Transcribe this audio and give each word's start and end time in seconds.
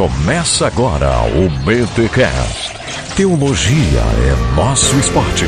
Começa 0.00 0.66
agora 0.66 1.10
o 1.26 1.50
BTCast. 1.62 2.72
Teologia 3.14 4.00
é 4.00 4.56
nosso 4.56 4.96
esporte. 4.96 5.44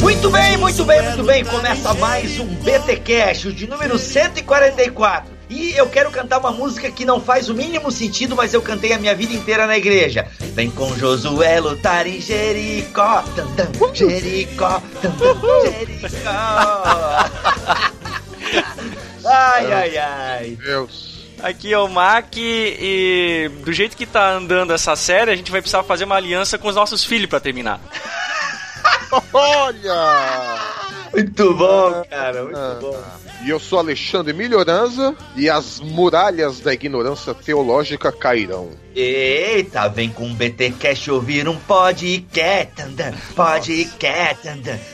Muito 0.00 0.28
bem, 0.30 0.56
muito 0.56 0.84
bem, 0.84 1.00
muito 1.00 1.22
bem. 1.22 1.44
Começa 1.44 1.94
mais 1.94 2.40
um 2.40 2.46
BTcast, 2.56 3.46
o 3.46 3.52
de 3.52 3.68
número 3.68 3.96
144. 3.96 5.30
E 5.48 5.76
eu 5.76 5.88
quero 5.88 6.10
cantar 6.10 6.40
uma 6.40 6.50
música 6.50 6.90
que 6.90 7.04
não 7.04 7.20
faz 7.20 7.48
o 7.48 7.54
mínimo 7.54 7.92
sentido, 7.92 8.34
mas 8.34 8.52
eu 8.52 8.60
cantei 8.60 8.92
a 8.92 8.98
minha 8.98 9.14
vida 9.14 9.32
inteira 9.32 9.64
na 9.64 9.78
igreja. 9.78 10.26
Vem 10.40 10.68
com 10.68 10.92
Josué 10.96 11.60
lutar 11.60 12.04
em 12.04 12.20
Jericó, 12.20 13.22
tam, 13.36 13.46
tam, 13.52 13.94
Jericó, 13.94 14.82
tam, 15.00 15.12
tam, 15.12 15.36
Jericó. 15.62 16.32
ai, 19.32 19.72
ai, 19.72 19.98
ai. 19.98 20.58
Deus. 20.62 21.12
Aqui 21.42 21.72
é 21.72 21.78
o 21.78 21.88
Mac 21.88 22.36
e 22.36 23.50
do 23.64 23.72
jeito 23.72 23.96
que 23.96 24.06
tá 24.06 24.30
andando 24.30 24.72
essa 24.72 24.94
série, 24.94 25.30
a 25.30 25.36
gente 25.36 25.50
vai 25.50 25.60
precisar 25.60 25.82
fazer 25.82 26.04
uma 26.04 26.14
aliança 26.14 26.56
com 26.56 26.68
os 26.68 26.76
nossos 26.76 27.04
filhos 27.04 27.28
para 27.28 27.40
terminar. 27.40 27.80
Olha! 29.32 30.58
Muito 31.12 31.54
bom, 31.54 32.04
cara, 32.08 32.42
muito 32.42 32.56
Ah, 32.58 32.78
bom. 32.80 32.98
E 33.44 33.50
eu 33.50 33.58
sou 33.60 33.78
Alexandre 33.80 34.32
Melhoranza 34.32 35.14
e 35.36 35.50
as 35.50 35.78
muralhas 35.80 36.60
da 36.60 36.72
ignorância 36.72 37.34
teológica 37.34 38.10
cairão. 38.12 38.70
Eita, 38.94 39.88
vem 39.88 40.10
com 40.10 40.30
o 40.30 40.34
BTcast 40.34 41.10
ouvir 41.10 41.48
um 41.48 41.56
podcast, 41.56 42.72
podcast, 43.34 44.48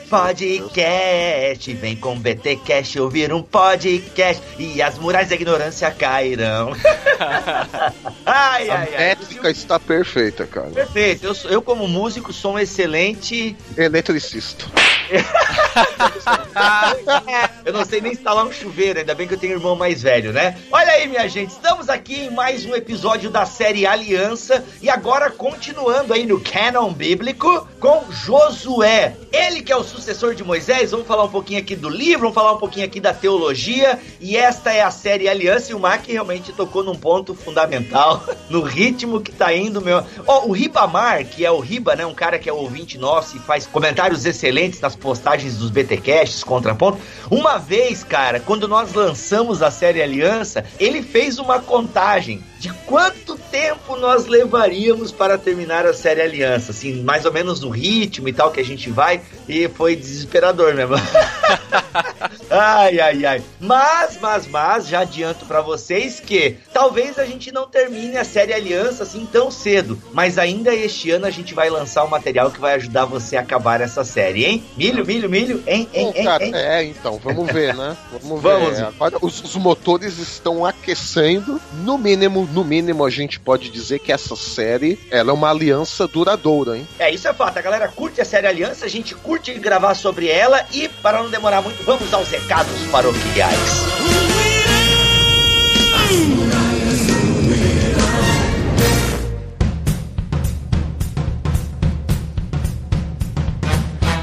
podcast. 0.09 1.73
Vem 1.75 1.97
com 1.97 2.15
o 2.15 2.19
BTcast 2.19 2.99
ouvir 3.01 3.33
um 3.33 3.43
podcast 3.43 4.43
e 4.59 4.81
as 4.81 4.97
muralhas 4.99 5.29
da 5.29 5.35
ignorância 5.35 5.91
cairão. 5.91 6.73
ai, 8.25 8.71
A 8.71 8.75
ai, 8.79 8.89
ai. 8.95 8.99
métrica 9.09 9.51
está 9.51 9.79
perfeita, 9.81 10.47
cara. 10.47 10.71
Perfeito, 10.71 11.27
eu, 11.27 11.35
eu 11.51 11.61
como 11.63 11.87
músico 11.89 12.33
sou 12.33 12.55
um 12.55 12.59
excelente. 12.59 13.57
Eletricista. 13.77 14.65
Ah, 16.61 17.48
eu 17.65 17.73
não 17.73 17.85
sei 17.85 18.01
nem 18.01 18.13
instalar 18.13 18.47
um 18.47 18.53
chuveiro, 18.53 18.99
ainda 18.99 19.15
bem 19.15 19.27
que 19.27 19.35
eu 19.35 19.39
tenho 19.39 19.55
um 19.55 19.57
irmão 19.57 19.77
mais 19.77 20.03
velho, 20.03 20.33
né? 20.33 20.57
Olha 20.71 20.93
aí, 20.93 21.07
minha 21.07 21.29
gente, 21.29 21.51
estamos 21.51 21.89
aqui 21.89 22.27
em 22.27 22.31
mais 22.31 22.65
um 22.65 22.75
episódio 22.75 23.31
da 23.31 23.45
série 23.45 23.87
Aliança 23.87 24.65
e 24.81 24.89
agora 24.89 25.31
continuando 25.31 26.13
aí 26.13 26.25
no 26.25 26.41
canon 26.41 26.93
bíblico 26.93 27.69
com 27.81 28.05
Josué. 28.11 29.17
Ele 29.33 29.63
que 29.63 29.73
é 29.73 29.77
o 29.77 29.85
sucessor 29.85 30.35
de 30.35 30.45
Moisés, 30.45 30.93
vamos 30.93 31.07
falar 31.07 31.25
um 31.25 31.31
pouquinho 31.31 31.61
aqui 31.61 31.77
do 31.77 31.89
livro, 31.89 32.21
vamos 32.21 32.35
falar 32.35 32.53
um 32.53 32.59
pouquinho 32.59 32.87
aqui 32.87 33.01
da 33.01 33.13
teologia 33.13 33.99
e 34.21 34.37
esta 34.37 34.73
é 34.73 34.83
a 34.83 34.91
série 34.91 35.29
Aliança 35.29 35.73
e 35.73 35.75
o 35.75 35.79
Mac 35.79 36.07
realmente 36.07 36.53
tocou 36.53 36.83
num 36.83 36.97
ponto 36.97 37.35
fundamental 37.35 38.25
no 38.49 38.63
ritmo 38.63 39.21
que 39.21 39.33
tá 39.33 39.55
indo, 39.55 39.81
meu. 39.81 40.05
Ó, 40.27 40.47
o 40.47 40.53
Ribamar, 40.53 41.25
que 41.25 41.45
é 41.45 41.51
o 41.51 41.61
Riba, 41.61 41.95
né, 41.97 42.07
um 42.07 42.15
cara 42.15 42.39
que 42.39 42.49
é 42.49 42.53
ouvinte 42.53 42.97
nosso 42.99 43.37
e 43.37 43.41
faz 43.41 43.67
comentários 43.67 44.25
excelentes 44.25 44.81
nas 44.81 44.97
postagens 44.97 45.57
dos 45.57 45.71
BTcasts, 45.71 46.43
contraponto. 46.45 46.99
Uma 47.31 47.48
vez, 47.57 48.05
cara, 48.05 48.41
quando 48.41 48.69
nós 48.69 48.93
lançamos 48.93 49.63
a 49.63 49.71
série 49.71 50.03
Aliança, 50.03 50.65
ele 50.79 51.03
fez 51.03 51.39
uma 51.39 51.61
contagem 51.61 52.45
de 52.59 52.71
quanto 52.85 53.37
tempo 53.37 53.97
nós 53.97 54.27
levaríamos 54.27 55.13
para 55.13 55.39
terminar 55.39 55.87
a 55.87 55.95
série 55.95 56.21
Aliança, 56.21 56.73
assim, 56.73 57.03
mais 57.03 57.25
ou 57.25 57.33
menos 57.33 57.61
no 57.61 57.71
ritmo 57.71 58.29
e 58.29 58.33
tal 58.33 58.51
que 58.51 58.61
a 58.61 58.65
gente 58.65 58.91
vai, 58.91 59.23
e 59.49 59.69
foi 59.69 59.95
desesperador 59.97 60.75
mesmo. 60.75 60.97
ai, 62.51 63.01
ai, 63.01 63.27
ai. 63.27 63.43
Mas, 63.61 64.19
mas, 64.21 64.47
mas, 64.47 64.89
já 64.89 65.01
adianto 65.01 65.45
pra 65.47 65.61
vocês 65.61 66.21
que 66.21 66.57
talvez 66.73 67.19
a 67.19 67.25
gente 67.25 67.53
não 67.53 67.67
termine 67.67 68.17
a 68.17 68.25
série 68.25 68.53
Aliança 68.53 69.03
assim 69.03 69.27
tão 69.31 69.51
cedo, 69.51 70.01
mas 70.13 70.39
ainda 70.39 70.75
este 70.75 71.11
ano 71.11 71.27
a 71.27 71.31
gente 71.31 71.55
vai 71.55 71.71
lançar 71.71 72.05
um 72.05 72.09
material 72.09 72.51
que 72.51 72.61
vai 72.61 72.75
ajudar 72.75 73.05
você 73.05 73.37
a 73.37 73.41
acabar 73.41 73.81
essa 73.81 74.05
série, 74.05 74.45
hein? 74.45 74.65
Milho, 74.77 75.05
milho, 75.05 75.29
milho, 75.29 75.63
hein, 75.67 75.89
hein, 75.93 76.07
Bom, 76.07 76.13
hein, 76.17 76.25
cara, 76.25 76.45
hein? 76.45 76.53
é, 76.55 76.85
então, 76.85 77.19
vamos 77.23 77.51
ver, 77.53 77.75
né? 77.75 77.97
Vamos, 78.13 78.43
Vamos. 78.43 78.79
ver. 78.79 78.85
Agora, 78.87 79.19
os, 79.21 79.43
os 79.43 79.57
motores 79.57 80.19
estão 80.19 80.65
aquecendo. 80.65 81.61
No 81.85 81.99
mínimo, 81.99 82.49
no 82.53 82.65
mínimo, 82.65 83.05
a 83.05 83.11
gente 83.11 83.39
pode 83.41 83.71
dizer 83.71 83.99
que 83.99 84.13
essa 84.13 84.37
série 84.37 84.99
ela 85.11 85.31
é 85.31 85.33
uma 85.33 85.51
aliança 85.51 86.07
duradoura, 86.07 86.77
hein? 86.77 86.87
É, 86.99 87.11
isso 87.11 87.29
é 87.29 87.33
fato. 87.33 87.59
A 87.59 87.63
galera 87.63 87.89
curte 87.89 88.21
a 88.21 88.25
série 88.25 88.47
Aliança, 88.47 88.85
a 88.85 88.89
gente 88.89 89.15
curte 89.15 89.53
gravar 89.55 89.95
sobre 89.95 90.29
ela 90.29 90.65
e, 90.73 90.89
para 90.89 91.23
não 91.23 91.31
demorar 91.31 91.63
muito, 91.63 91.83
vamos 91.85 92.13
aos 92.13 92.33
recados 92.39 92.81
paroquiais. 92.93 93.59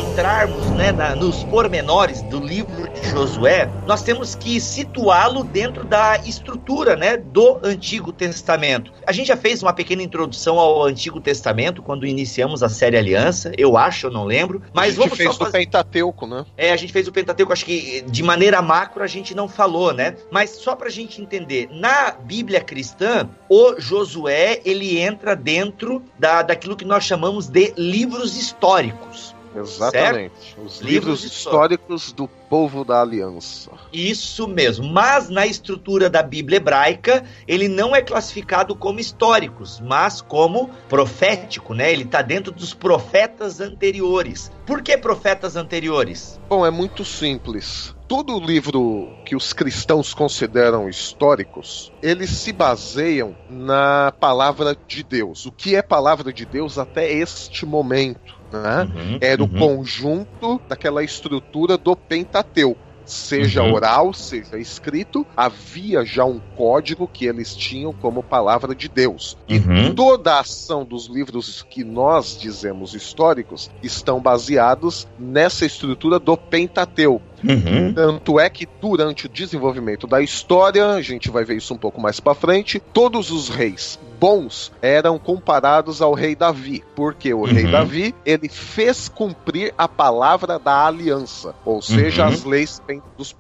Entrarmos 0.10 0.66
né, 0.72 0.92
na, 0.92 1.16
nos 1.16 1.44
pormenores 1.46 2.22
do 2.24 2.40
livro 2.40 2.90
de 2.90 3.10
Josué, 3.10 3.70
nós 3.86 4.02
temos 4.02 4.34
que 4.34 4.60
situá-lo 4.60 5.44
dentro 5.44 5.84
da 5.86 6.18
estrutura 6.26 6.96
né, 6.96 7.18
do 7.18 7.60
Antigo 7.64 8.12
Testamento. 8.12 8.92
A 9.06 9.12
gente 9.12 9.28
já 9.28 9.38
fez 9.38 9.62
uma 9.62 9.72
pequena 9.72 10.02
introdução 10.02 10.58
ao 10.60 10.84
Antigo 10.84 11.22
Testamento 11.22 11.82
quando 11.82 12.08
iniciamos 12.08 12.64
a 12.64 12.70
série 12.70 12.98
Aliança, 12.98 13.52
eu 13.58 13.78
acho, 13.78 14.08
eu 14.08 14.12
não 14.12 14.26
lembro. 14.26 14.62
Mas 14.74 14.86
a 14.86 14.90
gente 14.90 14.98
vamos 14.98 15.18
fez 15.18 15.30
só 15.30 15.36
o 15.36 15.46
fazer... 15.46 15.60
Pentateuco, 15.60 16.26
né? 16.26 16.46
É, 16.58 16.72
a 16.72 16.78
gente 16.78 16.92
fez 16.92 17.08
o 17.08 17.12
Pentateuco, 17.12 17.54
acho 17.54 17.66
que 17.66 18.02
de 18.02 18.24
maneira 18.24 18.62
macro 18.62 19.04
a 19.04 19.08
gente 19.08 19.36
não 19.36 19.48
falou, 19.48 19.94
né? 19.94 20.16
Mas 20.32 20.52
só 20.52 20.76
pra 20.76 20.90
gente 20.90 21.22
entender, 21.22 21.70
na 21.72 22.12
Bíblia 22.12 22.62
cristã, 22.62 23.30
o 23.48 23.80
Josué, 23.80 24.60
ele 24.66 25.00
entra 25.00 25.36
dentro 25.36 26.04
da, 26.18 26.42
daquilo 26.42 26.76
que 26.76 26.86
nós 26.86 27.04
chamamos 27.04 27.48
de 27.48 27.74
livros 27.78 28.36
históricos. 28.36 29.38
Exatamente. 29.56 30.56
Os 30.58 30.80
livros, 30.80 30.82
Livros 30.82 31.24
históricos 31.24 32.12
do 32.12 32.28
povo 32.28 32.84
da 32.84 33.02
aliança. 33.02 33.72
Isso 33.92 34.48
mesmo. 34.48 34.88
Mas 34.88 35.30
na 35.30 35.46
estrutura 35.46 36.10
da 36.10 36.24
Bíblia 36.24 36.58
hebraica, 36.58 37.24
ele 37.48 37.68
não 37.68 37.96
é 37.96 38.02
classificado 38.02 38.76
como 38.76 39.00
históricos, 39.00 39.80
mas 39.80 40.22
como 40.22 40.70
profético, 40.88 41.74
né? 41.74 41.92
Ele 41.92 42.04
está 42.04 42.22
dentro 42.22 42.52
dos 42.52 42.74
profetas 42.74 43.60
anteriores. 43.60 44.52
Por 44.66 44.82
que 44.82 44.98
profetas 44.98 45.56
anteriores? 45.56 46.40
Bom, 46.48 46.66
é 46.66 46.72
muito 46.72 47.04
simples. 47.04 47.96
Todo 48.08 48.40
livro 48.40 49.08
que 49.24 49.36
os 49.36 49.54
cristãos 49.54 50.16
consideram 50.16 50.90
históricos, 50.90 51.92
eles 52.02 52.32
se 52.32 52.52
baseiam 52.52 53.36
na 53.48 54.12
palavra 54.20 54.76
de 54.88 55.04
Deus. 55.04 55.46
O 55.46 55.52
que 55.52 55.76
é 55.76 55.82
palavra 55.84 56.34
de 56.34 56.44
Deus 56.44 56.80
até 56.80 57.12
este 57.12 57.68
momento? 57.68 58.39
Né? 58.52 58.90
Uhum, 58.96 59.18
Era 59.22 59.44
o 59.44 59.46
uhum. 59.46 59.60
conjunto 59.60 60.62
daquela 60.68 61.04
estrutura 61.04 61.78
do 61.78 61.96
Pentateuco. 61.96 62.90
Seja 63.10 63.64
Uhum. 63.64 63.74
oral, 63.74 64.14
seja 64.14 64.60
escrito, 64.60 65.26
havia 65.36 66.06
já 66.06 66.24
um 66.24 66.40
código 66.56 67.10
que 67.12 67.26
eles 67.26 67.56
tinham 67.56 67.92
como 67.92 68.22
palavra 68.22 68.76
de 68.76 68.88
Deus. 68.88 69.36
Uhum. 69.50 69.96
Toda 69.96 70.36
a 70.36 70.42
ação 70.42 70.86
dos 70.86 71.08
livros 71.08 71.66
que 71.68 71.84
nós 71.84 72.38
dizemos 72.40 72.94
históricos 72.94 73.72
estão 73.82 74.22
baseados 74.22 75.08
nessa 75.18 75.66
estrutura 75.66 76.20
do 76.20 76.38
Pentateuco. 76.38 77.26
Uhum. 77.44 77.94
Tanto 77.96 78.40
é 78.40 78.48
que 78.48 78.68
durante 78.80 79.26
o 79.26 79.30
desenvolvimento 79.30 80.06
da 80.06 80.22
história, 80.22 80.92
a 80.92 81.02
gente 81.02 81.32
vai 81.32 81.44
ver 81.44 81.58
isso 81.58 81.74
um 81.74 81.78
pouco 81.78 82.00
mais 82.00 82.20
pra 82.20 82.36
frente, 82.36 82.80
todos 82.94 83.32
os 83.32 83.50
reis 83.50 84.00
bons 84.20 84.72
eram 84.82 85.18
comparados 85.18 86.02
ao 86.02 86.14
rei 86.14 86.36
Davi, 86.36 86.84
porque 86.96 87.34
o 87.34 87.44
rei 87.46 87.66
Uhum. 87.66 87.72
Davi, 87.72 88.16
ele 88.26 88.50
fez 88.50 89.08
cumprir 89.08 89.74
a 89.78 89.88
palavra 89.88 90.60
da 90.60 90.86
aliança, 90.86 91.56
ou 91.66 91.82
seja, 91.82 92.24
Uhum. 92.26 92.30
as 92.34 92.44
leis 92.44 92.82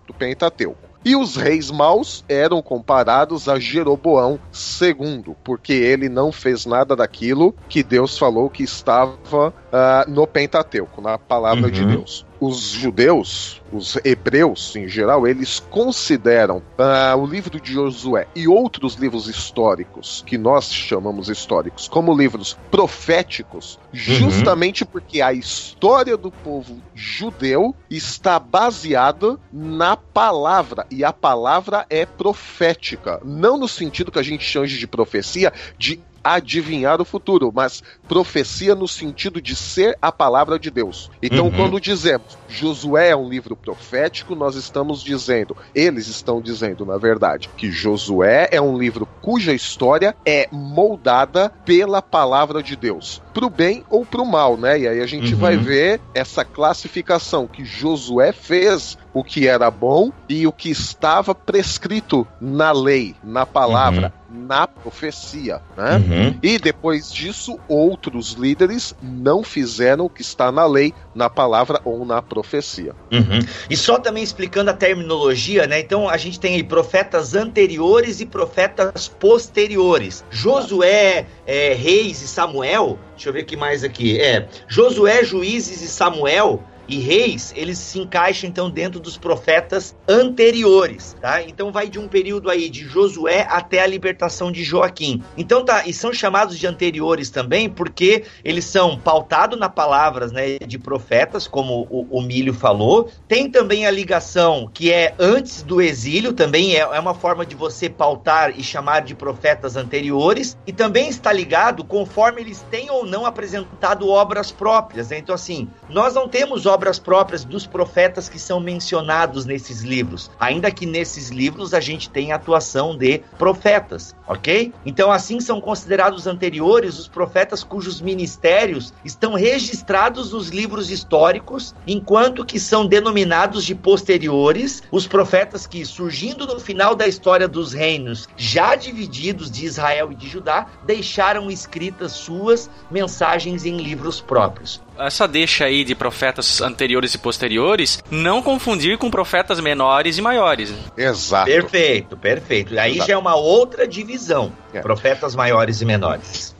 do 0.08 0.14
Pentateuco. 0.14 0.90
E 1.04 1.16
os 1.16 1.38
reis 1.38 1.72
maus 1.72 2.26
eram 2.28 2.62
comparados 2.62 3.48
a 3.48 3.58
Jeroboão 3.58 4.38
II, 4.82 5.34
porque 5.46 5.72
ele 5.72 6.10
não 6.10 6.30
fez 6.32 6.66
nada 6.66 6.94
daquilo 6.96 7.56
que 7.70 7.82
Deus 7.82 8.18
falou 8.18 8.50
que 8.50 8.64
estava 8.64 9.54
ah, 9.72 10.04
no 10.08 10.28
Pentateuco, 10.28 11.02
na 11.02 11.18
palavra 11.18 11.72
de 11.72 11.84
Uhum. 11.84 11.90
Deus. 11.92 12.26
Os 12.40 12.60
judeus, 12.70 13.62
os 13.72 13.98
hebreus 14.04 14.76
em 14.76 14.88
geral, 14.88 15.28
eles 15.28 15.60
consideram 15.60 16.62
ah, 16.78 17.16
o 17.18 17.26
livro 17.26 17.60
de 17.60 17.74
Josué 17.74 18.28
e 18.36 18.48
outros 18.48 18.96
livros 18.96 19.28
históricos, 19.28 20.24
que 20.26 20.38
nós 20.38 20.72
chamamos 20.74 21.30
históricos, 21.30 21.88
como 21.88 22.16
livros 22.16 22.58
proféticos, 22.72 23.78
justamente 23.92 24.86
porque 24.86 25.22
a 25.22 25.34
história 25.34 26.16
do 26.16 26.32
povo 26.32 26.82
judeu 26.96 27.76
está 27.90 28.40
baseada 28.40 29.38
na 29.52 29.98
palavra, 29.98 30.86
e 30.90 31.04
a 31.04 31.12
palavra 31.12 31.86
é 31.90 32.06
profética. 32.06 33.20
Não 33.24 33.58
no 33.58 33.68
sentido 33.68 34.12
que 34.12 34.20
a 34.20 34.24
gente 34.24 34.44
chama 34.44 34.68
de 34.68 34.88
profecia, 34.88 35.52
de 35.78 36.00
adivinhar 36.36 37.02
o 37.02 37.06
futuro, 37.06 37.52
mas 37.54 37.82
profecia 38.08 38.76
no 38.76 38.88
sentido 38.88 39.42
de 39.42 39.56
ser 39.56 39.98
a 40.02 40.12
palavra 40.12 40.60
de 40.60 40.70
Deus. 40.72 41.10
Então, 41.22 41.46
Uhum. 41.46 41.52
quando 41.52 41.80
dizemos 41.80 42.38
Josué 42.48 43.10
é 43.10 43.16
um 43.16 43.30
livro 43.30 43.56
profético, 43.56 44.36
nós 44.36 44.56
estamos 44.56 45.02
dizendo, 45.04 45.56
eles 45.74 46.08
estão 46.08 46.42
dizendo, 46.42 46.86
na 46.86 46.98
verdade, 46.98 47.50
que 47.56 47.72
Josué 47.72 48.48
é 48.52 48.60
um 48.62 48.78
livro 48.78 49.08
cuja 49.22 49.54
história 49.54 50.16
é 50.26 50.48
moldada 50.52 51.52
pela 51.66 52.02
palavra 52.02 52.64
de 52.64 52.76
Deus, 52.76 53.22
pro 53.34 53.50
bem 53.50 53.84
ou 53.90 54.06
pro 54.06 54.26
mal, 54.26 54.58
né? 54.58 54.80
E 54.80 54.88
aí 54.88 55.02
a 55.02 55.06
gente 55.06 55.34
Uhum. 55.34 55.40
vai 55.40 55.58
ver 55.58 56.02
essa 56.14 56.44
classificação 56.44 57.48
que 57.48 57.64
Josué 57.64 58.32
fez 58.32 58.96
o 59.14 59.24
que 59.24 59.48
era 59.48 59.70
bom 59.72 60.12
e 60.28 60.46
o 60.46 60.52
que 60.52 60.70
estava 60.70 61.34
prescrito 61.34 62.28
na 62.40 62.72
lei, 62.72 63.16
na 63.24 63.46
palavra, 63.46 64.14
na 64.30 64.68
profecia, 64.68 65.62
né? 65.76 65.98
Uhum. 65.98 66.38
E 66.42 66.60
depois 66.60 67.12
disso, 67.12 67.60
outros 67.68 68.34
líderes 68.34 68.96
não 69.02 69.44
fizeram 69.44 70.06
o 70.06 70.10
que 70.10 70.22
está 70.22 70.52
na 70.52 70.66
lei, 70.66 70.94
na 71.16 71.30
palavra 71.30 71.82
ou 71.84 72.06
na 72.06 72.22
profecia. 72.22 72.94
Uhum. 73.12 73.40
E 73.70 73.76
só 73.76 73.98
também 73.98 74.24
explicando 74.24 74.70
a 74.70 74.74
terminologia, 74.74 75.66
né? 75.66 75.80
Então 75.80 76.08
a 76.08 76.18
gente 76.18 76.40
tem 76.40 76.56
aí 76.56 76.64
profetas 76.64 77.34
anteriores 77.34 78.20
e 78.20 78.26
profetas 78.26 79.08
posteriores. 79.08 80.24
Josué, 80.30 81.26
é, 81.46 81.74
Reis 81.74 82.22
e 82.22 82.28
Samuel. 82.28 83.00
Deixa 83.16 83.30
eu 83.30 83.34
ver 83.34 83.44
o 83.44 83.46
que 83.46 83.58
mais 83.58 83.84
aqui. 83.84 84.20
É 84.20 84.48
Josué, 84.68 85.24
Juízes 85.24 85.82
e 85.82 85.88
Samuel. 85.88 86.64
E 86.90 86.98
reis, 86.98 87.54
eles 87.56 87.78
se 87.78 88.00
encaixam 88.00 88.50
então 88.50 88.70
dentro 88.70 89.00
dos 89.00 89.16
profetas 89.16 89.96
anteriores, 90.08 91.16
tá? 91.22 91.44
Então 91.44 91.72
vai 91.72 91.88
de 91.88 92.00
um 92.00 92.08
período 92.08 92.50
aí 92.50 92.68
de 92.68 92.84
Josué 92.84 93.46
até 93.48 93.82
a 93.82 93.88
libertação 93.88 94.52
de 94.52 94.64
Joaquim. 94.64 95.22
Então 95.38 95.64
tá, 95.64 95.86
e 95.86 95.94
são 95.94 96.12
chamados 96.12 96.58
de 96.58 96.66
anteriores 96.66 97.30
também 97.30 97.70
porque 97.70 98.24
eles 98.44 98.66
são 98.66 98.98
pautados 98.98 99.58
na 99.60 99.70
palavras, 99.70 100.32
né, 100.32 100.58
de 100.58 100.80
profetas, 100.80 101.48
como 101.48 101.88
o, 101.92 102.08
o 102.10 102.22
Milho 102.22 102.54
falou. 102.54 103.10
Tem 103.28 103.50
também 103.50 103.86
a 103.86 103.92
ligação 103.92 104.68
que 104.74 104.92
é 104.92 105.14
antes 105.20 105.62
do 105.62 105.80
exílio, 105.80 106.34
também 106.34 106.76
é, 106.76 106.80
é 106.80 107.00
uma 107.00 107.14
forma 107.14 107.46
de 107.46 107.56
você 107.56 107.88
pautar 107.88 108.58
e 108.58 108.64
chamar 108.64 109.02
de 109.02 109.14
profetas 109.14 109.76
anteriores. 109.76 110.58
E 110.66 110.74
também 110.74 111.08
está 111.08 111.32
ligado 111.32 111.84
conforme 111.84 112.42
eles 112.42 112.66
têm 112.72 112.90
ou 112.90 113.06
não 113.06 113.26
apresentado 113.28 114.08
obras 114.10 114.52
próprias. 114.52 115.10
né? 115.10 115.20
Então, 115.20 115.36
assim, 115.36 115.70
nós 115.88 116.16
não 116.16 116.28
temos 116.28 116.66
obras 116.66 116.79
próprias 117.00 117.44
dos 117.44 117.68
profetas 117.68 118.30
que 118.30 118.40
são 118.40 118.60
mencionados 118.60 119.46
nesses 119.46 119.82
livros, 119.82 120.32
ainda 120.40 120.72
que 120.72 120.86
nesses 120.86 121.30
livros 121.30 121.74
a 121.74 121.80
gente 121.80 122.10
tem 122.10 122.32
a 122.32 122.36
atuação 122.36 122.96
de 122.96 123.22
profetas, 123.38 124.16
ok? 124.28 124.74
Então, 124.86 125.12
assim 125.12 125.40
são 125.40 125.60
considerados 125.60 126.26
anteriores 126.26 126.98
os 126.98 127.08
profetas 127.08 127.64
cujos 127.64 128.00
ministérios 128.02 128.94
estão 129.04 129.34
registrados 129.34 130.32
nos 130.32 130.50
livros 130.50 130.90
históricos, 130.90 131.76
enquanto 131.86 132.46
que 132.46 132.60
são 132.60 132.86
denominados 132.86 133.66
de 133.66 133.76
posteriores 133.76 134.82
os 134.92 135.08
profetas 135.08 135.68
que, 135.68 135.86
surgindo 135.86 136.48
no 136.48 136.60
final 136.60 136.96
da 136.96 137.08
história 137.08 137.48
dos 137.48 137.74
reinos, 137.74 138.28
já 138.38 138.76
divididos 138.76 139.52
de 139.52 139.66
Israel 139.66 140.12
e 140.12 140.16
de 140.16 140.28
Judá, 140.28 140.68
deixaram 140.86 141.52
escritas 141.52 142.14
suas 142.14 142.70
mensagens 142.90 143.66
em 143.66 143.78
livros 143.78 144.22
próprios. 144.22 144.82
Essa 144.98 145.28
deixa 145.28 145.66
aí 145.66 145.84
de 145.84 145.96
profetas 145.96 146.62
anteriores 146.70 147.14
e 147.14 147.18
posteriores, 147.18 148.02
não 148.10 148.42
confundir 148.42 148.98
com 148.98 149.10
profetas 149.10 149.60
menores 149.60 150.18
e 150.18 150.22
maiores. 150.22 150.74
Exato. 150.96 151.46
Perfeito, 151.46 152.18
perfeito. 152.18 152.80
Aí 152.80 152.94
Exato. 152.94 153.08
já 153.08 153.14
é 153.14 153.18
uma 153.18 153.36
outra 153.36 153.88
divisão: 153.88 154.52
É. 154.74 154.80
profetas 154.80 155.36
maiores 155.36 155.82
e 155.82 155.86
menores. 155.86 156.56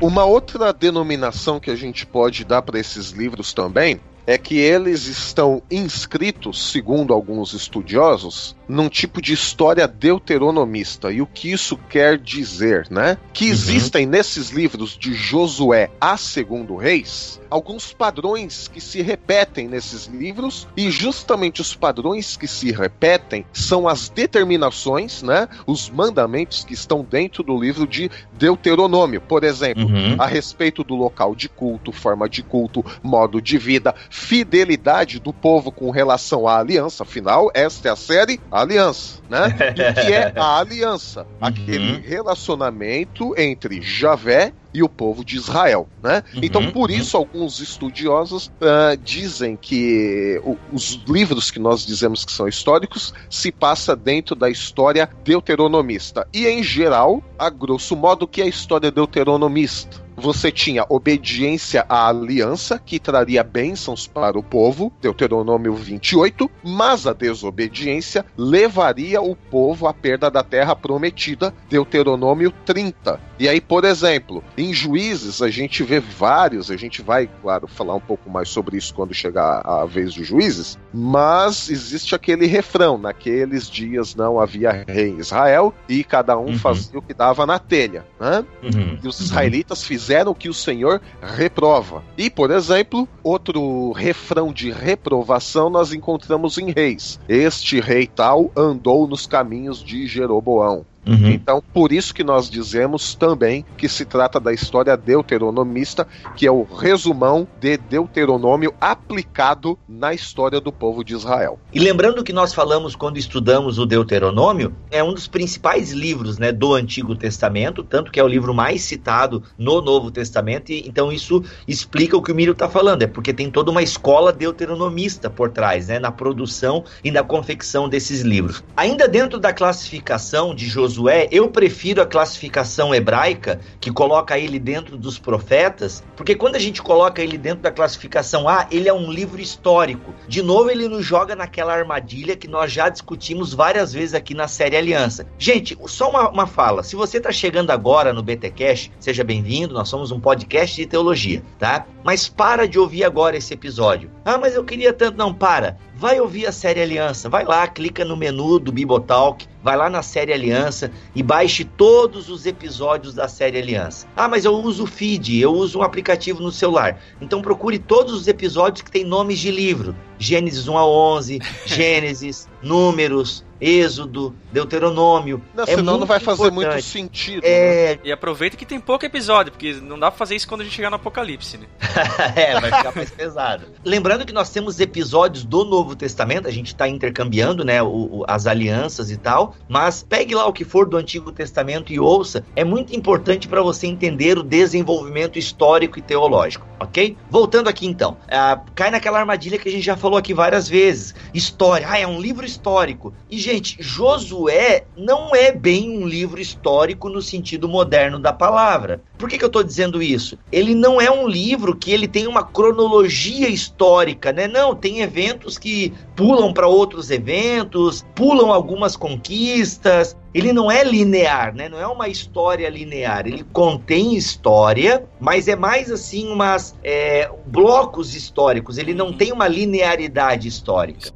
Uma 0.00 0.24
outra 0.24 0.72
denominação 0.72 1.60
que 1.60 1.70
a 1.70 1.76
gente 1.76 2.06
pode 2.06 2.42
dar 2.42 2.62
para 2.62 2.78
esses 2.78 3.10
livros 3.10 3.52
também 3.52 4.00
é 4.26 4.38
que 4.38 4.56
eles 4.58 5.06
estão 5.06 5.62
inscritos, 5.70 6.70
segundo 6.70 7.12
alguns 7.12 7.52
estudiosos, 7.52 8.54
num 8.68 8.88
tipo 8.88 9.20
de 9.20 9.32
história 9.32 9.86
deuteronomista. 9.88 11.10
E 11.10 11.20
o 11.20 11.26
que 11.26 11.50
isso 11.50 11.76
quer 11.88 12.16
dizer, 12.18 12.86
né? 12.90 13.18
Que 13.32 13.46
Uhum. 13.46 13.50
existem 13.52 14.06
nesses 14.06 14.50
livros 14.50 14.96
de 14.96 15.12
Josué 15.14 15.90
a 16.00 16.16
Segundo 16.16 16.76
Reis 16.76 17.40
alguns 17.50 17.92
padrões 17.92 18.68
que 18.68 18.80
se 18.80 19.02
repetem 19.02 19.66
nesses 19.66 20.06
livros 20.06 20.68
e 20.76 20.88
justamente 20.88 21.60
os 21.60 21.74
padrões 21.74 22.36
que 22.36 22.46
se 22.46 22.70
repetem 22.70 23.44
são 23.52 23.88
as 23.88 24.08
determinações, 24.08 25.20
né? 25.20 25.48
Os 25.66 25.90
mandamentos 25.90 26.62
que 26.64 26.74
estão 26.74 27.02
dentro 27.02 27.42
do 27.42 27.58
livro 27.60 27.88
de 27.88 28.08
Deuteronômio, 28.32 29.20
por 29.20 29.42
exemplo, 29.42 29.84
Uhum. 29.84 30.14
a 30.18 30.26
respeito 30.26 30.84
do 30.84 30.94
local 30.94 31.34
de 31.34 31.48
culto, 31.48 31.90
forma 31.90 32.28
de 32.28 32.42
culto, 32.42 32.84
modo 33.02 33.42
de 33.42 33.58
vida, 33.58 33.94
fidelidade 34.10 35.20
do 35.20 35.32
povo 35.32 35.70
com 35.70 35.90
relação 35.90 36.46
à 36.46 36.58
aliança. 36.58 37.04
Afinal, 37.04 37.50
esta 37.54 37.88
é 37.88 37.90
a 37.92 37.96
série 37.96 38.40
Aliança, 38.50 39.20
né? 39.30 39.56
E 39.70 39.92
que 39.94 40.12
é 40.12 40.32
a 40.36 40.58
aliança? 40.58 41.22
Uhum. 41.22 41.26
Aquele 41.40 42.00
relacionamento 42.00 43.32
entre 43.38 43.80
Javé 43.80 44.52
e 44.74 44.82
o 44.82 44.88
povo 44.88 45.24
de 45.24 45.36
Israel, 45.36 45.88
né? 46.02 46.22
Uhum, 46.34 46.40
então, 46.42 46.70
por 46.70 46.90
uhum. 46.90 46.96
isso, 46.96 47.16
alguns 47.16 47.60
estudiosos 47.60 48.50
ah, 48.60 48.96
dizem 49.02 49.56
que 49.56 50.40
o- 50.44 50.56
os 50.72 51.00
livros 51.08 51.50
que 51.50 51.58
nós 51.58 51.84
dizemos 51.84 52.24
que 52.24 52.32
são 52.32 52.46
históricos 52.46 53.12
se 53.28 53.50
passa 53.50 53.96
dentro 53.96 54.34
da 54.34 54.48
história 54.48 55.08
deuteronomista. 55.24 56.26
E, 56.32 56.46
em 56.46 56.62
geral, 56.62 57.22
a 57.38 57.50
grosso 57.50 57.96
modo, 57.96 58.24
o 58.24 58.28
que 58.28 58.40
é 58.40 58.44
a 58.44 58.48
história 58.48 58.90
deuteronomista? 58.90 60.00
Você 60.20 60.52
tinha 60.52 60.84
obediência 60.86 61.86
à 61.88 62.08
aliança, 62.08 62.78
que 62.78 62.98
traria 63.00 63.42
bênçãos 63.42 64.06
para 64.06 64.38
o 64.38 64.42
povo, 64.42 64.92
Deuteronômio 65.00 65.72
28, 65.72 66.50
mas 66.62 67.06
a 67.06 67.14
desobediência 67.14 68.24
levaria 68.36 69.22
o 69.22 69.34
povo 69.34 69.86
à 69.86 69.94
perda 69.94 70.30
da 70.30 70.42
terra 70.42 70.76
prometida, 70.76 71.54
Deuteronômio 71.70 72.52
30. 72.66 73.18
E 73.38 73.48
aí, 73.48 73.62
por 73.62 73.86
exemplo, 73.86 74.44
em 74.58 74.74
Juízes 74.74 75.40
a 75.40 75.48
gente 75.48 75.82
vê 75.82 75.98
vários, 75.98 76.70
a 76.70 76.76
gente 76.76 77.00
vai, 77.00 77.26
claro, 77.40 77.66
falar 77.66 77.94
um 77.94 78.00
pouco 78.00 78.28
mais 78.28 78.50
sobre 78.50 78.76
isso 78.76 78.92
quando 78.92 79.14
chegar 79.14 79.62
a 79.64 79.86
vez 79.86 80.12
de 80.12 80.22
Juízes, 80.22 80.78
mas 80.92 81.70
existe 81.70 82.14
aquele 82.14 82.44
refrão: 82.44 82.98
naqueles 82.98 83.70
dias 83.70 84.14
não 84.14 84.38
havia 84.38 84.84
rei 84.86 85.08
em 85.08 85.18
Israel 85.18 85.72
e 85.88 86.04
cada 86.04 86.38
um 86.38 86.50
Uhum. 86.50 86.58
fazia 86.58 86.98
o 86.98 87.02
que 87.02 87.14
dava 87.14 87.46
na 87.46 87.58
telha, 87.58 88.04
né? 88.20 88.44
Uhum. 88.62 88.98
E 89.02 89.08
os 89.08 89.20
israelitas 89.20 89.82
fizeram 89.84 90.09
o 90.28 90.34
que 90.34 90.48
o 90.48 90.54
Senhor 90.54 91.00
reprova. 91.22 92.02
E, 92.16 92.28
por 92.28 92.50
exemplo, 92.50 93.08
outro 93.22 93.92
refrão 93.92 94.52
de 94.52 94.70
reprovação 94.70 95.70
nós 95.70 95.92
encontramos 95.92 96.58
em 96.58 96.70
Reis. 96.70 97.20
Este 97.28 97.80
rei 97.80 98.06
tal 98.06 98.50
andou 98.56 99.06
nos 99.06 99.26
caminhos 99.26 99.82
de 99.82 100.06
Jeroboão. 100.06 100.84
Uhum. 101.06 101.30
Então, 101.30 101.62
por 101.72 101.92
isso 101.92 102.14
que 102.14 102.22
nós 102.22 102.50
dizemos 102.50 103.14
também 103.14 103.64
que 103.76 103.88
se 103.88 104.04
trata 104.04 104.38
da 104.38 104.52
história 104.52 104.96
deuteronomista, 104.96 106.06
que 106.36 106.46
é 106.46 106.50
o 106.50 106.62
resumão 106.62 107.48
de 107.58 107.76
Deuteronômio 107.76 108.74
aplicado 108.80 109.78
na 109.88 110.12
história 110.12 110.60
do 110.60 110.70
povo 110.70 111.02
de 111.02 111.14
Israel. 111.14 111.58
E 111.72 111.78
lembrando 111.78 112.22
que 112.22 112.32
nós 112.32 112.54
falamos 112.54 112.94
quando 112.94 113.16
estudamos 113.16 113.78
o 113.78 113.86
Deuteronômio, 113.86 114.74
é 114.90 115.02
um 115.02 115.14
dos 115.14 115.26
principais 115.26 115.90
livros 115.92 116.38
né, 116.38 116.52
do 116.52 116.74
Antigo 116.74 117.16
Testamento, 117.16 117.82
tanto 117.82 118.12
que 118.12 118.20
é 118.20 118.24
o 118.24 118.28
livro 118.28 118.54
mais 118.54 118.82
citado 118.82 119.42
no 119.58 119.80
Novo 119.80 120.10
Testamento, 120.10 120.70
e 120.70 120.86
então 120.86 121.10
isso 121.10 121.42
explica 121.66 122.16
o 122.16 122.22
que 122.22 122.32
o 122.32 122.34
Mírio 122.34 122.52
está 122.52 122.68
falando, 122.68 123.02
é 123.02 123.06
porque 123.06 123.32
tem 123.32 123.50
toda 123.50 123.70
uma 123.70 123.82
escola 123.82 124.32
deuteronomista 124.32 125.30
por 125.30 125.50
trás, 125.50 125.88
né, 125.88 125.98
na 125.98 126.12
produção 126.12 126.84
e 127.02 127.10
na 127.10 127.22
confecção 127.22 127.88
desses 127.88 128.20
livros. 128.20 128.62
Ainda 128.76 129.08
dentro 129.08 129.38
da 129.38 129.52
classificação 129.52 130.54
de 130.54 130.66
Josué, 130.66 130.89
eu 131.30 131.48
prefiro 131.48 132.02
a 132.02 132.06
classificação 132.06 132.94
hebraica, 132.94 133.60
que 133.80 133.90
coloca 133.90 134.38
ele 134.38 134.58
dentro 134.58 134.96
dos 134.96 135.18
profetas, 135.18 136.02
porque 136.16 136.34
quando 136.34 136.56
a 136.56 136.58
gente 136.58 136.82
coloca 136.82 137.22
ele 137.22 137.38
dentro 137.38 137.62
da 137.62 137.70
classificação 137.70 138.48
A, 138.48 138.66
ele 138.70 138.88
é 138.88 138.92
um 138.92 139.10
livro 139.10 139.40
histórico. 139.40 140.14
De 140.28 140.42
novo, 140.42 140.70
ele 140.70 140.88
nos 140.88 141.04
joga 141.04 141.36
naquela 141.36 141.74
armadilha 141.74 142.36
que 142.36 142.48
nós 142.48 142.72
já 142.72 142.88
discutimos 142.88 143.52
várias 143.52 143.92
vezes 143.92 144.14
aqui 144.14 144.34
na 144.34 144.48
série 144.48 144.76
Aliança. 144.76 145.26
Gente, 145.38 145.76
só 145.86 146.10
uma, 146.10 146.28
uma 146.28 146.46
fala: 146.46 146.82
se 146.82 146.96
você 146.96 147.18
está 147.18 147.32
chegando 147.32 147.70
agora 147.70 148.12
no 148.12 148.22
BTCast, 148.22 148.92
seja 148.98 149.24
bem-vindo, 149.24 149.74
nós 149.74 149.88
somos 149.88 150.10
um 150.10 150.20
podcast 150.20 150.76
de 150.76 150.86
teologia, 150.86 151.42
tá? 151.58 151.86
Mas 152.04 152.28
para 152.28 152.66
de 152.66 152.78
ouvir 152.78 153.04
agora 153.04 153.36
esse 153.36 153.52
episódio. 153.54 154.10
Ah, 154.24 154.38
mas 154.38 154.54
eu 154.54 154.64
queria 154.64 154.92
tanto. 154.92 155.16
Não, 155.16 155.34
para. 155.34 155.76
Vai 155.94 156.18
ouvir 156.18 156.46
a 156.46 156.52
série 156.52 156.80
Aliança. 156.80 157.28
Vai 157.28 157.44
lá, 157.44 157.66
clica 157.68 158.04
no 158.04 158.16
menu 158.16 158.58
do 158.58 158.72
Bibotalk, 158.72 159.46
vai 159.62 159.76
lá 159.76 159.90
na 159.90 160.02
série 160.02 160.32
Aliança 160.32 160.90
e 161.14 161.22
baixe 161.22 161.64
todos 161.64 162.28
os 162.28 162.46
episódios 162.46 163.14
da 163.14 163.28
série 163.28 163.58
Aliança. 163.58 164.06
Ah, 164.16 164.28
mas 164.28 164.44
eu 164.44 164.54
uso 164.54 164.84
o 164.84 164.86
feed, 164.86 165.38
eu 165.38 165.52
uso 165.52 165.78
um 165.78 165.82
aplicativo 165.82 166.40
no 166.40 166.50
celular. 166.50 166.98
Então 167.20 167.42
procure 167.42 167.78
todos 167.78 168.14
os 168.14 168.28
episódios 168.28 168.82
que 168.82 168.90
têm 168.90 169.04
nomes 169.04 169.38
de 169.38 169.50
livro. 169.50 169.94
Gênesis 170.18 170.68
1 170.68 170.76
a 170.76 170.86
11, 170.86 171.40
Gênesis, 171.66 172.48
Números, 172.62 173.44
Êxodo, 173.60 174.34
Deuteronômio. 174.52 175.42
Não, 175.54 175.64
É 175.64 175.66
senão 175.66 175.82
não 175.84 175.92
muito 175.98 176.06
vai 176.08 176.20
fazer 176.20 176.42
muito 176.50 176.60
importante. 176.62 176.82
sentido. 176.84 177.42
né? 177.42 177.48
É, 177.50 177.98
E 178.04 178.12
aproveita 178.12 178.56
que 178.56 178.64
tem 178.64 178.80
pouco 178.80 179.04
episódio, 179.04 179.52
porque 179.52 179.74
não 179.74 179.98
dá 179.98 180.10
pra 180.10 180.18
fazer 180.18 180.34
isso 180.36 180.48
quando 180.48 180.62
a 180.62 180.64
gente 180.64 180.74
chegar 180.74 180.90
no 180.90 180.96
Apocalipse, 180.96 181.58
né? 181.58 181.66
é, 182.36 182.58
vai 182.60 182.72
ficar 182.72 182.94
mais 182.94 183.10
pesado. 183.10 183.66
Lembrando 183.84 184.24
que 184.24 184.32
nós 184.32 184.50
temos 184.50 184.80
episódios 184.80 185.44
do 185.44 185.64
Novo 185.64 185.94
Testamento, 185.94 186.48
a 186.48 186.50
gente 186.50 186.68
está 186.68 186.88
intercambiando, 186.88 187.64
né, 187.64 187.82
o- 187.82 187.86
o- 188.20 188.24
as 188.26 188.46
alianças 188.46 189.10
e 189.10 189.16
tal, 189.16 189.54
mas 189.68 190.02
pegue 190.08 190.34
lá 190.34 190.46
o 190.46 190.52
que 190.52 190.64
for 190.64 190.88
do 190.88 190.96
Antigo 190.96 191.32
Testamento 191.32 191.92
e 191.92 192.00
ouça, 192.00 192.44
é 192.56 192.64
muito 192.64 192.94
importante 192.94 193.48
para 193.48 193.62
você 193.62 193.86
entender 193.86 194.38
o 194.38 194.42
desenvolvimento 194.42 195.38
histórico 195.38 195.98
e 195.98 196.02
teológico, 196.02 196.66
ok? 196.78 197.16
Voltando 197.30 197.68
aqui 197.68 197.86
então, 197.86 198.16
ah, 198.30 198.60
cai 198.74 198.90
naquela 198.90 199.18
armadilha 199.18 199.58
que 199.58 199.68
a 199.68 199.72
gente 199.72 199.84
já 199.84 199.96
falou 199.96 200.18
aqui 200.18 200.32
várias 200.34 200.68
vezes, 200.68 201.14
história, 201.34 201.86
ah, 201.90 201.98
é 201.98 202.06
um 202.06 202.20
livro 202.20 202.44
histórico. 202.46 203.12
E, 203.30 203.38
gente, 203.50 203.76
Josué 203.80 204.84
não 204.96 205.34
é 205.34 205.52
bem 205.52 205.90
um 205.90 206.06
livro 206.06 206.40
histórico 206.40 207.08
no 207.08 207.20
sentido 207.20 207.68
moderno 207.68 208.18
da 208.18 208.32
palavra. 208.32 209.02
Por 209.18 209.28
que, 209.28 209.36
que 209.36 209.44
eu 209.44 209.48
estou 209.48 209.62
dizendo 209.62 210.02
isso? 210.02 210.38
Ele 210.50 210.74
não 210.74 211.00
é 211.00 211.10
um 211.10 211.28
livro 211.28 211.76
que 211.76 211.92
ele 211.92 212.08
tem 212.08 212.26
uma 212.26 212.42
cronologia 212.42 213.48
histórica, 213.48 214.32
né? 214.32 214.46
Não, 214.46 214.74
tem 214.74 215.00
eventos 215.00 215.58
que 215.58 215.92
pulam 216.16 216.52
para 216.52 216.66
outros 216.66 217.10
eventos, 217.10 218.04
pulam 218.14 218.52
algumas 218.52 218.96
conquistas. 218.96 220.16
Ele 220.32 220.52
não 220.52 220.70
é 220.70 220.84
linear, 220.84 221.54
né? 221.54 221.68
Não 221.68 221.80
é 221.80 221.86
uma 221.86 222.08
história 222.08 222.68
linear. 222.68 223.26
Ele 223.26 223.44
contém 223.52 224.14
história, 224.14 225.04
mas 225.20 225.48
é 225.48 225.56
mais 225.56 225.90
assim 225.90 226.28
umas 226.28 226.74
é, 226.82 227.28
blocos 227.46 228.14
históricos. 228.14 228.78
Ele 228.78 228.94
não 228.94 229.12
tem 229.12 229.32
uma 229.32 229.48
linearidade 229.48 230.46
histórica. 230.46 231.10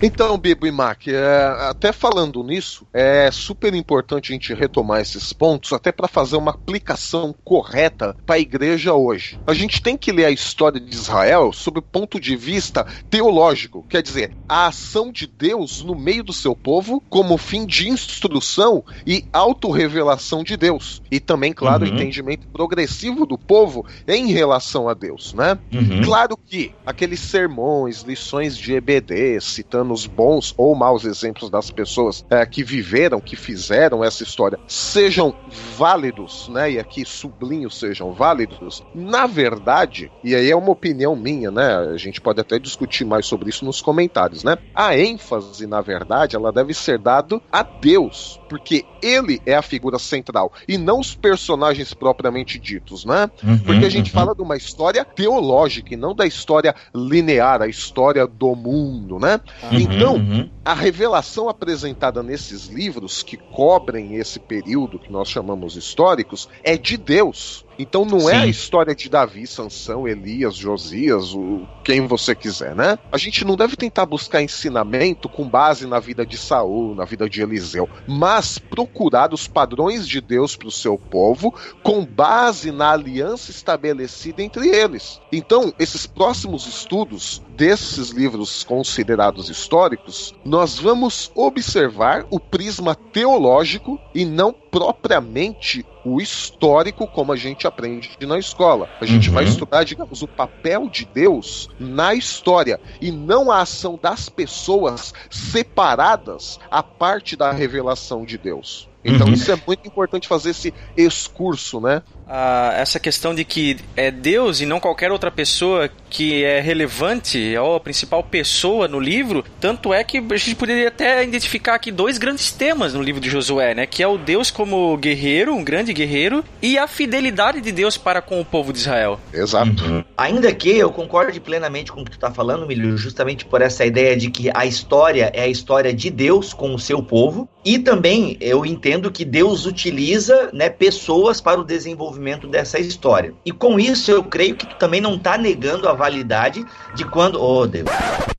Então, 0.00 0.38
Bibo 0.38 0.64
e 0.64 0.70
Mac, 0.70 1.08
é, 1.08 1.44
até 1.68 1.92
falando 1.92 2.42
nisso, 2.44 2.86
é 2.94 3.30
super 3.32 3.74
importante 3.74 4.30
a 4.30 4.34
gente 4.34 4.54
retomar 4.54 5.00
esses 5.00 5.32
pontos, 5.32 5.72
até 5.72 5.90
para 5.90 6.06
fazer 6.06 6.36
uma 6.36 6.52
aplicação 6.52 7.34
correta 7.44 8.16
para 8.24 8.36
a 8.36 8.38
igreja 8.38 8.94
hoje. 8.94 9.40
A 9.44 9.52
gente 9.52 9.82
tem 9.82 9.96
que 9.96 10.12
ler 10.12 10.26
a 10.26 10.30
história 10.30 10.80
de 10.80 10.94
Israel 10.94 11.52
sob 11.52 11.80
o 11.80 11.82
ponto 11.82 12.20
de 12.20 12.36
vista 12.36 12.86
teológico, 13.10 13.84
quer 13.88 14.00
dizer, 14.00 14.30
a 14.48 14.68
ação 14.68 15.10
de 15.10 15.26
Deus 15.26 15.82
no 15.82 15.94
meio 15.96 16.22
do 16.22 16.32
seu 16.32 16.54
povo 16.54 17.02
como 17.10 17.36
fim 17.36 17.66
de 17.66 17.88
instrução 17.88 18.84
e 19.06 19.24
autorrevelação 19.32 20.44
de 20.44 20.56
Deus. 20.56 21.02
E 21.10 21.18
também, 21.20 21.52
claro, 21.52 21.84
o 21.84 21.88
Uhum. 21.88 21.94
entendimento 21.94 22.46
progressivo 22.52 23.26
do 23.26 23.36
povo 23.36 23.84
em 24.06 24.28
relação 24.32 24.88
a 24.88 24.94
Deus, 24.94 25.34
né? 25.34 25.58
Claro 26.04 26.36
que 26.36 26.72
aqueles 26.86 27.20
sermões, 27.20 28.02
lições 28.02 28.56
de 28.56 28.74
EBD, 28.74 29.40
citando 29.40 29.87
os 29.92 30.06
bons 30.06 30.54
ou 30.56 30.74
maus 30.74 31.04
exemplos 31.04 31.50
das 31.50 31.70
pessoas 31.70 32.24
eh, 32.30 32.44
que 32.46 32.62
viveram, 32.62 33.20
que 33.20 33.36
fizeram 33.36 34.04
essa 34.04 34.22
história, 34.22 34.58
sejam 34.66 35.34
válidos, 35.76 36.48
né? 36.48 36.72
E 36.72 36.78
aqui 36.78 37.04
sublinho 37.04 37.70
sejam 37.70 38.12
válidos. 38.12 38.82
Na 38.94 39.26
verdade, 39.26 40.10
e 40.22 40.34
aí 40.34 40.50
é 40.50 40.56
uma 40.56 40.70
opinião 40.70 41.14
minha, 41.16 41.50
né? 41.50 41.76
A 41.92 41.96
gente 41.96 42.20
pode 42.20 42.40
até 42.40 42.58
discutir 42.58 43.04
mais 43.04 43.26
sobre 43.26 43.50
isso 43.50 43.64
nos 43.64 43.80
comentários, 43.80 44.44
né? 44.44 44.56
A 44.74 44.96
ênfase, 44.96 45.66
na 45.66 45.80
verdade, 45.80 46.36
ela 46.36 46.52
deve 46.52 46.74
ser 46.74 46.98
dado 46.98 47.40
a 47.50 47.62
Deus, 47.62 48.40
porque 48.48 48.84
ele 49.02 49.40
é 49.46 49.54
a 49.54 49.62
figura 49.62 49.98
central 49.98 50.52
e 50.66 50.76
não 50.76 51.00
os 51.00 51.14
personagens 51.14 51.94
propriamente 51.94 52.58
ditos, 52.58 53.04
né? 53.04 53.30
Porque 53.64 53.84
a 53.84 53.90
gente 53.90 54.10
fala 54.10 54.34
de 54.34 54.42
uma 54.42 54.56
história 54.56 55.04
teológica 55.04 55.94
e 55.94 55.96
não 55.96 56.14
da 56.14 56.26
história 56.26 56.74
linear, 56.94 57.62
a 57.62 57.68
história 57.68 58.26
do 58.26 58.54
mundo, 58.54 59.18
né? 59.18 59.40
Então, 59.80 60.16
Uhum. 60.16 60.50
a 60.64 60.74
revelação 60.74 61.48
apresentada 61.48 62.22
nesses 62.22 62.66
livros 62.66 63.22
que 63.22 63.36
cobrem 63.36 64.16
esse 64.16 64.38
período 64.40 64.98
que 64.98 65.10
nós 65.12 65.28
chamamos 65.28 65.76
históricos 65.76 66.48
é 66.62 66.76
de 66.76 66.96
Deus. 66.96 67.64
Então 67.78 68.04
não 68.04 68.28
é 68.28 68.36
a 68.36 68.42
Sim. 68.42 68.48
história 68.48 68.94
de 68.94 69.08
Davi, 69.08 69.46
Sansão, 69.46 70.08
Elias, 70.08 70.56
Josias, 70.56 71.32
o, 71.32 71.66
quem 71.84 72.06
você 72.06 72.34
quiser, 72.34 72.74
né? 72.74 72.98
A 73.12 73.16
gente 73.16 73.44
não 73.44 73.56
deve 73.56 73.76
tentar 73.76 74.04
buscar 74.06 74.42
ensinamento 74.42 75.28
com 75.28 75.48
base 75.48 75.86
na 75.86 76.00
vida 76.00 76.26
de 76.26 76.36
Saul, 76.36 76.94
na 76.94 77.04
vida 77.04 77.28
de 77.28 77.40
Eliseu, 77.40 77.88
mas 78.06 78.58
procurar 78.58 79.32
os 79.32 79.46
padrões 79.46 80.06
de 80.06 80.20
Deus 80.20 80.56
para 80.56 80.68
o 80.68 80.72
seu 80.72 80.98
povo 80.98 81.54
com 81.82 82.04
base 82.04 82.72
na 82.72 82.92
aliança 82.92 83.50
estabelecida 83.50 84.42
entre 84.42 84.68
eles. 84.68 85.20
Então, 85.30 85.72
esses 85.78 86.06
próximos 86.06 86.66
estudos 86.66 87.42
desses 87.56 88.10
livros 88.10 88.64
considerados 88.64 89.50
históricos, 89.50 90.34
nós 90.44 90.78
vamos 90.78 91.30
observar 91.34 92.26
o 92.30 92.38
prisma 92.38 92.94
teológico 92.94 94.00
e 94.14 94.24
não 94.24 94.52
propriamente 94.52 95.84
o 96.04 96.20
histórico 96.20 97.06
como 97.06 97.32
a 97.32 97.36
gente 97.36 97.66
aprende 97.66 98.10
na 98.20 98.38
escola. 98.38 98.88
A 99.00 99.06
gente 99.06 99.28
Uhum. 99.28 99.34
vai 99.34 99.44
estudar, 99.44 99.84
digamos, 99.84 100.22
o 100.22 100.28
papel 100.28 100.88
de 100.88 101.04
Deus 101.04 101.68
na 101.78 102.14
história 102.14 102.80
e 103.00 103.10
não 103.10 103.50
a 103.50 103.60
ação 103.60 103.98
das 104.00 104.28
pessoas 104.28 105.12
separadas 105.30 106.58
a 106.70 106.82
parte 106.82 107.36
da 107.36 107.50
revelação 107.52 108.24
de 108.24 108.38
Deus. 108.38 108.88
Então 109.04 109.28
Uhum. 109.28 109.32
isso 109.32 109.52
é 109.52 109.58
muito 109.66 109.86
importante 109.86 110.26
fazer 110.26 110.50
esse 110.50 110.74
excurso, 110.96 111.80
né? 111.80 112.02
Ah, 112.26 112.74
essa 112.76 113.00
questão 113.00 113.34
de 113.34 113.44
que 113.44 113.78
é 113.96 114.10
Deus 114.10 114.60
e 114.60 114.66
não 114.66 114.80
qualquer 114.80 115.10
outra 115.10 115.30
pessoa 115.30 115.88
que 116.10 116.44
é 116.44 116.60
relevante, 116.60 117.54
é 117.54 117.58
a 117.58 117.80
principal 117.80 118.22
pessoa 118.22 118.86
no 118.86 119.00
livro, 119.00 119.44
tanto 119.60 119.94
é 119.94 120.04
que 120.04 120.18
a 120.18 120.36
gente 120.36 120.54
poderia 120.54 120.88
até 120.88 121.24
identificar 121.24 121.74
aqui 121.74 121.90
dois 121.90 122.18
grandes 122.18 122.50
temas 122.50 122.92
no 122.92 123.00
livro 123.02 123.20
de 123.20 123.30
Josué, 123.30 123.74
né? 123.74 123.86
Que 123.86 124.02
é 124.02 124.08
o 124.08 124.18
Deus 124.18 124.50
como 124.50 124.96
guerreiro, 124.98 125.54
um 125.54 125.64
grande 125.64 125.92
guerreiro, 125.92 126.44
e 126.60 126.76
a 126.76 126.86
fidelidade 126.86 127.60
de 127.60 127.72
Deus 127.72 127.96
para 127.96 128.20
com 128.20 128.40
o 128.40 128.44
povo 128.44 128.72
de 128.72 128.80
Israel. 128.80 129.18
Exato. 129.32 130.04
Ainda 130.16 130.52
que 130.54 130.70
eu 130.76 130.90
concorde 130.90 131.40
plenamente 131.40 131.92
com 131.92 132.02
o 132.02 132.04
que 132.04 132.10
tu 132.10 132.18
tá 132.18 132.30
falando, 132.30 132.66
Milho, 132.66 132.96
justamente 132.96 133.44
por 133.44 133.62
essa 133.62 133.86
ideia 133.86 134.16
de 134.16 134.30
que 134.30 134.50
a 134.52 134.66
história 134.66 135.30
é 135.34 135.42
a 135.42 135.48
história 135.48 135.94
de 135.94 136.10
Deus 136.10 136.52
com 136.52 136.74
o 136.74 136.78
seu 136.78 137.02
povo, 137.02 137.48
e 137.64 137.78
também 137.78 138.36
eu 138.40 138.64
entendo 138.66 138.87
que 139.12 139.24
Deus 139.24 139.66
utiliza, 139.66 140.50
né, 140.52 140.70
pessoas 140.70 141.40
para 141.40 141.60
o 141.60 141.64
desenvolvimento 141.64 142.48
dessa 142.48 142.78
história. 142.78 143.34
E 143.44 143.52
com 143.52 143.78
isso 143.78 144.10
eu 144.10 144.24
creio 144.24 144.56
que 144.56 144.66
tu 144.66 144.76
também 144.76 145.00
não 145.00 145.18
tá 145.18 145.36
negando 145.36 145.88
a 145.88 145.92
validade 145.92 146.64
de 146.94 147.04
quando, 147.04 147.42
oh 147.42 147.66
Deus. 147.66 147.88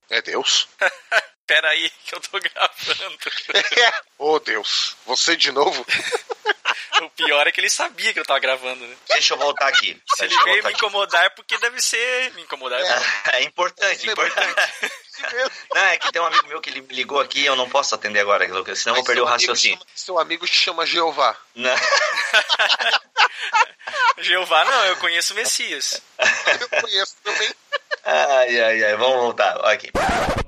É 0.09 0.21
Deus? 0.21 0.67
Pera 1.45 1.67
aí, 1.69 1.91
que 2.05 2.13
eu 2.13 2.19
tô 2.19 2.39
gravando. 2.39 3.17
oh 4.19 4.39
Deus, 4.39 4.95
você 5.05 5.35
de 5.35 5.51
novo? 5.51 5.83
o 7.01 7.09
pior 7.09 7.47
é 7.47 7.51
que 7.51 7.59
ele 7.59 7.69
sabia 7.69 8.13
que 8.13 8.19
eu 8.19 8.25
tava 8.25 8.39
gravando, 8.39 8.85
né? 8.85 8.95
Deixa 9.09 9.33
eu 9.33 9.37
voltar 9.37 9.67
aqui. 9.67 9.99
Se 10.15 10.25
ele 10.25 10.43
veio 10.43 10.63
me 10.63 10.71
incomodar 10.71 11.25
é 11.25 11.29
porque 11.29 11.57
deve 11.57 11.81
ser. 11.81 12.33
Me 12.33 12.43
incomodar 12.43 12.79
é, 12.79 13.37
É 13.37 13.43
importante, 13.43 14.07
É 14.07 14.11
importante. 14.11 14.91
Mesmo. 15.31 15.51
Não, 15.73 15.81
é 15.81 15.97
que 15.97 16.11
tem 16.11 16.21
um 16.21 16.25
amigo 16.25 16.47
meu 16.47 16.61
que 16.61 16.69
ele 16.69 16.81
me 16.81 16.93
ligou 16.93 17.19
aqui, 17.19 17.45
eu 17.45 17.55
não 17.55 17.69
posso 17.69 17.95
atender 17.95 18.19
agora, 18.19 18.45
senão 18.75 18.95
eu 18.95 18.95
vou 18.95 19.03
perder 19.03 19.21
o 19.21 19.25
raciocínio. 19.25 19.77
Chama- 19.77 19.91
seu 19.95 20.19
amigo 20.19 20.45
te 20.45 20.53
chama 20.53 20.85
Jeová. 20.85 21.35
Não. 21.55 21.75
Jeová, 24.19 24.65
não, 24.65 24.85
eu 24.85 24.95
conheço 24.97 25.33
o 25.33 25.35
Messias. 25.35 26.01
Eu 26.59 26.81
conheço 26.81 27.15
também. 27.23 27.49
Ai, 28.03 28.59
ai, 28.59 28.83
ai, 28.83 28.95
vamos 28.97 29.17
voltar. 29.17 29.55
Aqui. 29.65 29.89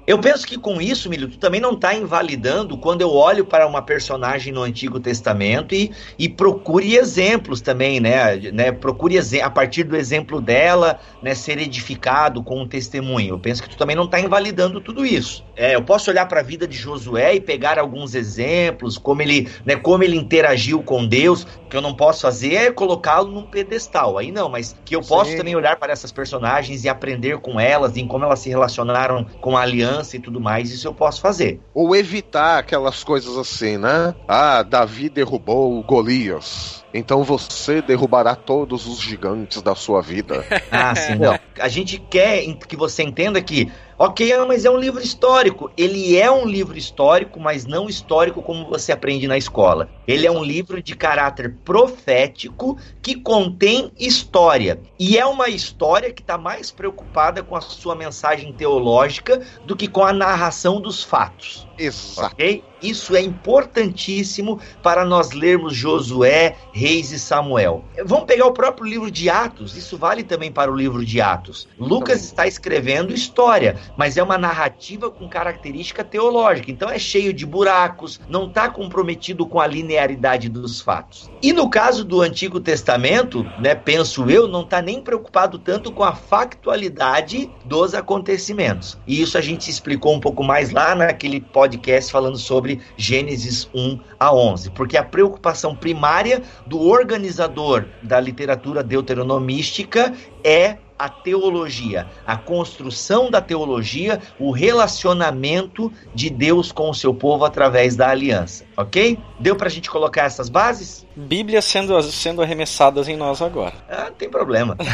Eu 0.07 0.17
penso 0.19 0.47
que 0.47 0.57
com 0.57 0.81
isso, 0.81 1.09
Milho, 1.09 1.27
tu 1.27 1.37
também 1.37 1.61
não 1.61 1.75
tá 1.75 1.93
invalidando 1.93 2.75
quando 2.75 3.01
eu 3.01 3.11
olho 3.11 3.45
para 3.45 3.67
uma 3.67 3.83
personagem 3.83 4.51
no 4.51 4.63
Antigo 4.63 4.99
Testamento 4.99 5.75
e, 5.75 5.91
e 6.17 6.27
procure 6.27 6.95
exemplos 6.95 7.61
também, 7.61 7.99
né? 7.99 8.35
né? 8.51 8.71
Procure 8.71 9.19
a 9.41 9.49
partir 9.49 9.83
do 9.83 9.95
exemplo 9.95 10.41
dela, 10.41 10.99
né, 11.21 11.35
ser 11.35 11.59
edificado 11.59 12.43
com 12.43 12.61
um 12.61 12.67
testemunho. 12.67 13.35
Eu 13.35 13.39
penso 13.39 13.61
que 13.61 13.69
tu 13.69 13.77
também 13.77 13.95
não 13.95 14.07
tá 14.07 14.19
invalidando 14.19 14.81
tudo 14.81 15.05
isso. 15.05 15.45
É, 15.55 15.75
eu 15.75 15.83
posso 15.83 16.09
olhar 16.09 16.27
para 16.27 16.39
a 16.39 16.43
vida 16.43 16.67
de 16.67 16.75
Josué 16.75 17.35
e 17.35 17.39
pegar 17.39 17.77
alguns 17.77 18.15
exemplos, 18.15 18.97
como 18.97 19.21
ele, 19.21 19.49
né, 19.63 19.75
como 19.75 20.03
ele 20.03 20.17
interagiu 20.17 20.81
com 20.81 21.05
Deus. 21.05 21.43
O 21.43 21.69
que 21.69 21.77
eu 21.77 21.81
não 21.81 21.93
posso 21.93 22.21
fazer 22.21 22.53
é 22.55 22.71
colocá-lo 22.71 23.31
num 23.31 23.43
pedestal. 23.43 24.17
Aí 24.17 24.31
não, 24.31 24.49
mas 24.49 24.75
que 24.83 24.95
eu 24.95 25.01
posso 25.01 25.31
Sim. 25.31 25.37
também 25.37 25.55
olhar 25.55 25.77
para 25.77 25.93
essas 25.93 26.11
personagens 26.11 26.83
e 26.83 26.89
aprender 26.89 27.37
com 27.37 27.59
elas, 27.59 27.95
em 27.95 28.07
como 28.07 28.25
elas 28.25 28.39
se 28.39 28.49
relacionaram 28.49 29.25
com 29.39 29.55
a 29.55 29.61
aliança 29.61 30.00
e 30.13 30.19
tudo 30.19 30.39
mais, 30.39 30.71
isso 30.71 30.87
eu 30.87 30.93
posso 30.93 31.21
fazer. 31.21 31.61
Ou 31.73 31.95
evitar 31.95 32.59
aquelas 32.59 33.03
coisas 33.03 33.37
assim, 33.37 33.77
né? 33.77 34.15
Ah, 34.27 34.63
Davi 34.63 35.09
derrubou 35.09 35.77
o 35.77 35.83
Golias. 35.83 36.80
Então 36.93 37.23
você 37.23 37.81
derrubará 37.81 38.35
todos 38.35 38.85
os 38.85 38.99
gigantes 38.99 39.61
da 39.61 39.75
sua 39.75 40.01
vida. 40.01 40.45
Ah, 40.71 40.95
sim. 40.95 41.15
Não. 41.15 41.37
A 41.59 41.67
gente 41.67 41.99
quer 41.99 42.45
que 42.67 42.77
você 42.77 43.03
entenda 43.03 43.41
que, 43.41 43.69
ok, 43.97 44.31
ah, 44.31 44.45
mas 44.45 44.63
é 44.63 44.71
um 44.71 44.77
livro 44.77 45.01
histórico. 45.01 45.69
Ele 45.75 46.17
é 46.17 46.31
um 46.31 46.45
livro 46.45 46.77
histórico, 46.77 47.39
mas 47.39 47.65
não 47.65 47.89
histórico 47.89 48.41
como 48.41 48.69
você 48.69 48.91
aprende 48.91 49.27
na 49.27 49.37
escola. 49.37 49.89
Ele 50.07 50.25
é 50.25 50.31
um 50.31 50.43
livro 50.43 50.81
de 50.81 50.95
caráter 50.95 51.55
profético 51.65 52.77
que 53.01 53.15
contém 53.15 53.91
história. 53.99 54.79
E 54.97 55.17
é 55.17 55.25
uma 55.25 55.49
história 55.49 56.13
que 56.13 56.21
está 56.21 56.37
mais 56.37 56.71
preocupada 56.71 57.43
com 57.43 57.55
a 57.55 57.61
sua 57.61 57.95
mensagem 57.95 58.53
teológica 58.53 59.41
do 59.65 59.75
que 59.75 59.89
com 59.89 60.03
a 60.03 60.13
narração 60.13 60.79
dos 60.79 61.03
fatos. 61.03 61.67
Exato. 61.77 62.33
Ok? 62.33 62.63
Isso 62.81 63.15
é 63.15 63.21
importantíssimo 63.21 64.59
para 64.81 65.05
nós 65.05 65.31
lermos 65.31 65.75
Josué, 65.75 66.55
Reis 66.73 67.11
e 67.11 67.19
Samuel. 67.19 67.83
Vamos 68.05 68.25
pegar 68.25 68.47
o 68.47 68.53
próprio 68.53 68.87
livro 68.87 69.11
de 69.11 69.29
Atos, 69.29 69.77
isso 69.77 69.97
vale 69.97 70.23
também 70.23 70.51
para 70.51 70.71
o 70.71 70.75
livro 70.75 71.05
de 71.05 71.21
Atos. 71.21 71.67
Lucas 71.77 72.23
está 72.23 72.47
escrevendo 72.47 73.13
história, 73.13 73.77
mas 73.95 74.17
é 74.17 74.23
uma 74.23 74.37
narrativa 74.37 75.09
com 75.09 75.27
característica 75.27 76.03
teológica, 76.03 76.71
então 76.71 76.89
é 76.89 76.97
cheio 76.97 77.33
de 77.33 77.45
buracos, 77.45 78.19
não 78.27 78.47
está 78.47 78.69
comprometido 78.69 79.45
com 79.45 79.59
a 79.59 79.67
linearidade 79.67 80.49
dos 80.49 80.81
fatos. 80.81 81.29
E 81.41 81.53
no 81.53 81.69
caso 81.69 82.03
do 82.03 82.21
Antigo 82.21 82.59
Testamento, 82.59 83.43
né, 83.59 83.75
penso 83.75 84.29
eu, 84.29 84.47
não 84.47 84.61
está 84.61 84.81
nem 84.81 85.01
preocupado 85.01 85.59
tanto 85.59 85.91
com 85.91 86.03
a 86.03 86.13
factualidade 86.13 87.49
dos 87.65 87.93
acontecimentos. 87.93 88.97
E 89.05 89.21
isso 89.21 89.37
a 89.37 89.41
gente 89.41 89.69
explicou 89.69 90.15
um 90.15 90.19
pouco 90.19 90.43
mais 90.43 90.71
lá 90.71 90.95
naquele 90.95 91.41
podcast 91.41 92.11
falando 92.11 92.37
sobre 92.37 92.70
Gênesis 92.95 93.69
1 93.73 93.99
a 94.19 94.33
11, 94.33 94.71
porque 94.71 94.97
a 94.97 95.03
preocupação 95.03 95.75
primária 95.75 96.41
do 96.65 96.79
organizador 96.79 97.85
da 98.01 98.19
literatura 98.19 98.83
deuteronomística 98.83 100.13
é 100.43 100.77
a 101.01 101.09
teologia, 101.09 102.07
a 102.27 102.37
construção 102.37 103.31
da 103.31 103.41
teologia, 103.41 104.21
o 104.37 104.51
relacionamento 104.51 105.91
de 106.13 106.29
Deus 106.29 106.71
com 106.71 106.91
o 106.91 106.93
seu 106.93 107.11
povo 107.11 107.43
através 107.43 107.95
da 107.95 108.09
aliança, 108.09 108.63
ok? 108.77 109.17
Deu 109.39 109.55
pra 109.55 109.67
gente 109.67 109.89
colocar 109.89 110.23
essas 110.23 110.47
bases? 110.47 111.07
Bíblia 111.15 111.59
sendo, 111.59 111.99
sendo 112.03 112.41
arremessadas 112.43 113.07
em 113.07 113.17
nós 113.17 113.41
agora. 113.41 113.73
Ah, 113.89 114.05
não 114.05 114.13
tem 114.13 114.29
problema. 114.29 114.77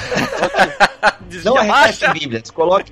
Não 1.43 1.57
arremessem 1.57 2.11
Bíblias, 2.13 2.49
coloque, 2.49 2.91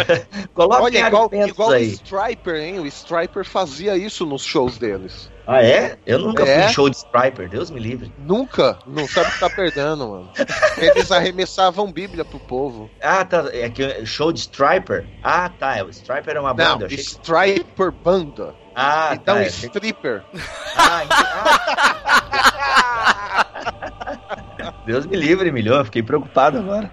coloque 0.54 0.82
Olha, 0.82 1.06
igual, 1.06 1.30
igual 1.32 1.68
o 1.70 1.72
aí. 1.72 1.92
Striper, 1.92 2.56
hein? 2.56 2.80
O 2.80 2.86
Striper 2.86 3.44
fazia 3.44 3.96
isso 3.96 4.24
nos 4.24 4.42
shows 4.42 4.78
deles. 4.78 5.30
Ah, 5.48 5.62
é? 5.62 5.96
Eu 6.04 6.18
nunca 6.18 6.44
fui 6.44 6.52
É. 6.52 6.66
em 6.66 6.68
show 6.72 6.90
de 6.90 6.96
Striper, 6.96 7.48
Deus 7.48 7.70
me 7.70 7.78
livre. 7.78 8.12
Nunca. 8.18 8.78
Não 8.84 9.06
sabe 9.06 9.28
o 9.28 9.32
que 9.32 9.38
tá 9.40 9.48
perdendo, 9.48 10.08
mano. 10.08 10.30
Eles 10.76 11.12
arremessavam 11.12 11.92
Bíblia 11.92 12.24
pro 12.24 12.40
povo. 12.40 12.90
Ah, 13.00 13.24
tá. 13.24 13.44
É 13.52 13.70
que 13.70 14.04
show 14.04 14.32
de 14.32 14.40
Striper? 14.40 15.06
Ah, 15.22 15.48
tá. 15.48 15.84
O 15.84 15.90
Striper 15.90 16.36
é 16.36 16.40
uma 16.40 16.48
Não, 16.48 16.56
banda. 16.56 16.82
eu 16.82 16.86
achei 16.86 16.96
que- 16.96 17.02
Striper 17.02 17.92
Banda. 17.92 18.54
Ah, 18.74 19.10
então, 19.14 19.36
tá. 19.36 19.42
que- 19.44 19.48
stripper. 19.48 20.22
Ah, 20.76 21.04
entendi. 21.04 21.22
Ah. 24.58 24.74
Deus 24.84 25.06
me 25.06 25.16
livre, 25.16 25.50
milhão. 25.52 25.76
Eu 25.76 25.84
fiquei 25.84 26.02
preocupado 26.02 26.58
agora. 26.58 26.90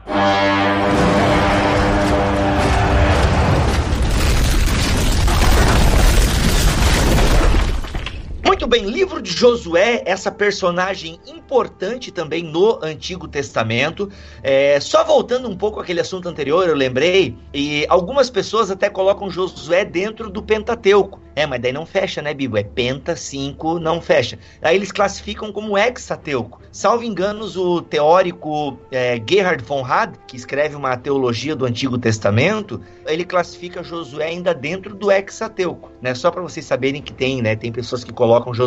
Bem, 8.74 8.88
livro 8.88 9.22
de 9.22 9.32
Josué, 9.32 10.02
essa 10.04 10.32
personagem 10.32 11.20
importante 11.28 12.12
também 12.12 12.42
no 12.42 12.80
Antigo 12.84 13.28
Testamento. 13.28 14.10
É, 14.42 14.80
só 14.80 15.04
voltando 15.04 15.48
um 15.48 15.56
pouco 15.56 15.80
àquele 15.80 16.02
assunto 16.02 16.28
anterior, 16.28 16.68
eu 16.68 16.74
lembrei, 16.74 17.38
e 17.54 17.86
algumas 17.88 18.32
pessoas 18.32 18.72
até 18.72 18.90
colocam 18.90 19.30
Josué 19.30 19.86
dentro 19.86 20.28
do 20.28 20.42
Pentateuco. 20.42 21.22
É, 21.36 21.48
mas 21.48 21.62
daí 21.62 21.72
não 21.72 21.86
fecha, 21.86 22.22
né, 22.22 22.34
Bibo? 22.34 22.58
É 22.58 22.64
penta 22.64 23.16
5, 23.16 23.80
não 23.80 24.00
fecha. 24.00 24.38
Aí 24.62 24.76
eles 24.76 24.92
classificam 24.92 25.52
como 25.52 25.76
hexateuco. 25.76 26.62
Salvo 26.72 27.04
enganos, 27.04 27.58
o 27.58 27.82
teórico 27.82 28.78
é, 28.92 29.20
Gerhard 29.28 29.64
von 29.64 29.82
Rad, 29.82 30.16
que 30.28 30.36
escreve 30.36 30.76
uma 30.76 30.96
teologia 30.96 31.56
do 31.56 31.66
Antigo 31.66 31.98
Testamento, 31.98 32.82
ele 33.08 33.26
classifica 33.26 33.84
Josué 33.84 34.26
ainda 34.26 34.54
dentro 34.54 34.94
do 34.96 35.12
hexateuco, 35.12 35.92
né? 36.02 36.14
Só 36.14 36.30
para 36.30 36.42
vocês 36.42 36.66
saberem 36.66 37.02
que 37.02 37.14
tem, 37.14 37.42
né? 37.42 37.56
Tem 37.56 37.72
pessoas 37.72 38.04
que 38.04 38.14
colocam 38.14 38.54
Josué 38.54 38.63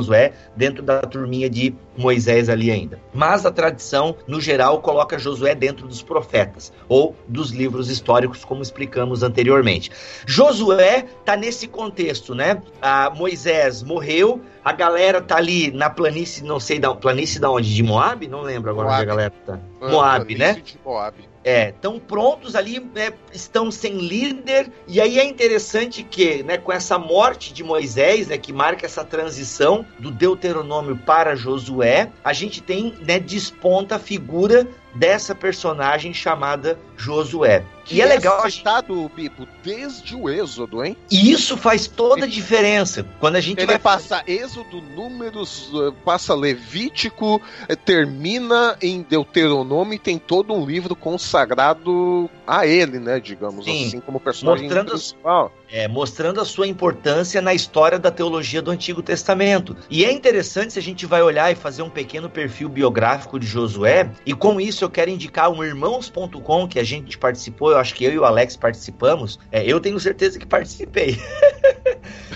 dentro 0.57 0.83
da 0.83 1.01
turminha 1.01 1.49
de 1.49 1.75
Moisés 1.97 2.49
ali 2.49 2.71
ainda. 2.71 3.01
Mas 3.15 3.47
a 3.47 3.51
tradição, 3.51 4.17
no 4.27 4.41
geral, 4.41 4.81
coloca 4.81 5.19
Josué 5.19 5.55
dentro 5.55 5.87
dos 5.87 6.03
profetas 6.03 6.73
ou 6.89 7.15
dos 7.27 7.51
livros 7.51 7.89
históricos, 7.89 8.45
como 8.45 8.63
explicamos 8.63 9.23
anteriormente. 9.23 9.91
Josué 10.27 11.07
tá 11.25 11.37
nesse 11.37 11.67
contexto, 11.67 12.35
né? 12.35 12.63
A 12.81 13.11
Moisés 13.11 13.83
morreu, 13.83 14.41
a 14.67 14.73
galera 14.73 15.23
tá 15.23 15.37
ali 15.37 15.71
na 15.71 15.89
planície, 15.89 16.43
não 16.43 16.59
sei 16.59 16.81
da 16.81 16.93
planície 16.93 17.39
da 17.39 17.49
onde, 17.49 17.73
de 17.73 17.85
Moab, 17.85 18.27
não 18.27 18.43
lembro 18.43 18.69
agora 18.69 18.89
Moab. 18.89 19.01
onde 19.01 19.05
a 19.05 19.15
galera 19.15 19.35
tá. 19.47 19.61
Ah, 19.81 19.89
Moab, 19.89 20.35
né? 20.35 20.55
De 20.55 20.77
Moab. 20.85 21.15
É, 21.45 21.69
estão 21.69 22.01
prontos 22.01 22.57
ali, 22.57 22.81
né, 22.81 23.13
estão 23.33 23.71
sem 23.71 23.97
líder, 23.97 24.69
e 24.89 25.01
aí 25.01 25.21
é 25.21 25.25
interessante 25.25 26.03
que, 26.03 26.43
né, 26.43 26.59
com 26.59 26.73
essa 26.73 26.99
morte 26.99 27.55
de 27.55 27.63
Moisés, 27.63 28.27
né, 28.27 28.37
que 28.37 28.53
marca 28.53 28.85
essa 28.85 29.05
transição 29.05 29.87
do 30.01 30.11
Deuteronômio 30.11 30.97
para 30.97 31.37
Josué, 31.37 32.11
a 32.25 32.33
gente 32.33 32.61
tem, 32.61 32.93
né, 33.07 33.21
desponta 33.21 33.95
a 33.95 34.01
figura 34.01 34.67
dessa 34.97 35.35
personagem 35.35 36.13
chamada 36.13 36.79
Josué. 36.97 37.65
Que, 37.87 38.03
é 38.03 38.05
legal. 38.05 38.45
É 38.45 38.51
citado, 38.51 39.09
Bibo, 39.15 39.47
desde 39.63 40.17
o 40.17 40.29
Êxodo, 40.29 40.85
hein? 40.85 40.97
E 41.09 41.31
isso 41.31 41.57
faz 41.57 41.87
toda 41.87 42.25
a 42.25 42.29
diferença. 42.29 43.07
Quando 43.21 43.37
a 43.37 43.41
gente 43.41 43.59
Ele 43.59 43.67
vai 43.67 43.79
passar 43.79 44.29
Êxodo, 44.29 44.81
Números, 44.81 45.71
eh, 45.73 45.93
passa 46.05 46.35
Levítico, 46.35 47.41
eh, 47.69 47.77
termina 47.77 48.77
em 48.83 49.03
Deuteronômio 49.03 49.95
e 49.95 49.99
tem 50.01 50.19
todo 50.19 50.53
um 50.53 50.67
livro 50.67 50.97
consagrado 50.97 52.29
a 52.45 52.67
ele, 52.67 52.99
né? 52.99 53.21
Digamos 53.21 53.65
Sim. 53.65 53.87
assim, 53.87 54.01
como 54.01 54.19
personagem 54.19 54.65
mostrando 54.65 54.91
principal. 54.91 55.53
É, 55.71 55.89
mostrando 55.89 56.41
a 56.41 56.45
sua 56.45 56.67
importância 56.67 57.41
na 57.41 57.53
história 57.53 57.99
da 57.99 58.11
teologia 58.11 58.63
do 58.63 58.71
Antigo 58.71 59.03
Testamento. 59.03 59.77
E 59.91 60.05
é 60.05 60.13
interessante 60.13 60.73
se 60.73 60.79
a 60.79 60.83
gente 60.83 61.07
vai 61.07 61.23
olhar 61.23 61.51
e 61.51 61.57
fazer 61.57 61.83
um 61.83 61.91
pequeno 61.91 62.31
perfil 62.31 62.69
biográfico 62.69 63.39
de 63.39 63.47
Josué, 63.47 64.11
e 64.25 64.33
com 64.33 64.61
isso 64.61 64.85
eu 64.87 64.90
quero 64.90 65.11
indicar 65.11 65.51
um 65.51 65.62
irmãos.com 65.62 66.68
que 66.68 66.79
a 66.79 66.85
gente 66.85 67.18
participou, 67.18 67.72
eu 67.72 67.79
acho 67.79 67.94
que 67.94 68.05
eu 68.05 68.12
e 68.12 68.18
o 68.18 68.25
Alex 68.25 68.57
participamos. 68.57 69.38
É, 69.51 69.64
eu 69.64 69.81
tenho 69.81 69.99
certeza 69.99 70.38
que 70.38 70.46
participei. 70.46 71.18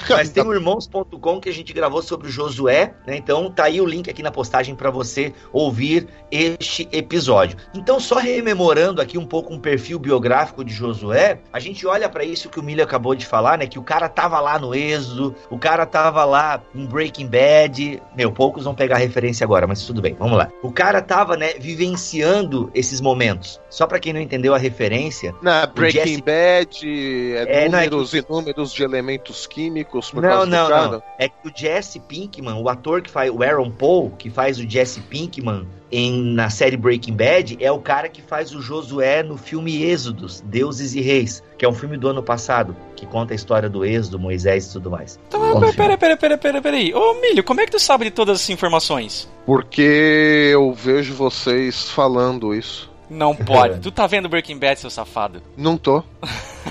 Mas 0.08 0.30
tem 0.30 0.44
o 0.44 0.52
irmãos.com 0.52 1.40
que 1.40 1.48
a 1.48 1.52
gente 1.52 1.72
gravou 1.72 2.02
sobre 2.02 2.28
o 2.28 2.30
Josué, 2.30 2.94
né? 3.06 3.16
Então 3.16 3.50
tá 3.50 3.64
aí 3.64 3.80
o 3.80 3.86
link 3.86 4.10
aqui 4.10 4.22
na 4.22 4.30
postagem 4.30 4.74
para 4.74 4.90
você 4.90 5.32
ouvir 5.52 6.08
este 6.30 6.88
episódio. 6.90 7.56
Então, 7.74 8.00
só 8.00 8.16
rememorando 8.16 9.00
aqui 9.00 9.16
um 9.18 9.26
pouco 9.26 9.52
um 9.52 9.58
perfil 9.58 9.98
biográfico 9.98 10.64
de 10.64 10.72
Josué, 10.72 11.40
a 11.52 11.60
gente 11.60 11.86
olha 11.86 12.08
para 12.08 12.24
isso 12.24 12.48
que 12.48 12.58
o 12.58 12.62
Milho 12.62 12.82
acabou 12.82 13.14
de 13.14 13.26
falar, 13.26 13.58
né? 13.58 13.66
Que 13.66 13.78
o 13.78 13.82
cara 13.82 14.08
tava 14.08 14.40
lá 14.40 14.58
no 14.58 14.74
Êxodo, 14.74 15.34
o 15.48 15.58
cara 15.58 15.86
tava 15.86 16.24
lá 16.24 16.62
em 16.74 16.86
Breaking 16.86 17.28
Bad. 17.28 18.02
Meu, 18.16 18.32
poucos 18.32 18.64
vão 18.64 18.74
pegar 18.74 18.96
referência 18.96 19.44
agora, 19.44 19.66
mas 19.66 19.84
tudo 19.84 20.00
bem, 20.00 20.16
vamos 20.18 20.36
lá. 20.36 20.50
O 20.62 20.72
cara 20.72 21.00
tava, 21.00 21.36
né, 21.36 21.54
vivenciando 21.58 22.39
esses 22.74 23.00
momentos. 23.00 23.60
Só 23.68 23.86
para 23.86 23.98
quem 23.98 24.12
não 24.12 24.20
entendeu 24.20 24.54
a 24.54 24.58
referência. 24.58 25.34
Na 25.42 25.66
Breaking 25.66 25.98
Jesse... 25.98 26.22
Bad, 26.22 27.46
é, 27.48 27.64
é 27.64 27.68
números 27.68 28.14
é 28.14 28.22
que... 28.22 28.26
e 28.26 28.32
números 28.32 28.72
de 28.72 28.82
elementos 28.82 29.46
químicos 29.46 30.10
por 30.10 30.22
não, 30.22 30.46
não, 30.46 30.68
Não, 30.68 31.02
é 31.18 31.28
que 31.28 31.48
o 31.48 31.52
Jesse 31.54 32.00
Pinkman, 32.00 32.54
o 32.54 32.68
ator 32.68 33.02
que 33.02 33.10
faz 33.10 33.30
o 33.30 33.42
Aaron 33.42 33.70
Paul, 33.70 34.10
que 34.10 34.30
faz 34.30 34.58
o 34.58 34.68
Jesse 34.68 35.00
Pinkman 35.00 35.66
em, 35.90 36.22
na 36.34 36.50
série 36.50 36.76
Breaking 36.76 37.14
Bad, 37.14 37.56
é 37.60 37.70
o 37.70 37.78
cara 37.78 38.08
que 38.08 38.22
faz 38.22 38.54
o 38.54 38.60
Josué 38.60 39.22
no 39.22 39.36
filme 39.36 39.82
Êxodos, 39.82 40.40
Deuses 40.42 40.94
e 40.94 41.00
Reis, 41.00 41.42
que 41.58 41.64
é 41.64 41.68
um 41.68 41.74
filme 41.74 41.96
do 41.96 42.08
ano 42.08 42.22
passado, 42.22 42.76
que 42.94 43.06
conta 43.06 43.34
a 43.34 43.36
história 43.36 43.68
do 43.68 43.84
Êxodo, 43.84 44.18
Moisés 44.18 44.66
e 44.66 44.72
tudo 44.72 44.90
mais. 44.90 45.18
Então, 45.28 45.60
peraí, 45.72 45.96
peraí, 45.96 46.16
peraí, 46.16 46.38
peraí, 46.38 46.60
peraí. 46.60 46.94
Ô, 46.94 47.14
Milho, 47.20 47.42
como 47.42 47.60
é 47.60 47.64
que 47.64 47.72
tu 47.72 47.78
sabe 47.80 48.04
de 48.04 48.10
todas 48.10 48.38
essas 48.38 48.50
informações? 48.50 49.28
Porque 49.44 50.50
eu 50.52 50.72
vejo 50.72 51.14
vocês 51.14 51.90
falando 51.90 52.54
isso. 52.54 52.90
Não 53.08 53.34
pode. 53.34 53.80
tu 53.82 53.90
tá 53.90 54.06
vendo 54.06 54.28
Breaking 54.28 54.58
Bad, 54.58 54.78
seu 54.78 54.90
safado? 54.90 55.42
Não 55.56 55.76
tô. 55.76 56.02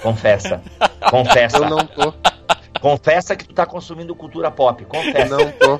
Confessa. 0.01 0.61
Confessa. 1.11 1.57
Eu 1.57 1.69
não 1.69 1.85
tô. 1.85 2.13
Confessa 2.79 3.35
que 3.35 3.45
tu 3.45 3.53
tá 3.53 3.65
consumindo 3.65 4.15
cultura 4.15 4.49
pop. 4.49 4.85
Confessa. 4.85 5.37
Não 5.37 5.51
tô. 5.51 5.79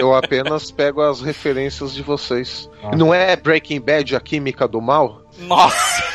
Eu 0.00 0.14
apenas 0.14 0.70
pego 0.70 1.02
as 1.02 1.20
referências 1.20 1.94
de 1.94 2.02
vocês. 2.02 2.70
Não 2.96 3.12
é 3.12 3.36
Breaking 3.36 3.80
Bad 3.80 4.16
a 4.16 4.20
química 4.20 4.66
do 4.66 4.80
mal? 4.80 5.22
Nossa! 5.38 6.09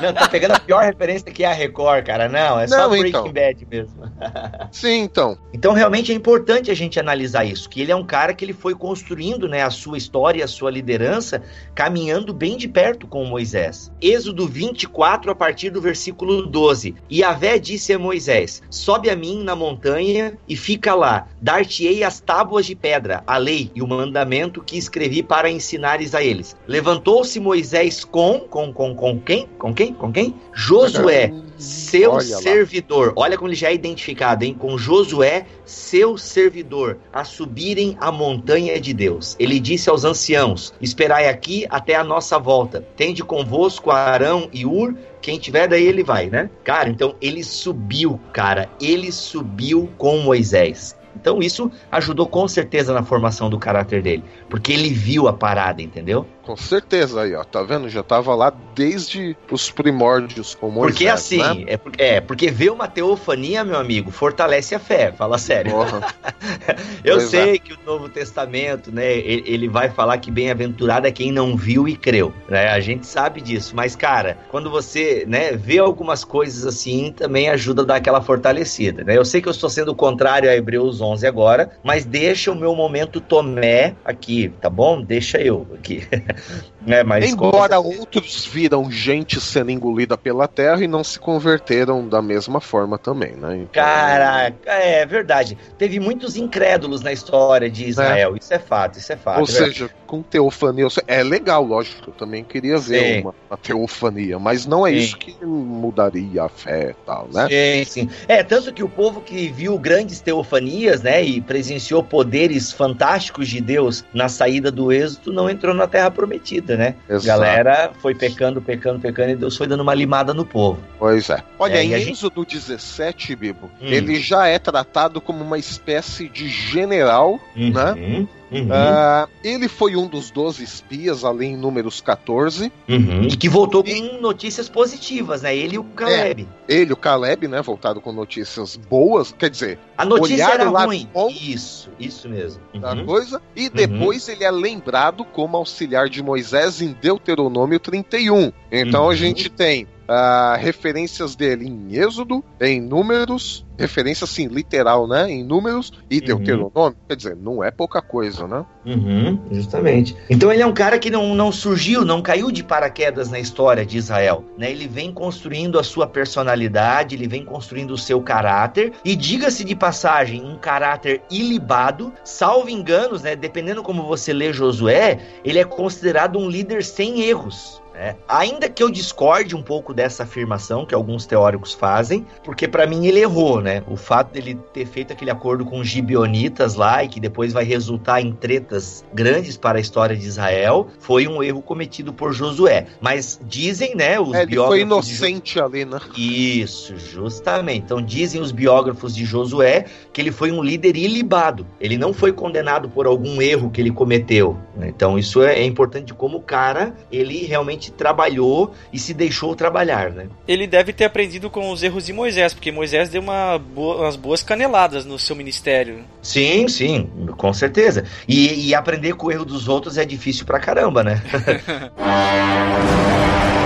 Não, 0.00 0.12
tá 0.12 0.28
pegando 0.28 0.52
a 0.52 0.60
pior 0.60 0.82
referência 0.84 1.30
que 1.30 1.44
é 1.44 1.46
a 1.46 1.52
Record, 1.52 2.06
cara. 2.06 2.28
Não, 2.28 2.58
é 2.58 2.66
só 2.66 2.88
Breaking 2.88 3.08
então. 3.08 3.32
Bad 3.32 3.66
mesmo. 3.70 4.02
Sim, 4.72 5.02
então. 5.02 5.38
Então, 5.52 5.72
realmente 5.72 6.12
é 6.12 6.14
importante 6.14 6.70
a 6.70 6.74
gente 6.74 6.98
analisar 6.98 7.44
isso, 7.44 7.68
que 7.68 7.80
ele 7.80 7.92
é 7.92 7.96
um 7.96 8.04
cara 8.04 8.34
que 8.34 8.44
ele 8.44 8.52
foi 8.52 8.74
construindo, 8.74 9.48
né, 9.48 9.62
a 9.62 9.70
sua 9.70 9.98
história, 9.98 10.44
a 10.44 10.48
sua 10.48 10.70
liderança, 10.70 11.42
caminhando 11.74 12.32
bem 12.32 12.56
de 12.56 12.68
perto 12.68 13.06
com 13.06 13.24
Moisés. 13.24 13.92
Êxodo 14.00 14.46
24, 14.46 15.30
a 15.30 15.34
partir 15.34 15.70
do 15.70 15.80
versículo 15.80 16.46
12. 16.46 16.94
E 17.08 17.22
Avé 17.22 17.58
disse 17.58 17.92
a 17.92 17.98
Moisés: 17.98 18.62
Sobe 18.70 19.10
a 19.10 19.16
mim 19.16 19.42
na 19.42 19.54
montanha 19.54 20.36
e 20.48 20.56
fica 20.56 20.94
lá. 20.94 21.26
Dar-te-ei 21.40 22.02
as 22.02 22.20
tábuas 22.20 22.66
de 22.66 22.74
pedra, 22.74 23.22
a 23.26 23.36
lei 23.36 23.70
e 23.74 23.82
o 23.82 23.86
mandamento 23.86 24.62
que 24.62 24.78
escrevi 24.78 25.22
para 25.22 25.50
ensinares 25.50 26.14
a 26.14 26.22
eles. 26.22 26.56
Levantou-se 26.66 27.38
Moisés 27.40 28.04
com, 28.04 28.40
com, 28.40 28.72
com, 28.72 28.94
com 28.94 29.20
quem? 29.20 29.48
Com 29.58 29.73
quem? 29.74 29.92
Com 29.92 30.12
quem? 30.12 30.34
Josué, 30.52 31.32
seu 31.56 32.12
Olha 32.12 32.22
servidor. 32.22 33.12
Olha 33.16 33.36
como 33.36 33.48
ele 33.48 33.56
já 33.56 33.68
é 33.68 33.74
identificado, 33.74 34.44
hein? 34.44 34.54
Com 34.58 34.78
Josué, 34.78 35.46
seu 35.64 36.16
servidor, 36.16 36.98
a 37.12 37.24
subirem 37.24 37.96
a 38.00 38.10
montanha 38.10 38.80
de 38.80 38.94
Deus. 38.94 39.36
Ele 39.38 39.60
disse 39.60 39.90
aos 39.90 40.04
anciãos: 40.04 40.72
Esperai 40.80 41.28
aqui 41.28 41.66
até 41.68 41.94
a 41.94 42.04
nossa 42.04 42.38
volta. 42.38 42.80
Tende 42.96 43.22
convosco 43.22 43.90
Arão 43.90 44.48
e 44.52 44.64
Ur. 44.64 44.94
Quem 45.20 45.38
tiver 45.38 45.66
daí 45.68 45.86
ele 45.86 46.02
vai, 46.02 46.28
né? 46.28 46.50
Cara, 46.62 46.88
então 46.88 47.14
ele 47.20 47.42
subiu, 47.42 48.20
cara. 48.32 48.68
Ele 48.80 49.10
subiu 49.10 49.88
com 49.96 50.18
Moisés. 50.18 50.96
Então 51.16 51.40
isso 51.40 51.70
ajudou 51.90 52.26
com 52.26 52.46
certeza 52.48 52.92
na 52.92 53.02
formação 53.02 53.48
do 53.48 53.58
caráter 53.58 54.02
dele, 54.02 54.24
porque 54.48 54.72
ele 54.72 54.90
viu 54.90 55.28
a 55.28 55.32
parada, 55.32 55.80
entendeu? 55.80 56.26
Com 56.44 56.56
certeza 56.56 57.22
aí, 57.22 57.34
ó, 57.34 57.42
tá 57.42 57.62
vendo? 57.62 57.88
Já 57.88 58.02
tava 58.02 58.34
lá 58.34 58.52
desde 58.74 59.36
os 59.50 59.70
primórdios 59.70 60.54
com 60.54 60.68
Moisés, 60.68 60.92
Porque 60.92 61.08
assim, 61.08 61.38
né? 61.38 61.64
é, 61.68 61.76
porque, 61.76 62.02
é, 62.02 62.20
porque 62.20 62.50
ver 62.50 62.70
uma 62.70 62.86
teofania, 62.86 63.64
meu 63.64 63.78
amigo, 63.78 64.10
fortalece 64.10 64.74
a 64.74 64.78
fé, 64.78 65.10
fala 65.10 65.38
sério. 65.38 65.72
Eu 67.02 67.16
pois 67.16 67.30
sei 67.30 67.54
é. 67.54 67.58
que 67.58 67.72
o 67.72 67.78
Novo 67.86 68.08
Testamento, 68.08 68.92
né, 68.92 69.12
ele, 69.16 69.42
ele 69.46 69.68
vai 69.68 69.88
falar 69.88 70.18
que 70.18 70.30
bem-aventurado 70.30 71.06
é 71.06 71.12
quem 71.12 71.32
não 71.32 71.56
viu 71.56 71.88
e 71.88 71.96
creu, 71.96 72.32
né? 72.48 72.68
A 72.68 72.80
gente 72.80 73.06
sabe 73.06 73.40
disso, 73.40 73.74
mas 73.74 73.96
cara, 73.96 74.36
quando 74.50 74.70
você, 74.70 75.24
né, 75.26 75.52
vê 75.52 75.78
algumas 75.78 76.24
coisas 76.24 76.66
assim, 76.66 77.12
também 77.12 77.48
ajuda 77.48 77.82
a 77.82 77.84
dar 77.86 77.96
aquela 77.96 78.20
fortalecida, 78.20 79.02
né? 79.02 79.16
Eu 79.16 79.24
sei 79.24 79.40
que 79.40 79.48
eu 79.48 79.52
estou 79.52 79.70
sendo 79.70 79.94
contrário 79.94 80.50
a 80.50 80.54
Hebreus 80.54 81.00
11 81.00 81.26
agora, 81.26 81.70
mas 81.82 82.04
deixa 82.04 82.52
o 82.52 82.56
meu 82.56 82.74
momento 82.74 83.20
Tomé 83.20 83.94
aqui, 84.04 84.52
tá 84.60 84.68
bom? 84.68 85.00
Deixa 85.00 85.40
eu 85.40 85.66
aqui. 85.74 86.06
É, 86.86 87.02
mas 87.02 87.24
Embora 87.24 87.78
outros 87.78 88.46
viram 88.46 88.90
gente 88.90 89.40
sendo 89.40 89.70
engolida 89.70 90.18
pela 90.18 90.46
terra 90.46 90.84
e 90.84 90.88
não 90.88 91.02
se 91.02 91.18
converteram 91.18 92.06
da 92.06 92.20
mesma 92.20 92.60
forma 92.60 92.98
também, 92.98 93.32
né? 93.32 93.56
Então... 93.56 93.82
Caraca, 93.82 94.70
é 94.70 95.06
verdade. 95.06 95.56
Teve 95.78 95.98
muitos 95.98 96.36
incrédulos 96.36 97.00
na 97.00 97.12
história 97.12 97.70
de 97.70 97.88
Israel. 97.88 98.34
É. 98.34 98.38
Isso 98.38 98.52
é 98.52 98.58
fato, 98.58 98.98
isso 98.98 99.12
é 99.12 99.16
fato. 99.16 99.38
Ou 99.38 99.44
é 99.44 99.46
seja, 99.46 99.90
com 100.06 100.22
teofania. 100.22 100.86
É 101.06 101.22
legal, 101.22 101.64
lógico. 101.64 102.10
Eu 102.10 102.14
também 102.14 102.44
queria 102.44 102.78
ver 102.78 103.22
uma, 103.22 103.34
uma, 103.48 103.56
teofania, 103.56 104.38
mas 104.38 104.66
não 104.66 104.86
é 104.86 104.90
sim. 104.90 104.96
isso 104.98 105.16
que 105.16 105.44
mudaria 105.44 106.42
a 106.42 106.48
fé 106.48 106.90
e 106.90 107.06
tal, 107.06 107.28
né? 107.32 107.48
Sim, 107.48 107.84
sim. 107.84 108.10
É, 108.28 108.42
tanto 108.42 108.72
que 108.72 108.82
o 108.82 108.88
povo 108.88 109.20
que 109.20 109.48
viu 109.48 109.78
grandes 109.78 110.20
teofanias, 110.20 111.02
né, 111.02 111.22
e 111.22 111.40
presenciou 111.40 112.02
poderes 112.02 112.72
fantásticos 112.72 113.48
de 113.48 113.60
Deus 113.60 114.04
na 114.12 114.28
saída 114.28 114.70
do 114.70 114.92
êxodo, 114.92 115.32
não 115.32 115.48
entrou 115.48 115.74
na 115.74 115.86
terra 115.86 116.10
prometida 116.10 116.23
prometida, 116.26 116.76
né? 116.76 116.94
Exato. 117.08 117.26
Galera 117.40 117.90
foi 118.00 118.14
pecando, 118.14 118.60
pecando, 118.60 118.98
pecando 118.98 119.30
e 119.30 119.36
Deus 119.36 119.56
foi 119.56 119.66
dando 119.66 119.80
uma 119.82 119.94
limada 119.94 120.32
no 120.34 120.44
povo. 120.44 120.80
Pois 120.98 121.28
é. 121.30 121.42
Olha, 121.58 121.74
É, 121.76 121.84
em 121.84 121.90
gente- 121.98 122.10
Êxodo 122.12 122.44
17, 122.44 123.36
Bibo, 123.36 123.70
Hum. 123.80 123.86
ele 123.86 124.16
já 124.20 124.46
é 124.46 124.58
tratado 124.58 125.20
como 125.20 125.44
uma 125.44 125.58
espécie 125.58 126.28
de 126.28 126.48
general, 126.48 127.38
né? 127.54 128.26
Uhum, 128.52 128.60
uhum, 128.60 128.68
Ah, 128.70 129.28
ele 129.42 129.68
foi 129.68 129.96
um 129.96 130.06
dos 130.06 130.30
12 130.30 130.62
espias, 130.62 131.24
ali 131.24 131.46
em 131.46 131.56
números 131.56 132.00
14. 132.00 132.70
uhum. 132.88 133.22
E 133.24 133.36
que 133.36 133.48
voltou 133.48 133.82
com 133.82 134.20
notícias 134.20 134.68
positivas, 134.68 135.42
né? 135.42 135.56
Ele 135.56 135.76
e 135.76 135.78
o 135.78 135.84
Caleb. 135.84 136.46
Ele, 136.68 136.92
o 136.92 136.96
Caleb, 136.96 137.48
né, 137.48 137.60
voltado 137.62 138.00
com 138.00 138.12
notícias 138.12 138.76
boas, 138.76 139.32
quer 139.36 139.50
dizer, 139.50 139.78
A 139.96 140.04
notícia 140.04 140.44
era 140.44 140.64
ruim. 140.68 141.08
bom. 141.12 141.28
Isso, 141.30 141.90
isso 141.98 142.28
mesmo. 142.28 142.60
da 142.74 142.92
Uhum. 142.94 143.04
coisa, 143.06 143.40
e 143.56 143.68
depois 143.68 144.28
ele 144.28 144.44
é 144.44 144.50
lembrado 144.50 145.24
como 145.24 145.56
auxiliar 145.56 146.08
de 146.08 146.22
Moisés 146.22 146.80
em 146.82 146.92
Deuteronômio 146.92 147.78
31. 147.80 148.52
Então 148.70 149.04
Uhum. 149.04 149.10
a 149.10 149.14
gente 149.16 149.48
tem 149.48 149.86
ah, 150.08 150.56
referências 150.58 151.34
dele 151.34 151.66
em 151.66 151.96
Êxodo, 151.96 152.44
em 152.60 152.80
Números, 152.80 153.64
referência 153.78 154.24
assim, 154.24 154.46
literal, 154.46 155.06
né? 155.06 155.30
Em 155.30 155.44
Números 155.44 155.92
e 156.10 156.18
Uhum. 156.18 156.24
Deuteronômio. 156.24 156.96
Quer 157.08 157.16
dizer, 157.16 157.36
não 157.36 157.62
é 157.62 157.70
pouca 157.70 158.00
coisa, 158.00 158.46
né? 158.46 158.64
Uhum, 158.86 159.38
justamente. 159.50 160.16
Então 160.30 160.52
ele 160.52 160.62
é 160.62 160.66
um 160.66 160.72
cara 160.72 160.98
que 160.98 161.10
não, 161.10 161.34
não 161.34 161.50
surgiu, 161.50 162.04
não 162.04 162.22
caiu 162.22 162.50
de 162.50 162.62
paraquedas 162.62 163.30
na 163.30 163.38
história 163.38 163.84
de 163.84 163.98
Israel. 163.98 164.44
Né? 164.58 164.70
Ele 164.70 164.86
vem 164.86 165.12
construindo 165.12 165.78
a 165.78 165.82
sua 165.82 166.06
personalidade, 166.06 167.14
ele 167.14 167.26
vem 167.26 167.44
construindo 167.44 167.92
o 167.92 167.98
seu 167.98 168.20
caráter. 168.20 168.92
E 169.04 169.16
diga-se 169.16 169.64
de 169.64 169.74
passagem, 169.74 170.44
um 170.44 170.56
caráter 170.56 171.22
ilibado, 171.30 172.12
salvo 172.22 172.68
enganos, 172.68 173.22
né? 173.22 173.34
Dependendo 173.34 173.82
como 173.82 174.06
você 174.06 174.32
lê 174.32 174.52
Josué, 174.52 175.18
ele 175.44 175.58
é 175.58 175.64
considerado 175.64 176.38
um 176.38 176.48
líder 176.48 176.84
sem 176.84 177.22
erros. 177.22 177.82
Né? 177.94 178.16
Ainda 178.28 178.68
que 178.68 178.82
eu 178.82 178.90
discorde 178.90 179.54
um 179.56 179.62
pouco 179.62 179.94
dessa 179.94 180.24
afirmação 180.24 180.84
que 180.84 180.94
alguns 180.94 181.24
teóricos 181.26 181.72
fazem, 181.72 182.26
porque 182.42 182.66
pra 182.66 182.86
mim 182.86 183.06
ele 183.06 183.20
errou, 183.20 183.60
né? 183.60 183.82
O 183.88 183.96
fato 183.96 184.32
dele 184.32 184.58
ter 184.72 184.84
feito 184.86 185.12
aquele 185.12 185.30
acordo 185.30 185.64
com 185.64 185.78
os 185.78 185.88
gibionitas 185.88 186.74
lá 186.74 187.04
e 187.04 187.08
que 187.08 187.20
depois 187.20 187.52
vai 187.52 187.64
resultar 187.64 188.20
em 188.20 188.32
tretas 188.32 189.04
grandes 189.14 189.56
para 189.56 189.78
a 189.78 189.80
história 189.80 190.16
de 190.16 190.26
Israel, 190.26 190.88
foi 190.98 191.28
um 191.28 191.42
erro 191.42 191.62
cometido 191.62 192.12
por 192.12 192.32
Josué. 192.32 192.86
Mas 193.00 193.40
dizem, 193.46 193.94
né, 193.94 194.18
os 194.18 194.34
É, 194.34 194.38
ele 194.42 194.46
biógrafos 194.46 194.68
foi 194.68 194.80
inocente 194.80 195.60
ali, 195.60 195.84
né? 195.84 195.98
isso, 196.16 196.96
justamente. 196.96 197.84
Então 197.84 198.02
dizem 198.02 198.40
os 198.40 198.50
biógrafos 198.50 199.14
de 199.14 199.24
Josué 199.24 199.84
que 200.12 200.20
ele 200.20 200.32
foi 200.32 200.50
um 200.50 200.62
líder 200.62 200.96
ilibado. 200.96 201.66
Ele 201.80 201.96
não 201.96 202.12
foi 202.12 202.32
condenado 202.32 202.88
por 202.88 203.06
algum 203.06 203.40
erro 203.40 203.70
que 203.70 203.80
ele 203.80 203.90
cometeu. 203.90 204.56
né? 204.76 204.88
Então 204.88 205.18
isso 205.18 205.42
é, 205.42 205.58
é 205.60 205.64
importante 205.64 206.12
como 206.12 206.38
o 206.38 206.42
cara 206.42 206.94
ele 207.12 207.44
realmente 207.44 207.83
trabalhou 207.92 208.72
e 208.92 208.98
se 208.98 209.12
deixou 209.14 209.54
trabalhar, 209.54 210.10
né? 210.10 210.26
Ele 210.46 210.66
deve 210.66 210.92
ter 210.92 211.04
aprendido 211.04 211.48
com 211.50 211.70
os 211.70 211.82
erros 211.82 212.06
de 212.06 212.12
Moisés, 212.12 212.52
porque 212.54 212.70
Moisés 212.72 213.08
deu 213.08 213.20
uma 213.22 213.58
boa- 213.58 214.02
umas 214.02 214.16
boas 214.16 214.42
caneladas 214.42 215.04
no 215.04 215.18
seu 215.18 215.34
ministério. 215.36 216.00
Sim, 216.22 216.68
sim, 216.68 217.10
com 217.36 217.52
certeza. 217.52 218.04
E, 218.28 218.68
e 218.68 218.74
aprender 218.74 219.14
com 219.14 219.26
o 219.26 219.32
erro 219.32 219.44
dos 219.44 219.68
outros 219.68 219.98
é 219.98 220.04
difícil 220.04 220.46
pra 220.46 220.58
caramba, 220.60 221.02
né? 221.04 221.22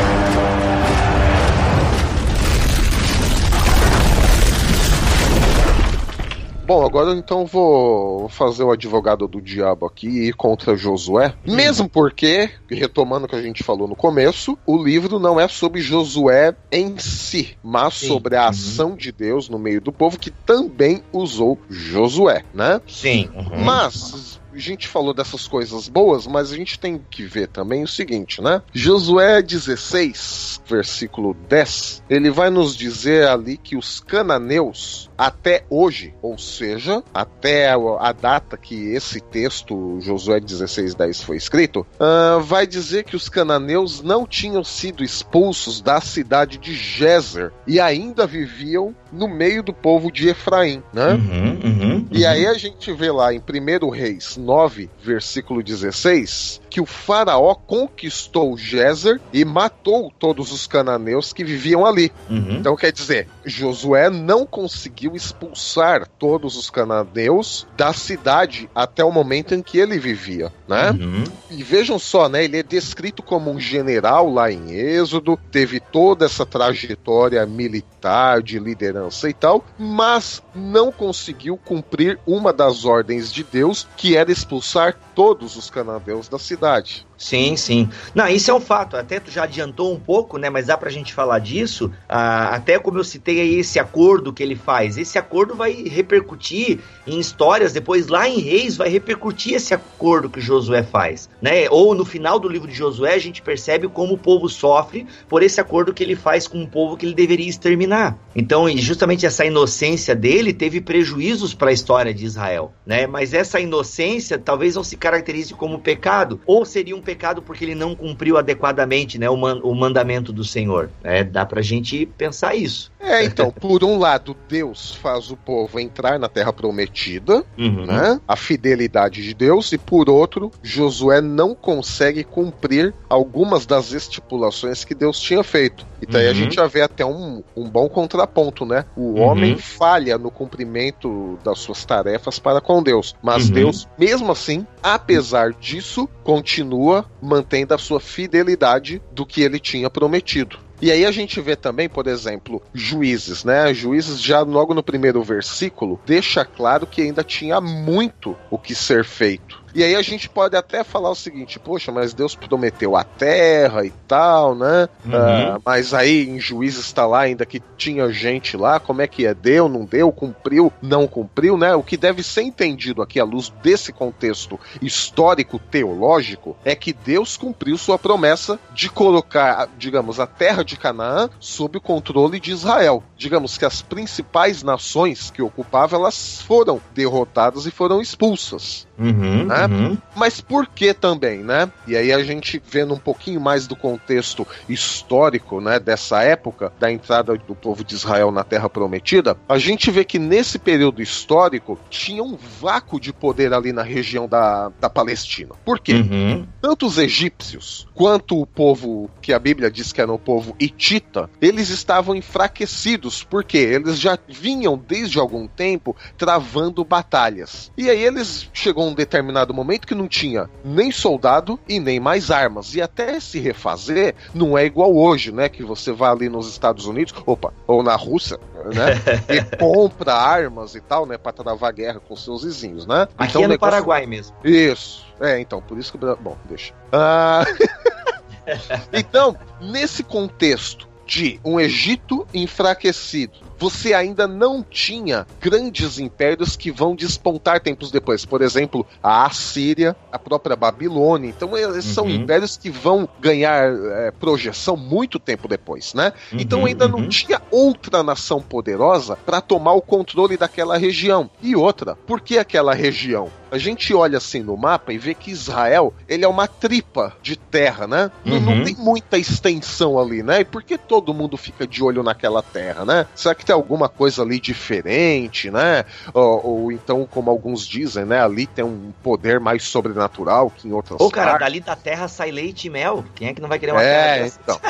Bom, 6.68 6.84
agora 6.84 7.12
então 7.14 7.46
vou 7.46 8.28
fazer 8.28 8.62
o 8.62 8.70
advogado 8.70 9.26
do 9.26 9.40
diabo 9.40 9.86
aqui 9.86 10.06
e 10.06 10.28
ir 10.28 10.34
contra 10.34 10.76
Josué. 10.76 11.32
Mesmo 11.46 11.88
porque, 11.88 12.50
retomando 12.70 13.24
o 13.24 13.28
que 13.28 13.34
a 13.36 13.40
gente 13.40 13.64
falou 13.64 13.88
no 13.88 13.96
começo, 13.96 14.58
o 14.66 14.76
livro 14.76 15.18
não 15.18 15.40
é 15.40 15.48
sobre 15.48 15.80
Josué 15.80 16.54
em 16.70 16.98
si, 16.98 17.56
mas 17.62 17.94
Sim. 17.94 18.08
sobre 18.08 18.36
a 18.36 18.42
Uhum. 18.42 18.48
ação 18.50 18.96
de 18.96 19.10
Deus 19.10 19.48
no 19.48 19.58
meio 19.58 19.80
do 19.80 19.90
povo 19.90 20.18
que 20.18 20.30
também 20.30 21.02
usou 21.10 21.58
Josué, 21.70 22.44
né? 22.52 22.78
Sim. 22.86 23.30
uhum. 23.34 23.64
Mas 23.64 24.38
a 24.58 24.62
gente 24.62 24.88
falou 24.88 25.14
dessas 25.14 25.46
coisas 25.46 25.88
boas, 25.88 26.26
mas 26.26 26.52
a 26.52 26.56
gente 26.56 26.78
tem 26.78 27.00
que 27.10 27.24
ver 27.24 27.48
também 27.48 27.82
o 27.82 27.88
seguinte, 27.88 28.42
né? 28.42 28.62
Josué 28.72 29.40
16, 29.40 30.62
versículo 30.66 31.34
10, 31.48 32.02
ele 32.10 32.30
vai 32.30 32.50
nos 32.50 32.76
dizer 32.76 33.28
ali 33.28 33.56
que 33.56 33.76
os 33.76 34.00
cananeus, 34.00 35.08
até 35.16 35.64
hoje, 35.70 36.14
ou 36.20 36.36
seja, 36.36 37.02
até 37.14 37.70
a 37.70 38.12
data 38.12 38.56
que 38.56 38.92
esse 38.92 39.20
texto, 39.20 40.00
Josué 40.00 40.40
16, 40.40 40.94
10, 40.94 41.22
foi 41.22 41.36
escrito, 41.36 41.86
ah, 41.98 42.38
vai 42.42 42.66
dizer 42.66 43.04
que 43.04 43.16
os 43.16 43.28
cananeus 43.28 44.02
não 44.02 44.26
tinham 44.26 44.64
sido 44.64 45.04
expulsos 45.04 45.80
da 45.80 46.00
cidade 46.00 46.58
de 46.58 46.74
Gezer 46.74 47.52
e 47.66 47.80
ainda 47.80 48.26
viviam 48.26 48.94
no 49.12 49.28
meio 49.28 49.62
do 49.62 49.72
povo 49.72 50.10
de 50.10 50.28
Efraim, 50.28 50.82
né? 50.92 51.14
Uhum, 51.14 51.58
uhum, 51.64 52.06
E 52.10 52.24
uhum. 52.24 52.30
aí 52.30 52.46
a 52.46 52.54
gente 52.54 52.92
vê 52.92 53.10
lá 53.10 53.32
em 53.32 53.40
1 53.40 53.88
Reis 53.90 54.36
9, 54.36 54.88
versículo 55.02 55.62
16, 55.62 56.60
que 56.68 56.80
o 56.80 56.86
faraó 56.86 57.54
conquistou 57.54 58.56
Gezer 58.56 59.20
e 59.32 59.44
matou 59.44 60.12
todos 60.18 60.52
os 60.52 60.66
cananeus 60.66 61.32
que 61.32 61.44
viviam 61.44 61.86
ali. 61.86 62.12
Uhum. 62.28 62.56
Então 62.58 62.76
quer 62.76 62.92
dizer, 62.92 63.28
Josué 63.44 64.10
não 64.10 64.46
conseguiu 64.46 65.14
expulsar 65.14 66.06
todos 66.18 66.56
os 66.56 66.70
cananeus 66.70 67.66
da 67.76 67.92
cidade 67.92 68.68
até 68.74 69.04
o 69.04 69.12
momento 69.12 69.54
em 69.54 69.62
que 69.62 69.78
ele 69.78 69.98
vivia, 69.98 70.52
né? 70.66 70.90
Uhum. 70.90 71.24
E 71.50 71.62
vejam 71.62 71.98
só, 71.98 72.28
né? 72.28 72.44
Ele 72.44 72.58
é 72.58 72.62
descrito 72.62 73.22
como 73.22 73.50
um 73.50 73.58
general 73.58 74.30
lá 74.30 74.50
em 74.50 74.72
Êxodo, 74.72 75.38
teve 75.50 75.80
toda 75.80 76.26
essa 76.26 76.44
trajetória 76.44 77.44
militar, 77.46 78.42
de 78.42 78.58
liderança 78.58 79.28
e 79.28 79.34
tal, 79.34 79.64
mas 79.78 80.42
não 80.54 80.92
conseguiu 80.92 81.56
cumprir 81.56 82.18
uma 82.26 82.52
das 82.52 82.84
ordens 82.84 83.32
de 83.32 83.42
Deus, 83.42 83.86
que 83.96 84.16
era 84.16 84.30
expulsar 84.30 84.96
todos 85.14 85.56
os 85.56 85.70
cananeus 85.70 86.28
da 86.28 86.38
cidade 86.38 86.57
cidade. 86.58 87.07
Sim, 87.18 87.56
sim. 87.56 87.90
Não, 88.14 88.28
isso 88.28 88.48
é 88.48 88.54
um 88.54 88.60
fato. 88.60 88.96
Até 88.96 89.18
tu 89.18 89.28
já 89.28 89.42
adiantou 89.42 89.92
um 89.92 89.98
pouco, 89.98 90.38
né? 90.38 90.48
Mas 90.48 90.66
dá 90.66 90.76
pra 90.76 90.88
gente 90.88 91.12
falar 91.12 91.40
disso. 91.40 91.90
Ah, 92.08 92.54
até 92.54 92.78
como 92.78 92.96
eu 92.98 93.04
citei 93.04 93.40
aí 93.40 93.56
esse 93.56 93.80
acordo 93.80 94.32
que 94.32 94.40
ele 94.40 94.54
faz. 94.54 94.96
Esse 94.96 95.18
acordo 95.18 95.56
vai 95.56 95.72
repercutir 95.72 96.78
em 97.04 97.18
histórias. 97.18 97.72
Depois, 97.72 98.06
lá 98.06 98.28
em 98.28 98.38
Reis, 98.38 98.76
vai 98.76 98.88
repercutir 98.88 99.54
esse 99.54 99.74
acordo 99.74 100.30
que 100.30 100.40
Josué 100.40 100.84
faz, 100.84 101.28
né? 101.42 101.68
Ou 101.70 101.92
no 101.92 102.04
final 102.04 102.38
do 102.38 102.48
livro 102.48 102.68
de 102.68 102.74
Josué, 102.74 103.14
a 103.14 103.18
gente 103.18 103.42
percebe 103.42 103.88
como 103.88 104.14
o 104.14 104.18
povo 104.18 104.48
sofre 104.48 105.04
por 105.28 105.42
esse 105.42 105.60
acordo 105.60 105.92
que 105.92 106.04
ele 106.04 106.14
faz 106.14 106.46
com 106.46 106.58
um 106.58 106.66
povo 106.66 106.96
que 106.96 107.04
ele 107.04 107.14
deveria 107.14 107.48
exterminar. 107.48 108.16
Então, 108.36 108.68
e 108.68 108.78
justamente 108.78 109.26
essa 109.26 109.44
inocência 109.44 110.14
dele 110.14 110.52
teve 110.52 110.80
prejuízos 110.80 111.52
para 111.52 111.70
a 111.70 111.72
história 111.72 112.14
de 112.14 112.24
Israel, 112.24 112.72
né? 112.86 113.08
Mas 113.08 113.34
essa 113.34 113.58
inocência 113.58 114.38
talvez 114.38 114.76
não 114.76 114.84
se 114.84 114.96
caracterize 114.96 115.52
como 115.52 115.80
pecado, 115.80 116.40
ou 116.46 116.64
seria 116.64 116.94
um 116.94 117.07
pecado 117.08 117.40
porque 117.40 117.64
ele 117.64 117.74
não 117.74 117.94
cumpriu 117.94 118.36
adequadamente, 118.36 119.18
né, 119.18 119.30
o, 119.30 119.36
man- 119.36 119.60
o 119.62 119.74
mandamento 119.74 120.30
do 120.30 120.44
Senhor. 120.44 120.90
É, 121.02 121.24
dá 121.24 121.46
pra 121.46 121.62
gente 121.62 122.04
pensar 122.04 122.54
isso. 122.54 122.92
É, 123.00 123.24
então, 123.24 123.50
por 123.50 123.82
um 123.82 123.96
lado, 123.98 124.36
Deus 124.46 124.94
faz 124.94 125.30
o 125.30 125.36
povo 125.36 125.80
entrar 125.80 126.18
na 126.18 126.28
terra 126.28 126.52
prometida, 126.52 127.42
Uhum. 127.56 127.86
né? 127.86 128.20
A 128.28 128.36
fidelidade 128.36 129.22
de 129.22 129.32
Deus, 129.32 129.72
e 129.72 129.78
por 129.78 130.10
outro, 130.10 130.50
Josué 130.62 131.22
não 131.22 131.54
consegue 131.54 132.22
cumprir 132.24 132.92
algumas 133.08 133.64
das 133.64 133.92
estipulações 133.92 134.84
que 134.84 134.94
Deus 134.94 135.18
tinha 135.18 135.42
feito. 135.42 135.86
Então 136.02 136.20
aí 136.20 136.26
a 136.26 136.30
Uhum. 136.30 136.34
gente 136.36 136.56
já 136.56 136.66
vê 136.66 136.82
até 136.82 137.06
um, 137.06 137.42
um 137.56 137.64
bom 137.70 137.88
contraponto, 137.88 138.66
né? 138.66 138.84
O 138.94 139.00
Uhum. 139.14 139.20
homem 139.22 139.56
falha 139.56 140.18
no 140.18 140.30
cumprimento 140.30 141.38
das 141.42 141.58
suas 141.60 141.84
tarefas 141.86 142.38
para 142.38 142.60
com 142.60 142.82
Deus, 142.82 143.14
mas 143.22 143.48
Uhum. 143.48 143.54
Deus, 143.54 143.88
mesmo 143.98 144.30
assim, 144.30 144.66
apesar 144.82 145.52
disso, 145.52 146.06
continua 146.22 146.97
mantendo 147.20 147.74
a 147.74 147.78
sua 147.78 148.00
fidelidade 148.00 149.02
do 149.12 149.26
que 149.26 149.42
ele 149.42 149.58
tinha 149.58 149.90
prometido. 149.90 150.58
E 150.80 150.92
aí 150.92 151.04
a 151.04 151.10
gente 151.10 151.40
vê 151.40 151.56
também, 151.56 151.88
por 151.88 152.06
exemplo, 152.06 152.62
juízes, 152.72 153.42
né? 153.42 153.74
Juízes 153.74 154.22
já 154.22 154.40
logo 154.42 154.72
no 154.72 154.82
primeiro 154.82 155.22
versículo 155.24 156.00
deixa 156.06 156.44
claro 156.44 156.86
que 156.86 157.02
ainda 157.02 157.24
tinha 157.24 157.60
muito 157.60 158.36
o 158.48 158.56
que 158.56 158.74
ser 158.74 159.04
feito. 159.04 159.60
E 159.78 159.84
aí 159.84 159.94
a 159.94 160.02
gente 160.02 160.28
pode 160.28 160.56
até 160.56 160.82
falar 160.82 161.08
o 161.08 161.14
seguinte, 161.14 161.56
poxa, 161.56 161.92
mas 161.92 162.12
Deus 162.12 162.34
prometeu 162.34 162.96
a 162.96 163.04
terra 163.04 163.84
e 163.86 163.92
tal, 164.08 164.52
né? 164.52 164.88
Uhum. 165.04 165.14
Ah, 165.14 165.60
mas 165.64 165.94
aí 165.94 166.28
em 166.28 166.40
juízes 166.40 166.86
está 166.86 167.06
lá 167.06 167.20
ainda 167.20 167.46
que 167.46 167.62
tinha 167.76 168.10
gente 168.10 168.56
lá, 168.56 168.80
como 168.80 169.02
é 169.02 169.06
que 169.06 169.24
é? 169.24 169.32
Deu, 169.32 169.68
não 169.68 169.84
deu, 169.84 170.10
cumpriu, 170.10 170.72
não 170.82 171.06
cumpriu, 171.06 171.56
né? 171.56 171.76
O 171.76 171.84
que 171.84 171.96
deve 171.96 172.24
ser 172.24 172.42
entendido 172.42 173.02
aqui 173.02 173.20
à 173.20 173.24
luz 173.24 173.52
desse 173.62 173.92
contexto 173.92 174.58
histórico 174.82 175.60
teológico 175.60 176.56
é 176.64 176.74
que 176.74 176.92
Deus 176.92 177.36
cumpriu 177.36 177.78
sua 177.78 178.00
promessa 178.00 178.58
de 178.74 178.90
colocar, 178.90 179.68
digamos, 179.78 180.18
a 180.18 180.26
terra 180.26 180.64
de 180.64 180.76
Canaã 180.76 181.30
sob 181.38 181.78
o 181.78 181.80
controle 181.80 182.40
de 182.40 182.50
Israel. 182.50 183.00
Digamos 183.16 183.56
que 183.56 183.64
as 183.64 183.80
principais 183.80 184.64
nações 184.64 185.30
que 185.30 185.40
ocupava, 185.40 185.94
elas 185.94 186.42
foram 186.42 186.80
derrotadas 186.92 187.64
e 187.64 187.70
foram 187.70 188.00
expulsas. 188.00 188.88
Uhum, 188.98 189.46
né? 189.46 189.67
Uhum. 189.68 189.98
Mas 190.16 190.40
por 190.40 190.66
que 190.66 190.92
também, 190.94 191.42
né? 191.42 191.70
E 191.86 191.96
aí 191.96 192.12
a 192.12 192.22
gente 192.22 192.60
vendo 192.70 192.94
um 192.94 192.98
pouquinho 192.98 193.40
mais 193.40 193.66
do 193.66 193.76
contexto 193.76 194.46
histórico, 194.68 195.60
né, 195.60 195.78
dessa 195.78 196.22
época, 196.22 196.72
da 196.78 196.90
entrada 196.90 197.36
do 197.36 197.54
povo 197.54 197.84
de 197.84 197.94
Israel 197.94 198.30
na 198.30 198.44
Terra 198.44 198.68
Prometida, 198.68 199.36
a 199.48 199.58
gente 199.58 199.90
vê 199.90 200.04
que 200.04 200.18
nesse 200.18 200.58
período 200.58 201.02
histórico 201.02 201.78
tinha 201.90 202.22
um 202.22 202.36
vácuo 202.36 203.00
de 203.00 203.12
poder 203.12 203.52
ali 203.52 203.72
na 203.72 203.82
região 203.82 204.28
da, 204.28 204.70
da 204.80 204.90
Palestina. 204.90 205.54
Por 205.64 205.78
quê? 205.78 205.94
Uhum. 205.94 206.46
Tanto 206.60 206.86
os 206.86 206.98
egípcios 206.98 207.86
quanto 207.94 208.40
o 208.40 208.46
povo 208.46 209.10
que 209.20 209.32
a 209.32 209.38
Bíblia 209.38 209.70
diz 209.70 209.92
que 209.92 210.00
era 210.00 210.12
o 210.12 210.18
povo 210.18 210.54
hitita, 210.58 211.30
eles 211.40 211.68
estavam 211.68 212.14
enfraquecidos, 212.14 213.22
porque 213.22 213.58
eles 213.58 213.98
já 213.98 214.18
vinham 214.28 214.76
desde 214.76 215.18
algum 215.18 215.46
tempo 215.46 215.96
travando 216.16 216.84
batalhas. 216.84 217.70
E 217.76 217.88
aí 217.90 218.04
eles 218.04 218.48
chegou 218.52 218.88
um 218.88 218.94
determinado 218.94 219.47
momento 219.54 219.86
que 219.86 219.94
não 219.94 220.08
tinha 220.08 220.48
nem 220.64 220.90
soldado 220.90 221.58
e 221.68 221.80
nem 221.80 222.00
mais 222.00 222.30
armas. 222.30 222.74
E 222.74 222.82
até 222.82 223.18
se 223.20 223.38
refazer, 223.38 224.14
não 224.34 224.56
é 224.56 224.64
igual 224.64 224.94
hoje, 224.94 225.32
né? 225.32 225.48
Que 225.48 225.62
você 225.62 225.92
vai 225.92 226.10
ali 226.10 226.28
nos 226.28 226.48
Estados 226.48 226.86
Unidos, 226.86 227.14
opa, 227.26 227.52
ou 227.66 227.82
na 227.82 227.96
Rússia, 227.96 228.38
né? 228.66 228.94
e 229.28 229.56
compra 229.56 230.14
armas 230.14 230.74
e 230.74 230.80
tal, 230.80 231.06
né? 231.06 231.18
Pra 231.18 231.32
travar 231.32 231.72
guerra 231.72 232.00
com 232.00 232.16
seus 232.16 232.42
vizinhos, 232.42 232.86
né? 232.86 233.08
Aqui 233.16 233.30
então, 233.30 233.42
é 233.42 233.44
no 233.44 233.50
negócio... 233.52 233.70
Paraguai 233.70 234.06
mesmo. 234.06 234.36
Isso. 234.44 235.06
É, 235.20 235.38
então, 235.40 235.60
por 235.60 235.78
isso 235.78 235.92
que. 235.92 235.98
Bom, 235.98 236.36
deixa. 236.48 236.72
Ah... 236.92 237.44
então, 238.92 239.36
nesse 239.60 240.02
contexto 240.02 240.87
de 241.08 241.40
um 241.42 241.58
Egito 241.58 242.26
enfraquecido, 242.34 243.38
você 243.58 243.94
ainda 243.94 244.28
não 244.28 244.62
tinha 244.62 245.26
grandes 245.40 245.98
impérios 245.98 246.54
que 246.54 246.70
vão 246.70 246.94
despontar 246.94 247.60
tempos 247.60 247.90
depois. 247.90 248.24
Por 248.26 248.42
exemplo, 248.42 248.86
a 249.02 249.24
Assíria, 249.24 249.96
a 250.12 250.18
própria 250.18 250.54
Babilônia. 250.54 251.28
Então, 251.28 251.56
eles 251.56 251.86
uhum. 251.86 251.94
são 251.94 252.10
impérios 252.10 252.56
que 252.58 252.70
vão 252.70 253.08
ganhar 253.18 253.72
é, 253.72 254.10
projeção 254.12 254.76
muito 254.76 255.18
tempo 255.18 255.48
depois, 255.48 255.94
né? 255.94 256.12
Uhum, 256.30 256.38
então, 256.40 256.66
ainda 256.66 256.84
uhum. 256.84 257.00
não 257.00 257.08
tinha 257.08 257.40
outra 257.50 258.02
nação 258.02 258.40
poderosa 258.40 259.16
para 259.16 259.40
tomar 259.40 259.72
o 259.72 259.82
controle 259.82 260.36
daquela 260.36 260.76
região. 260.76 261.30
E 261.42 261.56
outra, 261.56 261.96
por 261.96 262.20
que 262.20 262.38
aquela 262.38 262.74
região? 262.74 263.30
A 263.50 263.58
gente 263.58 263.94
olha 263.94 264.18
assim 264.18 264.42
no 264.42 264.56
mapa 264.56 264.92
e 264.92 264.98
vê 264.98 265.14
que 265.14 265.30
Israel 265.30 265.92
ele 266.08 266.24
é 266.24 266.28
uma 266.28 266.46
tripa 266.46 267.16
de 267.22 267.36
terra, 267.36 267.86
né? 267.86 268.10
Não, 268.24 268.40
não 268.40 268.52
uhum. 268.54 268.64
tem 268.64 268.74
muita 268.74 269.18
extensão 269.18 269.98
ali, 269.98 270.22
né? 270.22 270.40
E 270.40 270.44
por 270.44 270.62
que 270.62 270.76
todo 270.76 271.14
mundo 271.14 271.36
fica 271.36 271.66
de 271.66 271.82
olho 271.82 272.02
naquela 272.02 272.42
terra, 272.42 272.84
né? 272.84 273.06
Será 273.14 273.34
que 273.34 273.44
ter 273.44 273.52
alguma 273.52 273.88
coisa 273.88 274.22
ali 274.22 274.38
diferente, 274.38 275.50
né? 275.50 275.84
Ou, 276.12 276.46
ou, 276.46 276.72
então, 276.72 277.06
como 277.10 277.30
alguns 277.30 277.66
dizem, 277.66 278.04
né? 278.04 278.22
Ali 278.22 278.46
tem 278.46 278.64
um 278.64 278.92
poder 279.02 279.40
mais 279.40 279.64
sobrenatural 279.64 280.50
que 280.50 280.68
em 280.68 280.72
outras 280.72 281.00
Ô, 281.00 281.10
cara, 281.10 281.38
dali 281.38 281.60
da 281.60 281.76
terra 281.76 282.08
sai 282.08 282.30
leite 282.30 282.66
e 282.66 282.70
mel. 282.70 283.04
Quem 283.14 283.28
é 283.28 283.34
que 283.34 283.40
não 283.40 283.48
vai 283.48 283.58
querer 283.58 283.72
uma 283.72 283.82
é, 283.82 284.14
terra 284.14 284.36
então. 284.42 284.60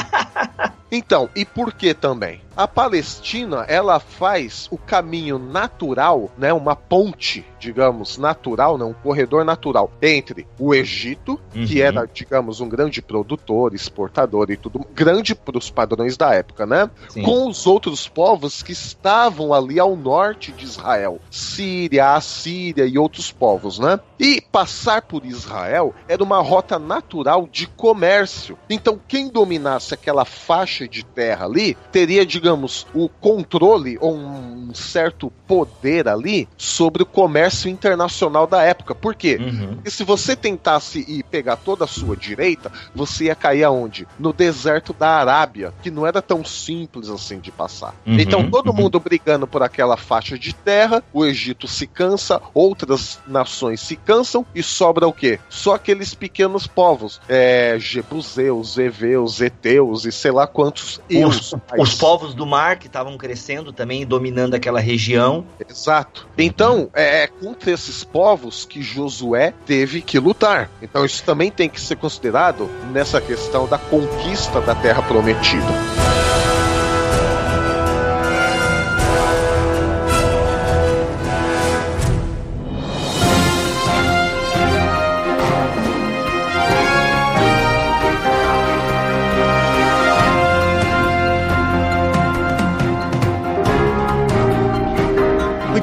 então, 0.91 1.31
e 1.35 1.45
por 1.45 1.73
que 1.73 1.95
também? 1.95 2.41
A 2.59 2.67
Palestina, 2.67 3.65
ela 3.69 4.01
faz 4.01 4.67
o 4.73 4.77
caminho 4.77 5.39
natural, 5.39 6.29
né, 6.37 6.53
uma 6.53 6.75
ponte, 6.75 7.47
digamos, 7.61 8.19
natural, 8.19 8.77
né, 8.77 8.85
um 8.85 8.93
corredor 8.93 9.45
natural 9.45 9.93
entre 10.03 10.45
o 10.59 10.75
Egito, 10.75 11.39
uhum. 11.55 11.65
que 11.65 11.81
era, 11.81 12.05
digamos, 12.05 12.61
um 12.61 12.69
grande 12.69 13.01
produtor, 13.01 13.77
exportador 13.77 14.51
e 14.51 14.57
tudo, 14.57 14.85
grande 14.93 15.37
para 15.37 15.57
os 15.57 15.71
padrões 15.71 16.17
da 16.17 16.35
época, 16.35 16.67
né, 16.67 16.91
Sim. 17.09 17.23
com 17.23 17.47
os 17.47 17.65
outros 17.65 18.09
povos 18.09 18.61
que 18.61 18.73
estavam 18.73 19.55
ali 19.55 19.79
ao 19.79 19.95
norte 19.95 20.51
de 20.51 20.65
Israel, 20.65 21.21
Síria, 21.31 22.17
Assíria 22.17 22.87
e 22.87 22.99
outros 22.99 23.31
povos, 23.31 23.79
né? 23.79 24.01
E 24.19 24.41
passar 24.41 25.03
por 25.03 25.25
Israel 25.25 25.95
era 26.09 26.23
uma 26.23 26.41
rota 26.41 26.79
natural 26.79 27.49
de 27.51 27.67
comércio. 27.67 28.59
Então, 28.69 29.01
quem 29.07 29.29
dominasse 29.29 29.95
aquela 29.95 30.25
faixa 30.25 30.89
de 30.89 31.05
terra 31.05 31.47
ali 31.47 31.77
teria, 31.93 32.27
digamos, 32.27 32.87
o 32.95 33.09
controle 33.09 33.97
ou 34.01 34.17
um 34.17 34.75
certo 34.75 35.31
poder 35.47 36.09
ali 36.09 36.49
sobre 36.57 37.03
o 37.03 37.07
comércio 37.07 37.71
internacional 37.71 38.47
da 38.47 38.63
época. 38.63 38.95
Por 38.95 39.15
quê? 39.15 39.39
Uhum. 39.41 39.75
Porque 39.77 39.91
se 39.91 40.05
você 40.05 40.37
tentasse 40.37 41.05
ir 41.09 41.23
pegar 41.25 41.57
toda 41.57 41.85
a 41.85 41.89
sua 41.89 42.17
direita, 42.17 42.71
você 42.95 43.25
ia 43.25 43.35
cair 43.35 43.65
aonde? 43.65 44.07
No 44.19 44.33
deserto 44.33 44.93
da 44.93 45.17
Arábia, 45.17 45.73
que 45.83 45.91
não 45.91 46.07
era 46.07 46.21
tão 46.21 46.45
simples 46.45 47.09
assim 47.09 47.41
de 47.41 47.51
passar. 47.51 47.95
Uhum. 48.07 48.19
Então 48.19 48.51
todo 48.51 48.69
uhum. 48.69 48.77
mundo 48.77 49.01
brigando 49.01 49.47
por 49.47 49.63
aquela 49.63 49.97
faixa 49.97 50.39
de 50.39 50.55
terra, 50.55 51.03
o 51.13 51.25
Egito 51.25 51.67
se 51.67 51.87
cansa, 51.87 52.41
outras 52.53 53.19
nações 53.27 53.81
se 53.81 53.97
cansam 54.09 54.47
e 54.55 54.63
sobra 54.63 55.07
o 55.07 55.13
quê? 55.13 55.39
Só 55.51 55.75
aqueles 55.75 56.15
pequenos 56.15 56.67
povos, 56.67 57.21
é, 57.29 57.77
Jebuseus, 57.79 58.79
Eveus, 58.79 59.39
Eteus 59.43 60.07
e 60.07 60.11
sei 60.11 60.31
lá 60.31 60.47
quantos. 60.47 60.99
Os, 61.27 61.55
os 61.77 61.95
povos 61.95 62.33
do 62.33 62.47
mar 62.47 62.79
que 62.79 62.87
estavam 62.87 63.19
crescendo 63.19 63.71
também, 63.71 64.07
dominando 64.07 64.55
aquela 64.55 64.81
região. 64.81 65.45
Exato. 65.69 66.27
Então, 66.39 66.89
é, 66.95 67.25
é 67.25 67.27
contra 67.27 67.71
esses 67.71 68.03
povos 68.03 68.65
que 68.65 68.81
Josué 68.81 69.53
teve 69.67 70.01
que 70.01 70.19
lutar. 70.19 70.71
Então, 70.81 71.05
isso 71.05 71.23
também 71.23 71.51
tem 71.51 71.69
que 71.69 71.79
ser 71.79 71.97
considerado 71.97 72.67
nessa 72.91 73.21
questão 73.21 73.69
da 73.69 73.77
conquista 73.77 74.59
da 74.63 74.75
terra 74.75 75.03
prometida. 75.03 76.08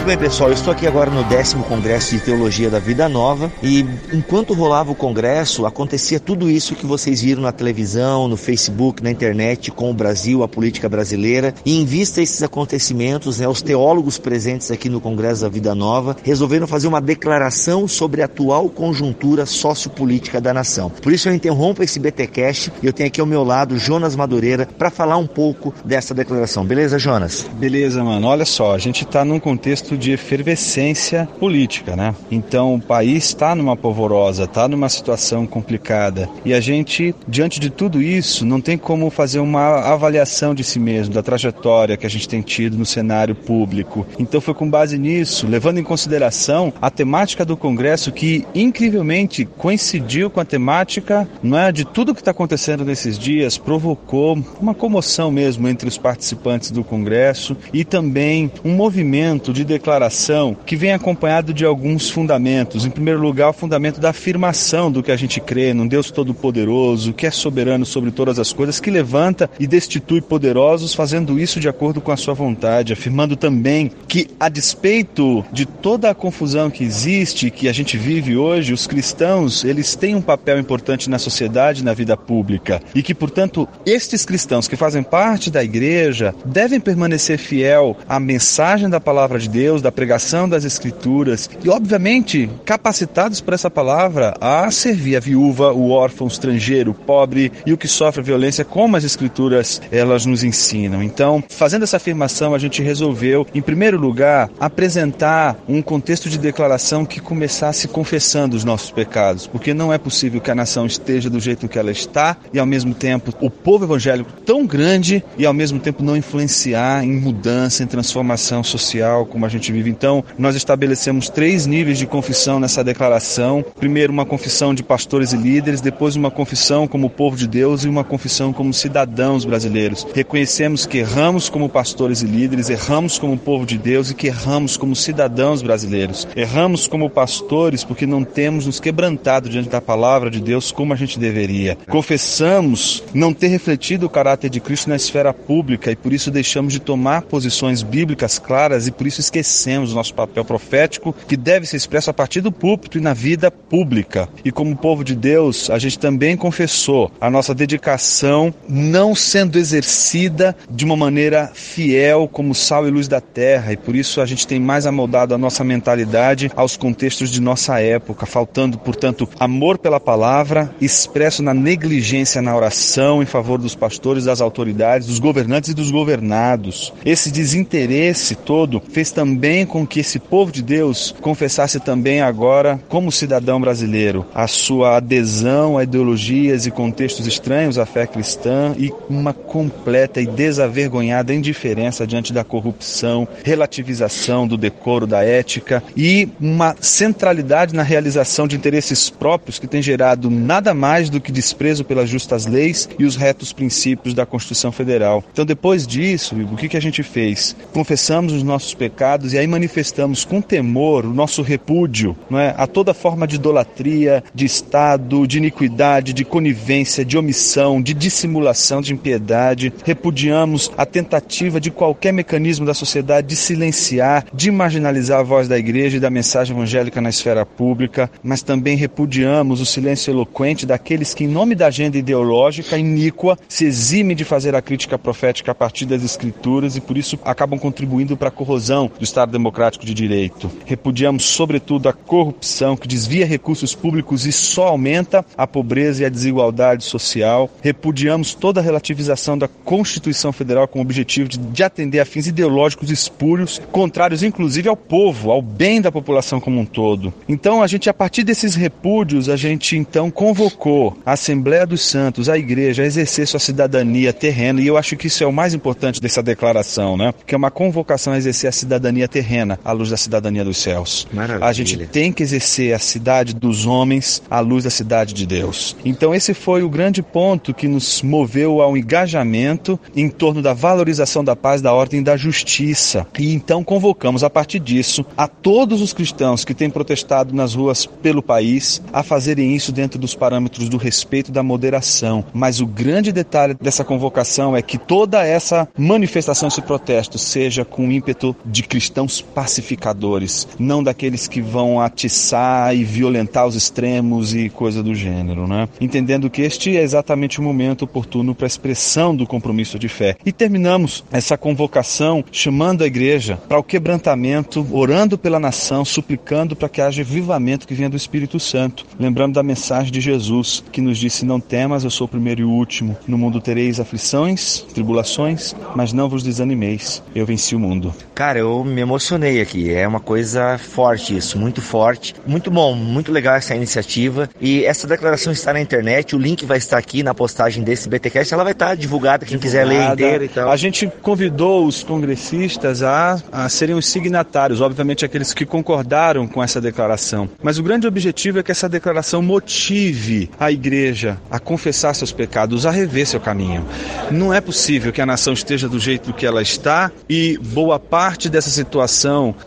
Muito 0.06 0.20
bem, 0.20 0.30
pessoal, 0.30 0.52
eu 0.52 0.54
estou 0.54 0.72
aqui 0.72 0.86
agora 0.86 1.10
no 1.10 1.24
décimo 1.24 1.64
Congresso 1.64 2.14
de 2.14 2.22
Teologia 2.22 2.70
da 2.70 2.78
Vida 2.78 3.10
Nova 3.10 3.52
e 3.64 3.84
enquanto 4.14 4.54
rolava 4.54 4.92
o 4.92 4.96
congresso, 4.96 5.66
acontecia 5.66 6.20
tudo 6.20 6.48
isso 6.48 6.76
que 6.76 6.86
vocês 6.86 7.24
viram 7.24 7.42
na 7.42 7.52
televisão, 7.52 8.28
no 8.28 8.38
Facebook, 8.38 9.02
na 9.02 9.10
internet, 9.10 9.72
com 9.72 9.90
o 9.90 9.94
Brasil, 9.96 10.44
a 10.44 10.48
política 10.48 10.88
brasileira. 10.88 11.56
E 11.66 11.82
em 11.82 11.86
vista 11.86 12.22
esses 12.22 12.44
acontecimentos, 12.44 13.40
né, 13.40 13.48
os 13.48 13.64
teólogos 13.64 14.20
presentes 14.20 14.70
aqui 14.70 14.90
no 14.90 15.02
Congresso 15.02 15.42
da 15.42 15.50
Vida 15.50 15.74
Nova 15.74 16.16
resolveram 16.22 16.68
fazer 16.68 16.88
uma 16.88 17.02
declaração 17.02 17.88
sobre 17.88 18.22
a 18.22 18.26
atual 18.26 18.70
conjuntura 18.70 19.48
sociopolítica 19.48 20.40
da 20.40 20.54
nação. 20.54 20.92
Por 21.02 21.14
isso 21.14 21.30
eu 21.30 21.34
interrompo 21.34 21.82
esse 21.82 22.00
BTcast 22.00 22.72
e 22.84 22.86
eu 22.86 22.94
tenho 22.94 23.08
aqui 23.08 23.20
ao 23.20 23.26
meu 23.26 23.44
lado 23.44 23.80
Jonas 23.80 24.16
Madureira 24.16 24.68
para 24.78 24.92
falar 24.92 25.18
um 25.18 25.26
pouco 25.26 25.74
dessa 25.84 26.14
declaração. 26.14 26.64
Beleza, 26.64 27.00
Jonas? 27.00 27.50
Beleza, 27.56 28.04
mano. 28.04 28.28
Olha 28.28 28.46
só, 28.46 28.76
a 28.76 28.78
gente 28.78 29.04
está 29.04 29.26
num 29.26 29.40
contexto 29.40 29.95
de 29.98 30.12
efervescência 30.12 31.28
política, 31.40 31.96
né? 31.96 32.14
Então 32.32 32.76
o 32.76 32.82
país 32.82 33.26
está 33.26 33.56
numa 33.56 33.76
polvorosa, 33.76 34.44
está 34.44 34.68
numa 34.68 34.90
situação 34.90 35.46
complicada 35.46 36.30
e 36.44 36.54
a 36.54 36.60
gente, 36.60 37.16
diante 37.28 37.60
de 37.60 37.70
tudo 37.70 38.02
isso, 38.02 38.46
não 38.46 38.62
tem 38.62 38.78
como 38.78 39.10
fazer 39.10 39.40
uma 39.40 39.80
avaliação 39.80 40.54
de 40.54 40.64
si 40.64 40.80
mesmo, 40.80 41.14
da 41.14 41.24
trajetória 41.24 41.98
que 41.98 42.06
a 42.06 42.10
gente 42.10 42.28
tem 42.28 42.42
tido 42.42 42.78
no 42.78 42.86
cenário 42.86 43.36
público. 43.36 44.06
Então 44.20 44.42
foi 44.42 44.54
com 44.54 44.70
base 44.70 44.98
nisso, 44.98 45.48
levando 45.48 45.80
em 45.80 45.84
consideração 45.84 46.74
a 46.82 46.90
temática 46.90 47.46
do 47.46 47.58
Congresso 47.58 48.12
que 48.12 48.46
incrivelmente 48.54 49.46
coincidiu 49.46 50.30
com 50.30 50.40
a 50.40 50.46
temática, 50.46 51.28
não 51.42 51.58
é, 51.58 51.72
de 51.72 51.86
tudo 51.86 52.14
que 52.14 52.22
está 52.22 52.32
acontecendo 52.32 52.86
nesses 52.86 53.18
dias, 53.18 53.58
provocou 53.58 54.38
uma 54.60 54.74
comoção 54.74 55.32
mesmo 55.32 55.68
entre 55.68 55.88
os 55.88 55.98
participantes 55.98 56.72
do 56.72 56.84
Congresso 56.84 57.56
e 57.74 57.84
também 57.84 58.52
um 58.64 58.74
movimento 58.74 59.54
de 59.54 59.64
declaração 59.86 60.58
que 60.66 60.76
vem 60.76 60.94
acompanhado 60.94 61.54
de 61.54 61.64
alguns 61.64 62.10
fundamentos. 62.10 62.86
Em 62.86 62.90
primeiro 62.90 63.22
lugar, 63.22 63.50
o 63.50 63.54
fundamento 63.54 64.00
da 64.00 64.10
afirmação 64.10 64.92
do 64.92 65.04
que 65.04 65.12
a 65.12 65.16
gente 65.16 65.40
crê, 65.40 65.76
num 65.76 65.88
Deus 65.88 66.10
todo-poderoso, 66.10 67.14
que 67.14 67.28
é 67.28 67.32
soberano 67.32 67.86
sobre 67.86 68.10
todas 68.10 68.40
as 68.40 68.52
coisas, 68.52 68.80
que 68.80 68.90
levanta 68.90 69.48
e 69.60 69.68
destitui 69.68 70.22
poderosos, 70.22 70.96
fazendo 70.96 71.40
isso 71.40 71.60
de 71.60 71.70
acordo 71.70 72.02
com 72.02 72.12
a 72.12 72.18
sua 72.18 72.34
vontade, 72.34 72.94
afirmando 72.94 73.36
também 73.36 73.92
que, 74.08 74.28
a 74.40 74.50
despeito 74.50 75.46
de 75.52 75.68
toda 75.68 76.10
a 76.10 76.16
confusão 76.16 76.72
que 76.72 76.84
existe, 76.84 77.52
que 77.52 77.70
a 77.70 77.74
gente 77.74 77.96
vive 77.96 78.36
hoje, 78.36 78.74
os 78.74 78.88
cristãos, 78.88 79.64
eles 79.64 79.96
têm 79.96 80.16
um 80.16 80.22
papel 80.22 80.58
importante 80.58 81.12
na 81.12 81.20
sociedade, 81.20 81.84
na 81.84 81.94
vida 81.94 82.18
pública, 82.18 82.82
e 82.96 83.04
que, 83.04 83.14
portanto, 83.14 83.70
estes 83.86 84.26
cristãos 84.26 84.68
que 84.68 84.76
fazem 84.76 85.04
parte 85.04 85.52
da 85.52 85.64
igreja 85.64 86.34
devem 86.44 86.80
permanecer 86.80 87.38
fiel 87.38 87.96
à 88.10 88.20
mensagem 88.20 88.90
da 88.90 89.00
palavra 89.00 89.38
de 89.38 89.48
Deus, 89.48 89.75
Deus, 89.76 89.82
da 89.82 89.92
pregação 89.92 90.48
das 90.48 90.64
Escrituras 90.64 91.50
e, 91.64 91.70
obviamente, 91.70 92.50
capacitados 92.64 93.42
por 93.42 93.54
essa 93.54 93.70
palavra 93.70 94.34
a 94.40 94.70
servir 94.72 95.18
a 95.18 95.20
viúva, 95.20 95.74
o 95.74 95.90
órfão, 95.90 96.28
o 96.28 96.30
estrangeiro, 96.30 96.92
o 96.92 96.94
pobre 96.94 97.52
e 97.66 97.74
o 97.74 97.78
que 97.78 97.88
sofre 97.88 98.22
violência, 98.22 98.64
como 98.64 98.96
as 98.96 99.04
Escrituras 99.04 99.82
elas 99.92 100.26
nos 100.26 100.44
ensinam. 100.44 101.04
Então, 101.04 101.44
fazendo 101.50 101.84
essa 101.84 101.98
afirmação, 101.98 102.54
a 102.54 102.60
gente 102.60 102.82
resolveu, 102.82 103.46
em 103.54 103.62
primeiro 103.62 104.00
lugar, 104.00 104.50
apresentar 104.60 105.58
um 105.68 105.82
contexto 105.82 106.30
de 106.30 106.38
declaração 106.38 107.06
que 107.06 107.20
começasse 107.20 107.88
confessando 107.88 108.56
os 108.56 108.64
nossos 108.64 108.92
pecados, 108.92 109.48
porque 109.48 109.74
não 109.74 109.92
é 109.92 109.98
possível 109.98 110.40
que 110.40 110.52
a 110.52 110.56
nação 110.56 110.86
esteja 110.86 111.30
do 111.30 111.40
jeito 111.40 111.68
que 111.68 111.78
ela 111.78 111.92
está 111.92 112.38
e 112.54 112.60
ao 112.60 112.66
mesmo 112.66 112.94
tempo 112.94 113.34
o 113.42 113.50
povo 113.50 113.86
evangélico 113.86 114.32
tão 114.46 114.66
grande 114.66 115.24
e 115.38 115.46
ao 115.46 115.54
mesmo 115.54 115.80
tempo 115.80 116.04
não 116.04 116.16
influenciar 116.16 117.04
em 117.04 117.20
mudança, 117.20 117.84
em 117.84 117.88
transformação 117.88 118.64
social 118.64 119.26
como 119.26 119.46
a 119.46 119.50
gente 119.50 119.65
vive. 119.72 119.90
Então, 119.90 120.24
nós 120.38 120.56
estabelecemos 120.56 121.30
três 121.30 121.66
níveis 121.66 121.98
de 121.98 122.06
confissão 122.06 122.60
nessa 122.60 122.84
declaração. 122.84 123.64
Primeiro, 123.80 124.12
uma 124.12 124.26
confissão 124.26 124.74
de 124.74 124.84
pastores 124.84 125.34
e 125.34 125.38
líderes, 125.38 125.82
depois 125.82 126.16
uma 126.16 126.32
confissão 126.32 126.88
como 126.88 127.10
povo 127.10 127.36
de 127.36 127.48
Deus 127.48 127.84
e 127.84 127.90
uma 127.90 128.04
confissão 128.04 128.54
como 128.54 128.74
cidadãos 128.74 129.46
brasileiros. 129.46 130.06
Reconhecemos 130.14 130.86
que 130.86 131.00
erramos 131.00 131.50
como 131.50 131.70
pastores 131.70 132.22
e 132.22 132.26
líderes, 132.26 132.70
erramos 132.70 133.18
como 133.18 133.38
povo 133.38 133.66
de 133.66 133.78
Deus 133.78 134.12
e 134.12 134.16
que 134.16 134.28
erramos 134.28 134.78
como 134.78 134.96
cidadãos 134.96 135.62
brasileiros. 135.62 136.28
Erramos 136.36 136.88
como 136.88 137.10
pastores 137.10 137.84
porque 137.84 138.06
não 138.06 138.24
temos 138.24 138.66
nos 138.66 138.80
quebrantado 138.80 139.50
diante 139.50 139.70
da 139.70 139.82
palavra 139.82 140.30
de 140.30 140.42
Deus 140.42 140.72
como 140.72 140.94
a 140.94 140.96
gente 140.96 141.20
deveria. 141.20 141.78
Confessamos 141.90 143.04
não 143.14 143.34
ter 143.34 143.48
refletido 143.48 144.06
o 144.06 144.10
caráter 144.10 144.50
de 144.50 144.60
Cristo 144.60 144.90
na 144.90 144.96
esfera 144.96 145.34
pública 145.34 145.92
e 145.92 145.96
por 145.96 146.14
isso 146.14 146.30
deixamos 146.30 146.74
de 146.74 146.80
tomar 146.80 147.24
posições 147.24 147.82
bíblicas 147.82 148.40
claras 148.40 148.88
e 148.88 148.92
por 148.92 149.08
isso 149.08 149.22
esquecemos 149.22 149.55
o 149.66 149.96
nosso 149.96 150.14
papel 150.14 150.44
profético 150.44 151.16
que 151.28 151.38
deve 151.38 151.66
ser 151.66 151.78
expresso 151.78 152.10
a 152.10 152.14
partir 152.14 152.42
do 152.42 152.52
púlpito 152.52 152.98
e 152.98 153.02
na 153.02 153.14
vida 153.14 153.50
pública. 153.50 154.28
E 154.44 154.52
como 154.52 154.76
povo 154.76 155.04
de 155.04 155.16
Deus, 155.16 155.70
a 155.70 155.80
gente 155.80 155.98
também 155.98 156.36
confessou 156.36 157.12
a 157.20 157.30
nossa 157.30 157.56
dedicação 157.56 158.54
não 158.68 159.16
sendo 159.16 159.58
exercida 159.58 160.56
de 160.70 160.84
uma 160.84 160.96
maneira 160.96 161.52
fiel 161.54 162.30
como 162.32 162.54
sal 162.54 162.88
e 162.88 162.92
luz 162.92 163.08
da 163.08 163.22
terra 163.22 163.72
e 163.74 163.78
por 163.78 163.96
isso 163.96 164.22
a 164.22 164.26
gente 164.26 164.46
tem 164.46 164.60
mais 164.60 164.86
amoldado 164.86 165.34
a 165.34 165.38
nossa 165.38 165.64
mentalidade 165.64 166.52
aos 166.56 166.76
contextos 166.76 167.30
de 167.30 167.42
nossa 167.42 167.80
época, 167.80 168.26
faltando, 168.26 168.78
portanto, 168.78 169.28
amor 169.40 169.78
pela 169.78 170.00
palavra 170.00 170.74
expresso 170.82 171.42
na 171.42 171.54
negligência 171.54 172.42
na 172.42 172.56
oração 172.56 173.24
em 173.24 173.26
favor 173.26 173.58
dos 173.58 173.76
pastores, 173.76 174.26
das 174.26 174.42
autoridades, 174.42 175.08
dos 175.08 175.20
governantes 175.20 175.70
e 175.72 175.74
dos 175.74 175.92
governados. 175.92 176.94
Esse 177.06 177.32
desinteresse 177.32 178.36
todo 178.36 178.82
fez 178.92 179.12
também 179.12 179.45
com 179.66 179.86
que 179.86 180.00
esse 180.00 180.18
povo 180.18 180.52
de 180.52 180.64
Deus 180.64 181.14
confessasse 181.22 181.80
também 181.80 182.22
agora, 182.22 182.80
como 182.90 183.12
cidadão 183.12 183.62
brasileiro, 183.62 184.26
a 184.34 184.48
sua 184.48 184.98
adesão 184.98 185.78
a 185.78 185.84
ideologias 185.84 186.66
e 186.66 186.72
contextos 186.72 187.28
estranhos 187.28 187.78
à 187.78 187.86
fé 187.86 188.08
cristã 188.08 188.74
e 188.78 188.92
uma 189.08 189.34
completa 189.34 190.22
e 190.22 190.26
desavergonhada 190.26 191.34
indiferença 191.34 192.08
diante 192.08 192.34
da 192.34 192.44
corrupção, 192.44 193.28
relativização 193.44 194.48
do 194.48 194.58
decoro 194.58 195.06
da 195.06 195.24
ética 195.24 195.84
e 195.96 196.28
uma 196.40 196.76
centralidade 196.82 197.76
na 197.76 197.84
realização 197.84 198.48
de 198.48 198.56
interesses 198.56 199.10
próprios 199.10 199.60
que 199.60 199.68
tem 199.68 199.82
gerado 199.82 200.30
nada 200.30 200.74
mais 200.74 201.10
do 201.10 201.22
que 201.22 201.32
desprezo 201.32 201.84
pelas 201.84 202.10
justas 202.10 202.48
leis 202.48 202.90
e 202.98 203.06
os 203.06 203.16
retos 203.16 203.54
princípios 203.54 204.14
da 204.14 204.26
Constituição 204.26 204.72
Federal. 204.72 205.24
Então, 205.32 205.46
depois 205.46 205.86
disso, 205.86 206.36
o 206.52 206.56
que, 206.56 206.70
que 206.70 206.78
a 206.78 206.82
gente 206.82 207.04
fez? 207.04 207.56
Confessamos 207.74 208.34
os 208.34 208.42
nossos 208.42 208.74
pecados 208.74 209.25
e 209.34 209.38
aí 209.38 209.48
manifestamos 209.48 210.26
com 210.26 210.42
temor 210.42 211.06
o 211.06 211.14
nosso 211.14 211.42
repúdio 211.42 212.16
não 212.30 212.40
é, 212.40 212.54
a 212.58 212.68
toda 212.68 212.94
forma 212.94 213.28
de 213.28 213.36
idolatria, 213.36 214.24
de 214.34 214.46
Estado, 214.46 215.28
de 215.28 215.38
iniquidade, 215.38 216.14
de 216.14 216.26
conivência, 216.26 217.06
de 217.06 217.18
omissão, 217.18 217.82
de 217.82 217.94
dissimulação, 217.94 218.82
de 218.82 218.94
impiedade. 218.94 219.72
Repudiamos 219.84 220.72
a 220.78 220.86
tentativa 220.86 221.60
de 221.60 221.72
qualquer 221.72 222.12
mecanismo 222.12 222.66
da 222.66 222.74
sociedade 222.74 223.28
de 223.28 223.36
silenciar, 223.36 224.26
de 224.34 224.52
marginalizar 224.52 225.20
a 225.20 225.24
voz 225.24 225.48
da 225.48 225.58
igreja 225.58 225.98
e 225.98 226.00
da 226.00 226.10
mensagem 226.10 226.56
evangélica 226.56 227.02
na 227.02 227.10
esfera 227.10 227.46
pública, 227.46 228.10
mas 228.24 228.42
também 228.42 228.76
repudiamos 228.76 229.62
o 229.62 229.66
silêncio 229.66 230.12
eloquente 230.12 230.66
daqueles 230.66 231.14
que, 231.14 231.24
em 231.24 231.28
nome 231.28 231.56
da 231.56 231.68
agenda 231.68 231.98
ideológica 231.98 232.78
iníqua, 232.78 233.38
se 233.48 233.66
eximem 233.66 234.16
de 234.16 234.24
fazer 234.24 234.56
a 234.56 234.62
crítica 234.62 234.98
profética 234.98 235.52
a 235.52 235.56
partir 235.56 235.86
das 235.86 236.04
escrituras 236.04 236.76
e 236.76 236.82
por 236.82 236.98
isso 236.98 237.18
acabam 237.24 237.60
contribuindo 237.60 238.18
para 238.18 238.30
a 238.30 238.32
corrosão 238.32 238.92
do 238.98 239.04
Estado 239.16 239.32
democrático 239.32 239.86
de 239.86 239.94
direito. 239.94 240.52
Repudiamos, 240.66 241.24
sobretudo, 241.24 241.88
a 241.88 241.94
corrupção 241.94 242.76
que 242.76 242.86
desvia 242.86 243.26
recursos 243.26 243.74
públicos 243.74 244.26
e 244.26 244.32
só 244.34 244.68
aumenta 244.68 245.26
a 245.38 245.48
pobreza 245.48 246.04
e 246.04 246.06
a 246.06 246.10
desigualdade 246.10 246.84
social. 246.84 247.50
Repudiamos 247.62 248.34
toda 248.34 248.60
a 248.60 248.64
relativização 248.64 249.38
da 249.38 249.48
Constituição 249.48 250.34
Federal 250.34 250.68
com 250.68 250.80
o 250.80 250.82
objetivo 250.82 251.30
de, 251.30 251.38
de 251.38 251.64
atender 251.64 252.02
a 252.02 252.06
fins 252.06 252.28
ideológicos 252.28 252.92
espúrios, 252.92 253.62
contrários 253.72 254.22
inclusive 254.22 254.68
ao 254.68 254.76
povo, 254.76 255.32
ao 255.32 255.42
bem 255.42 255.80
da 255.80 255.94
população 255.94 256.42
como 256.42 256.60
um 256.60 256.66
todo. 256.66 257.14
Então, 257.30 257.64
a 257.64 257.68
gente, 257.68 257.90
a 257.90 257.94
partir 257.94 258.24
desses 258.24 258.54
repúdios, 258.54 259.30
a 259.30 259.38
gente 259.38 259.78
então 259.78 260.12
convocou 260.12 260.98
a 261.06 261.14
Assembleia 261.14 261.66
dos 261.66 261.90
Santos, 261.90 262.28
a 262.28 262.38
igreja, 262.38 262.84
a 262.84 262.86
exercer 262.86 263.26
sua 263.28 263.40
cidadania 263.40 264.12
terrena, 264.12 264.60
e 264.60 264.68
eu 264.68 264.78
acho 264.78 264.98
que 264.98 265.08
isso 265.08 265.24
é 265.24 265.28
o 265.28 265.32
mais 265.32 265.54
importante 265.54 266.02
dessa 266.02 266.22
declaração, 266.22 266.98
né? 266.98 267.14
Que 267.26 267.34
é 267.34 267.38
uma 267.38 267.50
convocação 267.50 268.12
a 268.12 268.18
exercer 268.18 268.50
a 268.50 268.52
cidadania 268.52 269.05
terrena 269.08 269.60
à 269.64 269.72
luz 269.72 269.90
da 269.90 269.98
cidadania 269.98 270.44
dos 270.44 270.58
céus. 270.58 271.08
Maravilha. 271.12 271.46
A 271.46 271.54
gente 271.54 271.78
tem 271.88 272.12
que 272.12 272.24
exercer 272.24 272.74
a 272.74 272.80
cidade 272.80 273.34
dos 273.34 273.66
homens 273.66 274.22
à 274.30 274.40
luz 274.40 274.64
da 274.64 274.70
cidade 274.70 275.14
de 275.14 275.26
Deus. 275.26 275.76
Então, 275.84 276.14
esse 276.14 276.34
foi 276.34 276.64
o 276.64 276.70
grande 276.70 277.02
ponto 277.02 277.54
que 277.54 277.68
nos 277.68 278.02
moveu 278.02 278.62
ao 278.62 278.78
engajamento 278.78 279.80
em 279.96 280.10
torno 280.10 280.42
da 280.42 280.54
valorização 280.54 281.24
da 281.24 281.36
paz, 281.36 281.62
da 281.62 281.74
ordem 281.74 282.00
e 282.00 282.04
da 282.04 282.18
justiça. 282.18 283.06
E 283.18 283.34
então 283.34 283.64
convocamos, 283.64 284.24
a 284.24 284.30
partir 284.30 284.60
disso, 284.60 285.06
a 285.18 285.28
todos 285.28 285.82
os 285.82 285.94
cristãos 285.94 286.46
que 286.46 286.54
têm 286.54 286.70
protestado 286.70 287.34
nas 287.34 287.54
ruas 287.56 287.86
pelo 287.86 288.22
país 288.22 288.82
a 288.92 289.04
fazerem 289.04 289.56
isso 289.56 289.72
dentro 289.72 290.00
dos 290.00 290.16
parâmetros 290.16 290.70
do 290.70 290.78
respeito 290.78 291.30
e 291.30 291.34
da 291.34 291.44
moderação. 291.44 292.26
Mas 292.34 292.60
o 292.60 292.66
grande 292.66 293.12
detalhe 293.12 293.56
dessa 293.60 293.84
convocação 293.84 294.56
é 294.56 294.62
que 294.62 294.78
toda 294.78 295.26
essa 295.26 295.68
manifestação, 295.78 296.48
esse 296.48 296.62
protesto, 296.62 297.18
seja 297.18 297.66
com 297.66 297.92
ímpeto 297.92 298.36
de 298.46 298.64
cristãos 298.96 299.20
pacificadores, 299.20 300.48
não 300.58 300.82
daqueles 300.82 301.28
que 301.28 301.42
vão 301.42 301.82
atiçar 301.82 302.74
e 302.74 302.86
violentar 302.86 303.46
os 303.46 303.54
extremos 303.56 304.34
e 304.34 304.50
coisa 304.50 304.82
do 304.82 304.96
gênero, 304.96 305.46
né? 305.48 305.68
Entendendo 305.82 306.30
que 306.30 306.42
este 306.42 306.78
é 306.78 306.82
exatamente 306.82 307.40
o 307.40 307.44
momento 307.44 307.84
oportuno 307.84 308.34
para 308.34 308.46
a 308.46 308.48
expressão 308.48 309.14
do 309.14 309.28
compromisso 309.28 309.78
de 309.78 309.90
fé. 309.90 310.16
E 310.26 310.32
terminamos 310.32 311.04
essa 311.12 311.38
convocação 311.38 312.24
chamando 312.32 312.84
a 312.84 312.88
igreja 312.88 313.38
para 313.50 313.60
o 313.60 313.64
quebrantamento, 313.64 314.66
orando 314.72 315.18
pela 315.18 315.42
nação, 315.42 315.84
suplicando 315.84 316.56
para 316.56 316.70
que 316.70 316.80
haja 316.80 317.04
vivamento 317.04 317.68
que 317.68 317.74
venha 317.74 317.90
do 317.90 317.98
Espírito 317.98 318.40
Santo. 318.40 318.86
Lembrando 318.98 319.34
da 319.34 319.44
mensagem 319.44 319.92
de 319.92 320.00
Jesus, 320.00 320.64
que 320.72 320.80
nos 320.80 320.98
disse: 320.98 321.26
Não 321.26 321.40
temas, 321.42 321.84
eu 321.84 321.92
sou 321.92 322.06
o 322.06 322.10
primeiro 322.10 322.42
e 322.42 322.46
o 322.46 322.50
último. 322.50 322.96
No 323.06 323.18
mundo 323.18 323.42
tereis 323.42 323.78
aflições, 323.78 324.62
tribulações, 324.74 325.54
mas 325.76 325.92
não 325.92 326.08
vos 326.08 326.24
desanimeis. 326.24 327.04
Eu 327.14 327.26
venci 327.26 327.56
o 327.56 327.60
mundo. 327.60 327.94
Cara, 328.14 328.40
eu 328.40 328.64
me 328.64 328.85
emocionei 328.86 329.42
aqui. 329.42 329.74
É 329.74 329.88
uma 329.88 330.00
coisa 330.00 330.58
forte 330.58 331.16
isso, 331.18 331.38
muito 331.38 331.62
forte. 331.62 332.16
Muito 332.26 332.50
bom, 332.50 332.74
muito 332.74 333.12
legal 333.12 333.36
essa 333.36 333.56
iniciativa. 333.56 334.30
E 334.40 334.64
essa 334.64 334.88
declaração 334.88 335.34
está 335.34 335.52
na 335.52 335.60
internet. 335.60 336.16
O 336.16 336.20
link 336.20 336.46
vai 336.46 336.58
estar 336.58 336.78
aqui 336.78 337.04
na 337.04 337.14
postagem 337.14 337.64
desse 337.64 337.90
BTcast. 337.90 338.34
Ela 338.34 338.44
vai 338.44 338.54
estar 338.54 338.76
divulgada, 338.76 339.26
quem 339.26 339.38
divulgada. 339.38 339.66
quiser 339.66 339.86
ler 339.86 339.92
inteira 339.92 340.26
e 340.26 340.30
tal. 340.30 340.52
A 340.52 340.56
gente 340.56 340.88
convidou 341.02 341.66
os 341.66 341.84
congressistas 341.84 342.84
a, 342.84 343.22
a 343.32 343.50
serem 343.50 343.76
os 343.76 343.88
signatários, 343.88 344.62
obviamente 344.62 345.04
aqueles 345.04 345.34
que 345.34 345.46
concordaram 345.46 346.28
com 346.28 346.42
essa 346.44 346.62
declaração. 346.62 347.30
Mas 347.42 347.58
o 347.58 347.64
grande 347.64 347.88
objetivo 347.88 348.40
é 348.40 348.44
que 348.44 348.52
essa 348.52 348.70
declaração 348.70 349.22
motive 349.22 350.30
a 350.40 350.52
igreja 350.52 351.18
a 351.30 351.40
confessar 351.40 351.94
seus 351.96 352.12
pecados, 352.12 352.66
a 352.66 352.72
rever 352.72 353.08
seu 353.08 353.20
caminho. 353.20 353.66
Não 354.12 354.34
é 354.34 354.40
possível 354.40 354.94
que 354.94 355.02
a 355.02 355.06
nação 355.06 355.34
esteja 355.34 355.68
do 355.68 355.80
jeito 355.80 356.14
que 356.14 356.26
ela 356.26 356.42
está 356.42 356.92
e 357.10 357.38
boa 357.42 357.80
parte 357.80 358.30
dessa 358.30 358.50
situação 358.50 358.75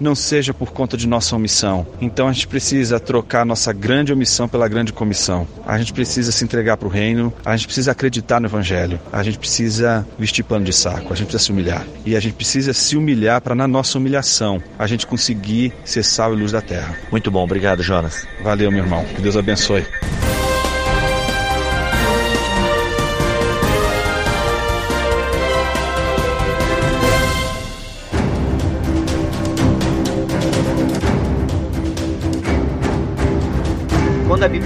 não 0.01 0.15
seja 0.15 0.55
por 0.55 0.73
conta 0.73 0.97
de 0.97 1.07
nossa 1.07 1.37
omissão. 1.37 1.87
Então 2.01 2.29
a 2.29 2.33
gente 2.33 2.49
precisa 2.49 3.01
trocar 3.01 3.45
nossa 3.45 3.73
grande 3.73 4.13
omissão 4.13 4.49
pela 4.49 4.69
grande 4.69 4.93
comissão. 4.93 5.47
A 5.67 5.79
gente 5.79 5.93
precisa 5.93 6.33
se 6.33 6.45
entregar 6.45 6.77
para 6.77 6.89
o 6.89 6.91
reino, 6.91 7.33
a 7.45 7.57
gente 7.57 7.67
precisa 7.67 7.93
acreditar 7.93 8.41
no 8.41 8.47
evangelho, 8.47 9.01
a 9.13 9.23
gente 9.23 9.39
precisa 9.39 10.07
vestir 10.19 10.43
pano 10.43 10.65
de 10.65 10.73
saco, 10.73 11.13
a 11.13 11.17
gente 11.17 11.27
precisa 11.27 11.45
se 11.45 11.53
humilhar. 11.53 11.87
E 12.05 12.17
a 12.17 12.21
gente 12.21 12.35
precisa 12.35 12.73
se 12.73 12.97
humilhar 12.97 13.41
para 13.41 13.55
na 13.55 13.69
nossa 13.69 13.99
humilhação 13.99 14.63
a 14.79 14.87
gente 14.87 15.07
conseguir 15.07 15.73
ser 15.85 16.03
sal 16.03 16.35
e 16.35 16.37
luz 16.37 16.53
da 16.53 16.61
terra. 16.61 16.97
Muito 17.11 17.31
bom, 17.31 17.45
obrigado, 17.45 17.83
Jonas. 17.83 18.27
Valeu, 18.43 18.71
meu 18.71 18.85
irmão. 18.85 19.05
Que 19.15 19.23
Deus 19.23 19.37
abençoe. 19.37 19.85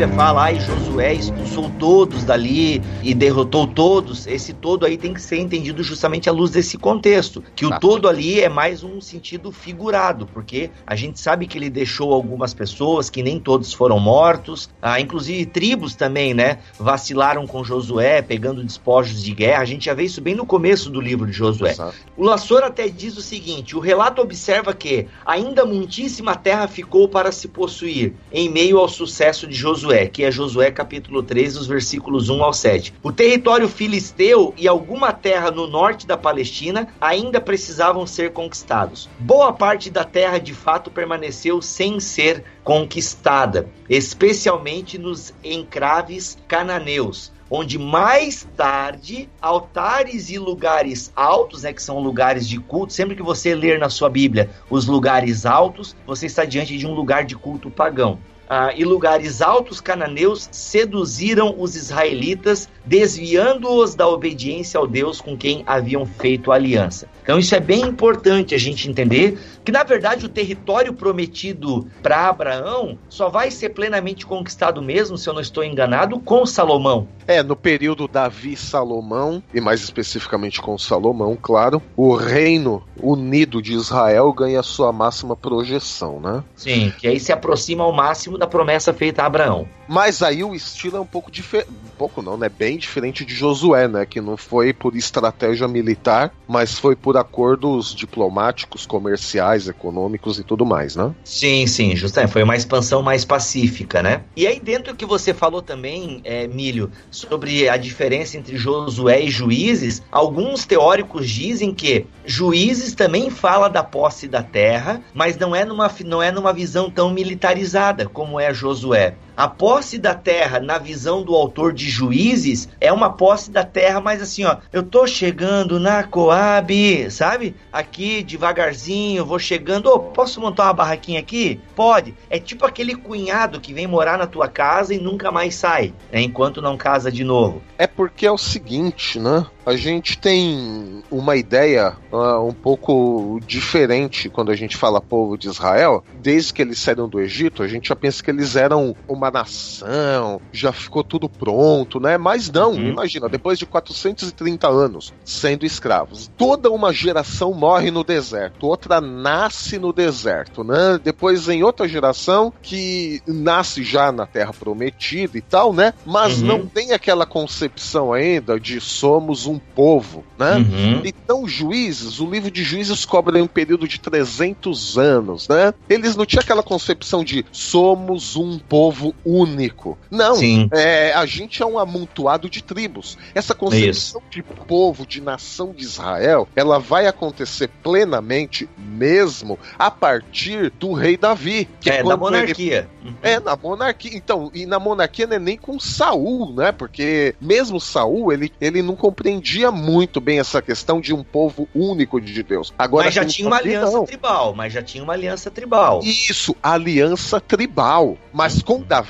Bíblia 0.03 0.16
fala, 0.16 0.42
ai, 0.42 0.59
Josué 0.59 1.14
expulsou 1.14 1.70
todos 1.78 2.24
dali 2.24 2.82
e 3.05 3.14
derrotou 3.14 3.68
todos, 3.68 4.26
esse 4.26 4.53
todo 4.53 4.84
aí 4.84 4.96
tem 4.96 5.14
que 5.14 5.22
ser 5.22 5.38
entendido 5.38 5.80
justamente 5.84 6.28
à 6.28 6.32
luz 6.32 6.50
desse 6.50 6.76
contexto. 6.76 7.42
Que 7.55 7.64
o 7.64 7.78
todo 7.78 8.09
ali 8.09 8.40
é 8.40 8.48
mais 8.48 8.82
um 8.82 9.00
sentido 9.00 9.53
figurado, 9.53 10.26
porque 10.26 10.70
a 10.84 10.96
gente 10.96 11.20
sabe 11.20 11.46
que 11.46 11.57
ele 11.57 11.70
deixou 11.70 12.12
algumas 12.12 12.53
pessoas, 12.53 13.09
que 13.09 13.22
nem 13.22 13.38
todos 13.38 13.72
foram 13.72 14.00
mortos, 14.00 14.68
ah, 14.80 15.00
inclusive 15.00 15.46
tribos 15.46 15.94
também, 15.94 16.34
né? 16.34 16.59
Vacilaram 16.78 17.46
com 17.46 17.62
Josué, 17.62 18.22
pegando 18.22 18.64
despojos 18.64 19.22
de 19.22 19.32
guerra. 19.32 19.62
A 19.62 19.66
gente 19.66 19.84
já 19.84 19.94
vê 19.94 20.03
isso 20.03 20.20
bem 20.20 20.34
no 20.34 20.44
começo 20.44 20.90
do 20.90 21.00
livro 21.00 21.26
de 21.26 21.32
Josué. 21.32 21.70
Exato. 21.70 21.94
O 22.16 22.24
Lassor 22.24 22.64
até 22.64 22.88
diz 22.88 23.16
o 23.16 23.22
seguinte: 23.22 23.76
o 23.76 23.80
relato 23.80 24.20
observa 24.20 24.74
que 24.74 25.07
ainda 25.24 25.64
muitíssima 25.64 26.34
terra 26.34 26.66
ficou 26.66 27.09
para 27.09 27.30
se 27.30 27.46
possuir 27.46 28.14
em 28.32 28.48
meio 28.48 28.78
ao 28.78 28.88
sucesso 28.88 29.46
de 29.46 29.55
Josué, 29.55 29.91
que 30.07 30.24
é 30.24 30.30
Josué 30.30 30.70
capítulo 30.70 31.22
3, 31.22 31.57
os 31.57 31.66
versículos 31.66 32.28
1 32.28 32.43
ao 32.43 32.53
7. 32.53 32.95
O 33.03 33.12
território 33.12 33.68
filisteu 33.68 34.55
e 34.57 34.66
alguma 34.66 35.12
terra 35.12 35.51
no 35.51 35.66
norte 35.66 36.07
da 36.07 36.16
Palestina 36.16 36.88
ainda 37.01 37.40
precisavam 37.40 38.07
ser 38.07 38.32
conquistados. 38.32 39.09
Boa 39.18 39.53
parte 39.53 39.90
da 39.90 40.05
terra 40.05 40.38
de 40.38 40.55
fato 40.55 40.90
permaneceu 40.90 41.61
sem 41.61 42.01
ser 42.01 42.43
conquistada, 42.64 43.68
especialmente 43.88 44.97
nos 44.97 45.34
encraves 45.45 46.38
cananeus 46.49 47.30
onde 47.55 47.78
mais 47.78 48.49
tarde 48.57 49.28
altares 49.38 50.30
e 50.30 50.38
lugares 50.38 51.12
altos, 51.14 51.64
né, 51.64 51.72
que 51.74 51.82
são 51.82 51.99
lugares 51.99 52.49
de 52.49 52.59
culto, 52.59 52.95
sempre 52.95 53.14
que 53.14 53.22
você 53.22 53.55
ler 53.55 53.78
na 53.78 53.90
sua 53.90 54.09
Bíblia 54.09 54.49
os 54.70 54.86
lugares 54.86 55.45
altos, 55.45 55.95
você 56.07 56.24
está 56.24 56.47
diante 56.47 56.78
de 56.78 56.86
um 56.86 56.95
lugar 56.95 57.26
de 57.26 57.36
culto 57.36 57.70
pagão. 57.70 58.18
Ah, 58.55 58.70
e 58.76 58.84
lugares 58.84 59.40
altos 59.40 59.80
cananeus 59.80 60.46
seduziram 60.53 61.55
os 61.59 61.74
israelitas, 61.74 62.68
desviando-os 62.85 63.95
da 63.95 64.09
obediência 64.09 64.78
ao 64.78 64.87
Deus 64.87 65.20
com 65.20 65.37
quem 65.37 65.62
haviam 65.66 66.05
feito 66.05 66.53
aliança. 66.53 67.09
Então 67.22 67.39
isso 67.39 67.55
é 67.55 67.61
bem 67.61 67.83
importante 67.83 68.55
a 68.55 68.59
gente 68.59 68.89
entender 68.89 69.39
que 69.64 69.70
na 69.70 69.85
verdade 69.85 70.26
o 70.26 70.28
território 70.28 70.93
prometido 70.93 71.87
para 72.03 72.28
Abraão 72.28 72.99
só 73.09 73.28
vai 73.28 73.51
ser 73.51 73.70
plenamente 73.70 74.26
conquistado 74.26 74.83
mesmo, 74.83 75.16
se 75.16 75.28
eu 75.28 75.35
não 75.35 75.41
estou 75.41 75.62
enganado, 75.62 76.18
com 76.18 76.45
Salomão. 76.45 77.07
É, 77.26 77.43
no 77.43 77.55
período 77.55 78.09
Davi 78.09 78.57
Salomão, 78.57 79.43
e 79.55 79.61
mais 79.61 79.83
especificamente 79.83 80.61
com 80.61 80.76
Salomão, 80.76 81.39
claro, 81.41 81.80
o 81.97 82.14
reino 82.14 82.83
unido 83.01 83.62
de 83.62 83.72
Israel 83.72 84.33
ganha 84.33 84.62
sua 84.62 84.93
máxima 84.93 85.37
projeção, 85.37 86.20
né? 86.20 86.43
Sim, 86.57 86.93
que 86.99 87.07
aí 87.07 87.20
se 87.20 87.33
aproxima 87.33 87.85
ao 87.85 87.93
máximo 87.93 88.37
da 88.37 88.47
promessa 88.47 88.93
feita 88.93 89.22
a 89.22 89.26
Abraão. 89.26 89.68
Mas 89.93 90.22
aí 90.22 90.43
o 90.43 90.55
estilo 90.55 90.97
é 90.97 91.01
um 91.01 91.07
pouco 91.07 91.30
diferente, 91.30 91.68
um 91.70 91.97
pouco 91.99 92.22
não, 92.22 92.38
né? 92.38 92.49
Bem 92.49 92.78
diferente 92.78 93.26
de 93.26 93.34
Josué, 93.34 93.86
né? 93.86 94.07
Que 94.07 94.22
não 94.22 94.38
foi 94.38 94.72
por 94.72 94.97
estratégia 94.97 95.68
militar, 95.68 96.32
mas 96.49 96.78
foi 96.78 96.97
por 96.97 97.18
acordos 97.18 97.95
diplomáticos, 97.95 98.86
comerciais, 98.86 99.68
econômicos 99.68 100.38
e 100.38 100.45
tudo 100.45 100.64
mais, 100.64 100.97
né? 100.97 101.14
Sim, 101.22 101.66
sim, 101.66 101.95
justamente. 101.95 102.32
Foi 102.32 102.43
uma 102.43 102.57
expansão 102.57 103.03
mais 103.03 103.26
pacífica, 103.26 104.03
né? 104.03 104.22
E 104.34 104.47
aí, 104.47 104.59
dentro 104.59 104.95
do 104.95 104.97
que 104.97 105.05
você 105.05 105.34
falou 105.34 105.61
também, 105.61 106.22
é, 106.24 106.47
Milho, 106.47 106.90
sobre 107.11 107.68
a 107.68 107.76
diferença 107.76 108.38
entre 108.38 108.57
Josué 108.57 109.20
e 109.24 109.30
Juízes, 109.30 110.03
alguns 110.11 110.64
teóricos 110.64 111.28
dizem 111.28 111.74
que 111.74 112.07
Juízes 112.24 112.95
também 112.95 113.28
fala 113.28 113.68
da 113.68 113.84
posse 113.84 114.26
da 114.26 114.43
terra, 114.43 115.03
mas 115.12 115.36
não 115.36 115.55
é 115.55 115.66
numa, 115.66 115.90
não 116.07 116.22
é 116.22 116.32
numa 116.32 116.55
visão 116.55 116.90
tão 116.90 117.11
militarizada 117.11 118.09
como 118.09 118.40
é 118.40 118.55
Josué. 118.55 119.16
A 119.37 119.49
posse 119.49 119.99
da 119.99 120.14
terra, 120.14 120.61
na 120.61 120.78
visão 120.78 121.22
do 121.22 121.35
autor 121.35 121.72
de 121.72 121.89
Juízes, 121.89 122.68
é 122.80 122.93
uma 122.93 123.11
posse 123.11 123.51
da 123.51 123.64
terra, 123.64 124.01
mas 124.01 124.20
assim, 124.20 124.45
ó, 124.45 124.57
eu 124.72 124.83
tô 124.83 125.07
chegando 125.07 125.80
na 125.80 126.03
Coab, 126.03 127.11
sabe? 127.11 127.55
Aqui 127.72 128.22
devagarzinho, 128.22 129.24
vou 129.24 129.39
chegando. 129.39 129.87
Oh, 129.91 129.99
posso 129.99 130.41
montar 130.41 130.64
uma 130.64 130.74
barraquinha 130.74 131.20
aqui? 131.20 131.61
Pode. 131.74 132.14
É 132.28 132.39
tipo 132.39 132.66
aquele 132.66 132.95
cunhado 132.95 133.61
que 133.61 133.72
vem 133.72 133.87
morar 133.87 134.18
na 134.18 134.26
tua 134.26 134.49
casa 134.49 134.95
e 134.95 134.99
nunca 134.99 135.30
mais 135.30 135.55
sai, 135.55 135.95
né? 136.11 136.20
enquanto 136.20 136.62
não 136.62 136.76
casa 136.76 137.11
de 137.11 137.24
novo. 137.24 137.62
É 137.78 137.87
porque 137.87 138.26
é 138.26 138.33
o 138.33 138.39
seguinte, 138.39 139.18
né? 139.18 139.47
A 139.64 139.76
gente 139.76 140.18
tem 140.18 141.03
uma 141.11 141.37
ideia 141.37 141.97
uh, 142.11 142.47
um 142.47 142.53
pouco 142.53 143.39
diferente 143.47 144.28
quando 144.28 144.51
a 144.51 144.57
gente 144.57 144.76
fala 144.76 145.01
povo 145.01 145.39
de 145.39 145.49
Israel. 145.49 146.05
Desde 146.20 146.53
que 146.53 146.62
eles 146.62 146.80
saíram 146.80 147.09
do 147.09 147.20
Egito, 147.20 147.62
a 147.62 147.68
gente 147.68 147.89
já 147.89 147.97
pensa 147.97 148.22
que 148.22 148.30
eles 148.30 148.57
eram 148.57 148.97
uma 149.07 149.21
nação, 149.30 150.40
já 150.52 150.72
ficou 150.72 151.02
tudo 151.04 151.28
pronto, 151.28 152.00
né? 152.00 152.18
Mas 152.18 152.50
não, 152.50 152.72
uhum. 152.72 152.88
imagina, 152.88 153.28
depois 153.28 153.58
de 153.58 153.66
430 153.66 154.68
anos 154.68 155.12
sendo 155.24 155.64
escravos, 155.64 156.30
toda 156.36 156.70
uma 156.70 156.92
geração 156.92 157.52
morre 157.52 157.90
no 157.90 158.04
deserto, 158.04 158.66
outra 158.66 159.00
nasce 159.00 159.78
no 159.78 159.92
deserto, 159.92 160.64
né? 160.64 160.98
Depois 161.02 161.48
em 161.48 161.62
outra 161.62 161.88
geração 161.88 162.52
que 162.62 163.20
nasce 163.26 163.82
já 163.82 164.12
na 164.12 164.26
terra 164.26 164.52
prometida 164.52 165.36
e 165.36 165.40
tal, 165.40 165.72
né? 165.72 165.94
Mas 166.04 166.40
uhum. 166.40 166.46
não 166.46 166.66
tem 166.66 166.92
aquela 166.92 167.26
concepção 167.26 168.12
ainda 168.12 168.58
de 168.58 168.80
somos 168.80 169.46
um 169.46 169.58
povo, 169.58 170.24
né? 170.38 170.56
Uhum. 170.56 171.02
Então, 171.04 171.46
juízes, 171.46 172.20
o 172.20 172.30
livro 172.30 172.50
de 172.50 172.62
juízes 172.62 173.04
cobre 173.04 173.40
um 173.40 173.46
período 173.46 173.86
de 173.86 173.98
300 174.00 174.98
anos, 174.98 175.48
né? 175.48 175.72
Eles 175.88 176.16
não 176.16 176.26
tinham 176.26 176.42
aquela 176.42 176.62
concepção 176.62 177.24
de 177.24 177.44
somos 177.52 178.36
um 178.36 178.58
povo 178.58 179.11
único. 179.24 179.98
Não, 180.10 180.36
é, 180.72 181.12
a 181.12 181.26
gente 181.26 181.62
é 181.62 181.66
um 181.66 181.78
amontoado 181.78 182.48
de 182.48 182.62
tribos. 182.62 183.18
Essa 183.34 183.54
concepção 183.54 184.20
Isso. 184.20 184.22
de 184.30 184.42
povo, 184.42 185.06
de 185.06 185.20
nação 185.20 185.72
de 185.72 185.84
Israel, 185.84 186.48
ela 186.54 186.78
vai 186.78 187.06
acontecer 187.06 187.68
plenamente 187.82 188.68
mesmo 188.76 189.58
a 189.78 189.90
partir 189.90 190.70
do 190.78 190.92
rei 190.92 191.16
Davi. 191.16 191.68
Que 191.80 191.90
é, 191.90 192.02
da 192.02 192.16
monarquia. 192.16 192.88
Ele... 193.02 193.10
Uhum. 193.10 193.16
É, 193.22 193.40
na 193.40 193.56
monarquia. 193.56 194.16
Então, 194.16 194.50
e 194.54 194.66
na 194.66 194.78
monarquia 194.78 195.26
não 195.26 195.36
é 195.36 195.38
nem 195.38 195.56
com 195.56 195.78
Saul, 195.78 196.54
né? 196.54 196.72
Porque 196.72 197.34
mesmo 197.40 197.80
Saul, 197.80 198.32
ele, 198.32 198.52
ele 198.60 198.82
não 198.82 198.94
compreendia 198.94 199.70
muito 199.70 200.20
bem 200.20 200.38
essa 200.38 200.62
questão 200.62 201.00
de 201.00 201.12
um 201.12 201.22
povo 201.22 201.68
único 201.74 202.20
de 202.20 202.42
Deus. 202.42 202.72
Agora, 202.78 203.06
mas 203.06 203.14
já 203.14 203.24
tinha 203.24 203.48
uma 203.48 203.56
aliança 203.56 203.92
não. 203.92 204.04
tribal, 204.04 204.54
mas 204.54 204.72
já 204.72 204.82
tinha 204.82 205.02
uma 205.02 205.12
aliança 205.12 205.50
tribal. 205.50 206.00
Isso, 206.02 206.54
aliança 206.62 207.40
tribal. 207.40 208.16
Mas 208.32 208.62
com 208.62 208.80
Davi, 208.80 209.01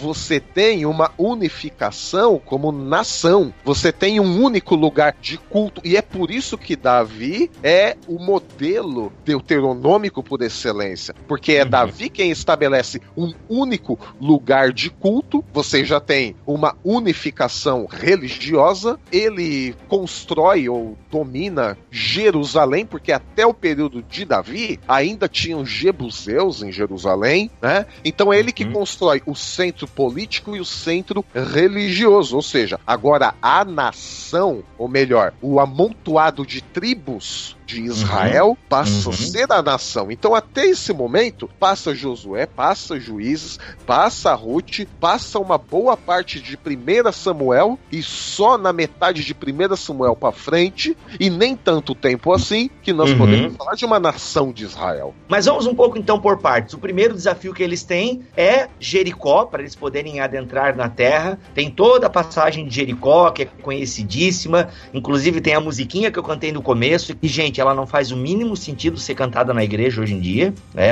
você 0.00 0.40
tem 0.40 0.86
uma 0.86 1.10
unificação 1.18 2.40
como 2.44 2.72
nação. 2.72 3.52
Você 3.64 3.92
tem 3.92 4.20
um 4.20 4.42
único 4.42 4.74
lugar 4.74 5.16
de 5.20 5.38
culto. 5.38 5.80
E 5.84 5.96
é 5.96 6.02
por 6.02 6.30
isso 6.30 6.58
que 6.58 6.76
Davi 6.76 7.50
é 7.62 7.96
o 8.06 8.18
modelo 8.18 9.12
deuteronômico 9.24 10.22
por 10.22 10.42
excelência. 10.42 11.14
Porque 11.26 11.52
é 11.52 11.64
uhum. 11.64 11.70
Davi 11.70 12.10
quem 12.10 12.30
estabelece 12.30 13.00
um 13.16 13.32
único 13.48 13.98
lugar 14.20 14.72
de 14.72 14.90
culto. 14.90 15.44
Você 15.52 15.84
já 15.84 16.00
tem 16.00 16.36
uma 16.46 16.76
unificação 16.84 17.86
religiosa. 17.86 18.98
Ele 19.10 19.74
constrói 19.88 20.68
ou 20.68 20.96
domina 21.14 21.78
Jerusalém, 21.92 22.84
porque 22.84 23.12
até 23.12 23.46
o 23.46 23.54
período 23.54 24.02
de 24.02 24.24
Davi 24.24 24.80
ainda 24.88 25.28
tinham 25.28 25.64
jebuseus 25.64 26.60
em 26.60 26.72
Jerusalém, 26.72 27.48
né? 27.62 27.86
Então 28.04 28.32
é 28.32 28.38
ele 28.40 28.50
que 28.50 28.64
uhum. 28.64 28.72
constrói 28.72 29.22
o 29.24 29.32
centro 29.36 29.86
político 29.86 30.56
e 30.56 30.60
o 30.60 30.64
centro 30.64 31.24
religioso, 31.32 32.34
ou 32.34 32.42
seja, 32.42 32.80
agora 32.84 33.32
a 33.40 33.64
nação, 33.64 34.64
ou 34.76 34.88
melhor, 34.88 35.32
o 35.40 35.60
amontoado 35.60 36.44
de 36.44 36.60
tribos 36.60 37.56
de 37.66 37.82
Israel 37.82 38.48
uhum. 38.48 38.56
passa 38.68 39.08
uhum. 39.08 39.14
a 39.14 39.16
ser 39.16 39.52
a 39.52 39.62
nação. 39.62 40.10
Então, 40.10 40.34
até 40.34 40.66
esse 40.66 40.92
momento, 40.92 41.48
passa 41.58 41.94
Josué, 41.94 42.46
passa 42.46 42.98
Juízes, 42.98 43.58
passa 43.86 44.34
Ruth, 44.34 44.86
passa 45.00 45.38
uma 45.38 45.58
boa 45.58 45.96
parte 45.96 46.40
de 46.40 46.56
1 46.56 47.12
Samuel 47.12 47.78
e 47.90 48.02
só 48.02 48.58
na 48.58 48.72
metade 48.72 49.24
de 49.24 49.34
1 49.34 49.76
Samuel 49.76 50.16
para 50.16 50.32
frente, 50.32 50.96
e 51.18 51.30
nem 51.30 51.56
tanto 51.56 51.94
tempo 51.94 52.32
assim, 52.32 52.68
que 52.82 52.92
nós 52.92 53.10
uhum. 53.10 53.18
podemos 53.18 53.56
falar 53.56 53.74
de 53.74 53.84
uma 53.84 53.98
nação 53.98 54.52
de 54.52 54.64
Israel. 54.64 55.14
Mas 55.28 55.46
vamos 55.46 55.66
um 55.66 55.74
pouco 55.74 55.98
então 55.98 56.20
por 56.20 56.38
partes. 56.38 56.74
O 56.74 56.78
primeiro 56.78 57.14
desafio 57.14 57.54
que 57.54 57.62
eles 57.62 57.82
têm 57.82 58.22
é 58.36 58.68
Jericó, 58.78 59.46
para 59.46 59.62
eles 59.62 59.74
poderem 59.74 60.20
adentrar 60.20 60.76
na 60.76 60.88
terra. 60.88 61.38
Tem 61.54 61.70
toda 61.70 62.06
a 62.06 62.10
passagem 62.10 62.66
de 62.66 62.74
Jericó, 62.74 63.30
que 63.30 63.42
é 63.42 63.46
conhecidíssima, 63.46 64.68
inclusive 64.92 65.40
tem 65.40 65.54
a 65.54 65.60
musiquinha 65.60 66.10
que 66.10 66.18
eu 66.18 66.22
cantei 66.22 66.52
no 66.52 66.62
começo, 66.62 67.16
e, 67.22 67.28
gente, 67.28 67.53
ela 67.60 67.74
não 67.74 67.86
faz 67.86 68.10
o 68.10 68.16
mínimo 68.16 68.56
sentido 68.56 68.98
ser 68.98 69.14
cantada 69.14 69.52
na 69.54 69.62
igreja 69.62 70.00
hoje 70.00 70.14
em 70.14 70.20
dia. 70.20 70.54
Né? 70.72 70.88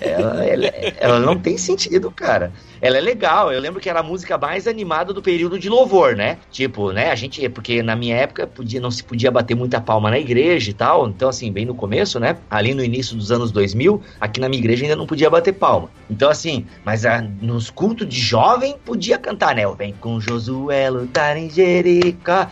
Ela, 0.00 0.44
ela, 0.44 0.66
ela 0.98 1.18
não 1.20 1.38
tem 1.38 1.56
sentido, 1.58 2.10
cara 2.10 2.52
ela 2.84 2.98
é 2.98 3.00
legal. 3.00 3.50
Eu 3.50 3.58
lembro 3.62 3.80
que 3.80 3.88
era 3.88 4.00
a 4.00 4.02
música 4.02 4.36
mais 4.36 4.68
animada 4.68 5.14
do 5.14 5.22
período 5.22 5.58
de 5.58 5.70
louvor, 5.70 6.14
né? 6.14 6.36
Tipo, 6.50 6.92
né? 6.92 7.10
A 7.10 7.14
gente, 7.14 7.48
porque 7.48 7.82
na 7.82 7.96
minha 7.96 8.14
época 8.14 8.46
podia, 8.46 8.78
não 8.78 8.90
se 8.90 9.02
podia 9.02 9.30
bater 9.30 9.54
muita 9.54 9.80
palma 9.80 10.10
na 10.10 10.18
igreja 10.18 10.70
e 10.70 10.74
tal. 10.74 11.08
Então, 11.08 11.30
assim, 11.30 11.50
bem 11.50 11.64
no 11.64 11.74
começo, 11.74 12.20
né? 12.20 12.36
Ali 12.50 12.74
no 12.74 12.84
início 12.84 13.16
dos 13.16 13.32
anos 13.32 13.50
2000, 13.50 14.02
aqui 14.20 14.38
na 14.38 14.50
minha 14.50 14.60
igreja 14.60 14.84
ainda 14.84 14.96
não 14.96 15.06
podia 15.06 15.30
bater 15.30 15.52
palma. 15.52 15.88
Então, 16.10 16.28
assim, 16.28 16.66
mas 16.84 17.06
a, 17.06 17.22
nos 17.22 17.70
cultos 17.70 18.06
de 18.06 18.20
jovem 18.20 18.76
podia 18.84 19.16
cantar, 19.16 19.54
né? 19.54 19.62
Vem 19.78 19.94
com 19.94 20.20
Josué 20.20 20.90
lutar 20.90 21.38
em 21.38 21.48
Jericó. 21.48 22.48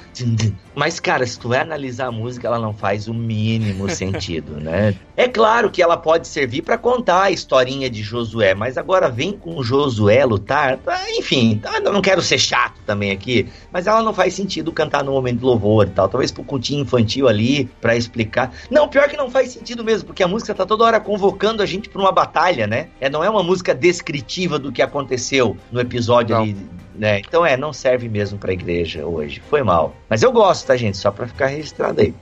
Mas, 0.75 0.99
cara, 0.99 1.27
se 1.27 1.39
tu 1.39 1.49
vai 1.49 1.59
analisar 1.59 2.07
a 2.07 2.13
música, 2.13 2.47
ela 2.47 2.59
não 2.59 2.73
faz 2.73 3.07
o 3.07 3.13
mínimo 3.13 3.87
sentido, 3.93 4.59
né? 4.59 4.95
É 5.15 5.29
claro 5.29 5.71
que 5.71 5.83
ela 5.83 5.99
pode 5.99 6.27
servir 6.27 6.63
para 6.63 6.79
contar 6.79 7.25
a 7.25 7.31
historinha 7.31 7.91
de 7.91 8.03
Josué, 8.03 8.55
mas 8.55 8.79
agora 8.79 9.11
vem 9.11 9.33
com 9.33 9.63
Josué 9.63 10.22
lutar. 10.25 10.79
Tá, 10.79 11.01
enfim, 11.11 11.59
tá, 11.63 11.79
eu 11.79 11.93
não 11.93 12.03
quero 12.03 12.23
ser 12.23 12.39
chato 12.39 12.81
também 12.87 13.11
aqui, 13.11 13.49
mas 13.73 13.87
ela 13.87 14.03
não 14.03 14.13
faz 14.13 14.35
sentido 14.35 14.73
cantar 14.73 15.05
no 15.05 15.13
momento 15.13 15.41
do 15.41 15.47
louvor 15.47 15.87
e 15.87 15.91
tal. 15.91 16.09
Talvez 16.09 16.31
pro 16.31 16.45
cultinho 16.45 16.83
infantil 16.83 17.29
ali, 17.29 17.65
para 17.81 17.97
explicar. 17.97 18.53
Não, 18.71 18.89
pior 18.89 19.09
que 19.09 19.17
não 19.17 19.31
faz 19.31 19.53
sentido 19.53 19.85
mesmo, 19.85 20.07
porque 20.07 20.23
a 20.23 20.29
música 20.29 20.55
tá 20.55 20.67
toda 20.67 20.85
hora 20.85 21.01
convocando 21.01 21.63
a 21.63 21.67
gente 21.67 21.89
pra 21.89 22.01
uma 22.01 22.13
batalha, 22.13 22.67
né? 22.67 22.89
É, 23.01 23.09
não 23.09 23.23
é 23.23 23.31
uma 23.31 23.43
música 23.43 23.75
descritiva 23.75 24.59
do 24.59 24.73
que 24.73 24.83
aconteceu 24.83 25.57
no 25.71 25.81
episódio 25.81 26.35
não. 26.35 26.43
ali 26.43 26.57
né? 26.95 27.21
Então 27.21 27.45
é, 27.45 27.57
não 27.57 27.73
serve 27.73 28.09
mesmo 28.09 28.39
pra 28.39 28.53
igreja 28.53 29.07
hoje. 29.07 29.43
Foi 29.49 29.63
mal. 29.63 29.95
Mas 30.09 30.23
eu 30.23 30.33
gosto, 30.33 30.67
tá, 30.67 30.77
gente? 30.77 30.97
Só 30.97 31.11
pra 31.11 31.27
ficar 31.27 31.47
registrado 31.47 32.01
aí. 32.01 32.15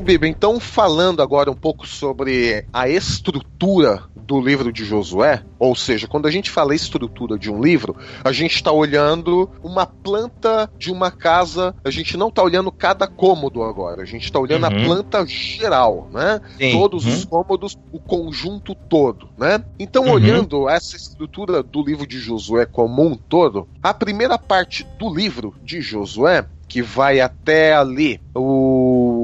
Ô 0.00 0.02
Bibi, 0.02 0.28
então 0.28 0.58
falando 0.58 1.20
agora 1.20 1.50
um 1.50 1.54
pouco 1.54 1.86
sobre 1.86 2.64
a 2.72 2.88
estrutura 2.88 4.02
do 4.16 4.40
livro 4.40 4.72
de 4.72 4.82
Josué, 4.82 5.42
ou 5.58 5.76
seja, 5.76 6.08
quando 6.08 6.26
a 6.26 6.30
gente 6.30 6.50
fala 6.50 6.74
estrutura 6.74 7.38
de 7.38 7.50
um 7.50 7.60
livro, 7.60 7.94
a 8.24 8.32
gente 8.32 8.54
está 8.54 8.72
olhando 8.72 9.50
uma 9.62 9.84
planta 9.84 10.70
de 10.78 10.90
uma 10.90 11.10
casa, 11.10 11.74
a 11.84 11.90
gente 11.90 12.16
não 12.16 12.28
está 12.28 12.42
olhando 12.42 12.72
cada 12.72 13.06
cômodo 13.06 13.62
agora, 13.62 14.00
a 14.00 14.06
gente 14.06 14.24
está 14.24 14.40
olhando 14.40 14.66
uhum. 14.66 14.80
a 14.80 14.84
planta 14.84 15.26
geral, 15.26 16.08
né? 16.10 16.40
Sim. 16.56 16.72
Todos 16.72 17.04
uhum. 17.04 17.12
os 17.12 17.24
cômodos, 17.26 17.78
o 17.92 18.00
conjunto 18.00 18.74
todo, 18.74 19.28
né? 19.36 19.62
Então, 19.78 20.04
uhum. 20.04 20.12
olhando 20.12 20.66
essa 20.66 20.96
estrutura 20.96 21.62
do 21.62 21.84
livro 21.84 22.06
de 22.06 22.18
Josué 22.18 22.64
como 22.64 23.04
um 23.04 23.14
todo, 23.14 23.68
a 23.82 23.92
primeira 23.92 24.38
parte 24.38 24.86
do 24.98 25.14
livro 25.14 25.54
de 25.62 25.82
Josué 25.82 26.46
que 26.70 26.80
vai 26.80 27.20
até 27.20 27.74
ali, 27.74 28.20
o, 28.32 28.79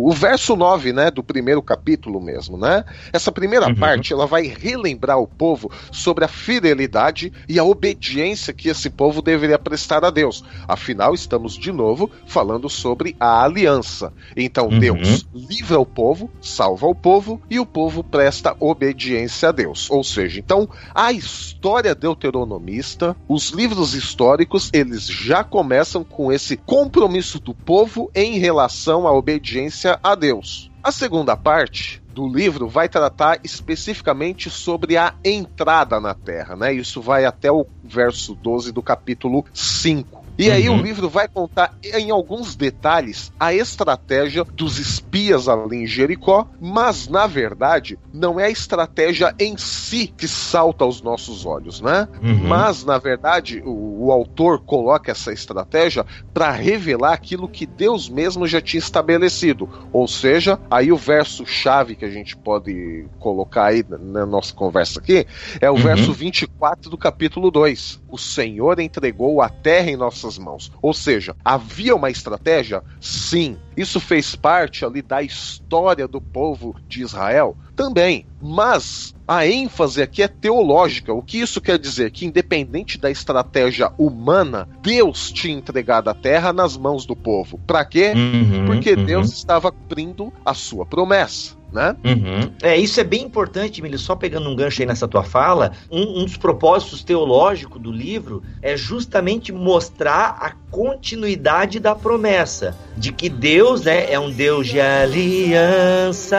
o 0.06 0.12
verso 0.12 0.54
9, 0.54 0.92
né, 0.92 1.10
do 1.10 1.20
primeiro 1.20 1.60
capítulo 1.60 2.20
mesmo, 2.20 2.56
né? 2.56 2.84
Essa 3.12 3.32
primeira 3.32 3.66
uhum. 3.66 3.74
parte, 3.74 4.12
ela 4.12 4.24
vai 4.24 4.46
relembrar 4.46 5.18
o 5.18 5.26
povo 5.26 5.68
sobre 5.90 6.24
a 6.24 6.28
fidelidade 6.28 7.32
e 7.48 7.58
a 7.58 7.64
obediência 7.64 8.54
que 8.54 8.68
esse 8.68 8.88
povo 8.88 9.20
deveria 9.20 9.58
prestar 9.58 10.04
a 10.04 10.10
Deus. 10.10 10.44
Afinal, 10.68 11.12
estamos 11.12 11.54
de 11.54 11.72
novo 11.72 12.08
falando 12.24 12.70
sobre 12.70 13.16
a 13.18 13.42
aliança. 13.42 14.12
Então, 14.36 14.68
uhum. 14.68 14.78
Deus 14.78 15.26
livra 15.34 15.80
o 15.80 15.84
povo, 15.84 16.30
salva 16.40 16.86
o 16.86 16.94
povo 16.94 17.42
e 17.50 17.58
o 17.58 17.66
povo 17.66 18.04
presta 18.04 18.54
obediência 18.60 19.48
a 19.48 19.52
Deus. 19.52 19.90
Ou 19.90 20.04
seja, 20.04 20.38
então, 20.38 20.68
a 20.94 21.10
história 21.10 21.96
deuteronomista, 21.96 23.16
os 23.28 23.50
livros 23.50 23.92
históricos, 23.92 24.70
eles 24.72 25.04
já 25.04 25.42
começam 25.42 26.04
com 26.04 26.30
esse 26.30 26.56
compromisso 26.56 27.40
do 27.40 27.52
povo 27.52 28.08
em 28.14 28.38
relação 28.38 29.04
à 29.04 29.12
obediência 29.12 29.95
a 30.02 30.14
Deus. 30.14 30.70
A 30.82 30.92
segunda 30.92 31.36
parte 31.36 32.02
do 32.08 32.28
livro 32.28 32.68
vai 32.68 32.88
tratar 32.88 33.40
especificamente 33.44 34.48
sobre 34.48 34.96
a 34.96 35.12
entrada 35.24 36.00
na 36.00 36.14
terra, 36.14 36.56
né? 36.56 36.72
Isso 36.72 37.02
vai 37.02 37.24
até 37.24 37.50
o 37.52 37.66
verso 37.82 38.34
12 38.34 38.72
do 38.72 38.82
capítulo 38.82 39.44
5. 39.52 40.15
E 40.38 40.50
aí 40.50 40.68
uhum. 40.68 40.78
o 40.78 40.82
livro 40.82 41.08
vai 41.08 41.26
contar 41.28 41.74
em 41.82 42.10
alguns 42.10 42.54
detalhes 42.54 43.32
a 43.40 43.54
estratégia 43.54 44.44
dos 44.44 44.78
espias 44.78 45.48
ali 45.48 45.84
em 45.84 45.86
Jericó, 45.86 46.46
mas 46.60 47.08
na 47.08 47.26
verdade 47.26 47.98
não 48.12 48.38
é 48.38 48.46
a 48.46 48.50
estratégia 48.50 49.34
em 49.38 49.56
si 49.56 50.06
que 50.06 50.28
salta 50.28 50.84
aos 50.84 51.00
nossos 51.00 51.46
olhos, 51.46 51.80
né? 51.80 52.06
Uhum. 52.22 52.48
Mas 52.48 52.84
na 52.84 52.98
verdade 52.98 53.62
o, 53.64 54.06
o 54.06 54.12
autor 54.12 54.60
coloca 54.60 55.10
essa 55.10 55.32
estratégia 55.32 56.04
para 56.34 56.50
revelar 56.50 57.12
aquilo 57.12 57.48
que 57.48 57.64
Deus 57.64 58.08
mesmo 58.08 58.46
já 58.46 58.60
tinha 58.60 58.78
estabelecido. 58.78 59.68
Ou 59.92 60.06
seja, 60.06 60.58
aí 60.70 60.92
o 60.92 60.96
verso 60.96 61.46
chave 61.46 61.96
que 61.96 62.04
a 62.04 62.10
gente 62.10 62.36
pode 62.36 63.06
colocar 63.18 63.66
aí 63.66 63.84
na 63.88 64.26
nossa 64.26 64.52
conversa 64.52 65.00
aqui 65.00 65.26
é 65.60 65.70
o 65.70 65.74
uhum. 65.74 65.80
verso 65.80 66.12
24 66.12 66.90
do 66.90 66.98
capítulo 66.98 67.50
2. 67.50 68.02
O 68.08 68.18
Senhor 68.18 68.78
entregou 68.80 69.40
a 69.40 69.48
terra 69.48 69.90
em 69.90 69.96
nossas 69.96 70.25
nossas 70.26 70.38
mãos. 70.38 70.72
Ou 70.82 70.92
seja, 70.92 71.36
havia 71.44 71.94
uma 71.94 72.10
estratégia? 72.10 72.82
Sim. 73.00 73.56
Isso 73.76 74.00
fez 74.00 74.34
parte 74.34 74.84
ali 74.84 75.02
da 75.02 75.22
história 75.22 76.08
do 76.08 76.20
povo 76.20 76.74
de 76.88 77.02
Israel? 77.02 77.56
Também. 77.74 78.26
Mas 78.40 79.14
a 79.28 79.46
ênfase 79.46 80.02
aqui 80.02 80.22
é 80.22 80.28
teológica. 80.28 81.12
O 81.12 81.22
que 81.22 81.38
isso 81.38 81.60
quer 81.60 81.78
dizer? 81.78 82.10
Que, 82.10 82.26
independente 82.26 82.98
da 82.98 83.10
estratégia 83.10 83.92
humana, 83.98 84.68
Deus 84.82 85.30
tinha 85.30 85.56
entregado 85.56 86.08
a 86.08 86.14
terra 86.14 86.52
nas 86.52 86.76
mãos 86.76 87.04
do 87.04 87.14
povo. 87.14 87.58
Para 87.66 87.84
quê? 87.84 88.12
Uhum, 88.14 88.66
Porque 88.66 88.94
uhum. 88.94 89.04
Deus 89.04 89.32
estava 89.32 89.70
cumprindo 89.70 90.32
a 90.44 90.54
sua 90.54 90.86
promessa 90.86 91.55
né? 91.72 91.96
Uhum. 92.04 92.50
É, 92.62 92.76
isso 92.76 93.00
é 93.00 93.04
bem 93.04 93.22
importante, 93.22 93.80
Emílio, 93.80 93.98
só 93.98 94.14
pegando 94.14 94.48
um 94.48 94.56
gancho 94.56 94.82
aí 94.82 94.86
nessa 94.86 95.08
tua 95.08 95.22
fala, 95.22 95.72
um, 95.90 96.20
um 96.20 96.24
dos 96.24 96.36
propósitos 96.36 97.02
teológicos 97.02 97.80
do 97.80 97.90
livro 97.90 98.42
é 98.62 98.76
justamente 98.76 99.52
mostrar 99.52 100.38
a 100.40 100.52
continuidade 100.70 101.80
da 101.80 101.94
promessa, 101.94 102.76
de 102.96 103.12
que 103.12 103.28
Deus 103.28 103.84
né, 103.84 104.10
é 104.10 104.18
um 104.18 104.30
Deus 104.30 104.66
de 104.68 104.80
aliança, 104.80 106.38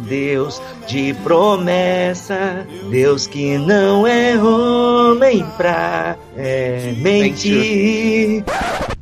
Deus 0.00 0.60
de 0.86 1.14
promessa, 1.22 2.66
Deus 2.90 3.26
que 3.26 3.58
não 3.58 4.06
é 4.06 4.36
homem 4.40 5.44
pra 5.56 6.16
é, 6.36 6.94
mentir. 6.96 8.44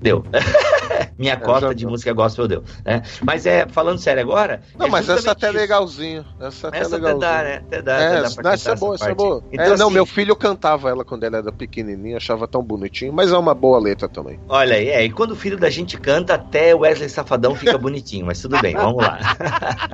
Deu. 0.00 0.24
Minha 1.18 1.36
cota 1.36 1.74
de 1.74 1.86
música 1.86 2.12
gospel 2.12 2.48
deu. 2.48 2.64
Né? 2.84 3.02
Mas 3.22 3.46
é, 3.46 3.66
falando 3.68 3.98
sério 3.98 4.22
agora. 4.22 4.62
Não, 4.76 4.86
é 4.86 4.90
mas 4.90 5.08
essa 5.08 5.30
até 5.30 5.48
é 5.48 5.52
legalzinho. 5.52 6.24
Essa 6.40 6.68
até 6.68 6.78
essa 6.78 6.96
legalzinho. 6.96 7.24
Até 7.24 7.36
dá, 7.36 7.42
né? 7.42 7.56
Até 7.56 7.82
dá, 7.82 7.92
é, 8.00 8.18
até 8.18 8.42
dá 8.42 8.52
essa 8.52 8.72
é 8.72 8.74
boa, 8.74 8.94
essa 8.94 9.10
é 9.10 9.14
boa. 9.14 9.44
Então, 9.52 9.64
é, 9.64 9.76
não, 9.76 9.86
assim, 9.86 9.94
meu 9.94 10.06
filho 10.06 10.34
cantava 10.34 10.90
ela 10.90 11.04
quando 11.04 11.24
ela 11.24 11.38
era 11.38 11.52
pequenininha, 11.52 12.16
achava 12.16 12.48
tão 12.48 12.62
bonitinho, 12.62 13.12
mas 13.12 13.32
é 13.32 13.38
uma 13.38 13.54
boa 13.54 13.78
letra 13.78 14.08
também. 14.08 14.40
Olha 14.48 14.74
aí, 14.76 14.88
é, 14.88 15.04
e 15.04 15.10
quando 15.10 15.32
o 15.32 15.36
filho 15.36 15.56
da 15.56 15.70
gente 15.70 15.96
canta, 15.96 16.34
até 16.34 16.74
Wesley 16.74 17.08
Safadão 17.08 17.54
fica 17.54 17.78
bonitinho, 17.78 18.26
mas 18.26 18.40
tudo 18.40 18.60
bem, 18.60 18.74
vamos 18.74 19.02
lá. 19.02 19.18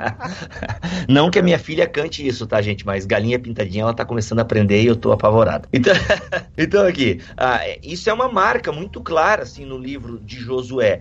não 1.09 1.31
que 1.31 1.39
a 1.39 1.43
minha 1.43 1.59
filha 1.59 1.87
cante 1.87 2.27
isso, 2.27 2.47
tá, 2.47 2.63
gente? 2.63 2.87
Mas 2.87 3.05
Galinha 3.05 3.39
Pintadinha, 3.39 3.83
ela 3.83 3.95
tá 3.95 4.05
começando 4.05 4.39
a 4.39 4.43
aprender 4.43 4.83
e 4.83 4.87
eu 4.87 4.97
tô 4.97 5.13
apavorado. 5.13 5.69
Então, 5.81 5.95
então 6.59 6.87
aqui, 6.87 7.21
ah, 7.39 7.61
isso 7.83 8.11
é 8.11 8.13
uma 8.13 8.29
marca 8.31 8.71
muito 8.71 9.01
clara, 9.01 9.45
assim, 9.45 9.65
no 9.65 9.79
livro 9.79 10.21
de 10.21 10.37
Josué 10.37 11.01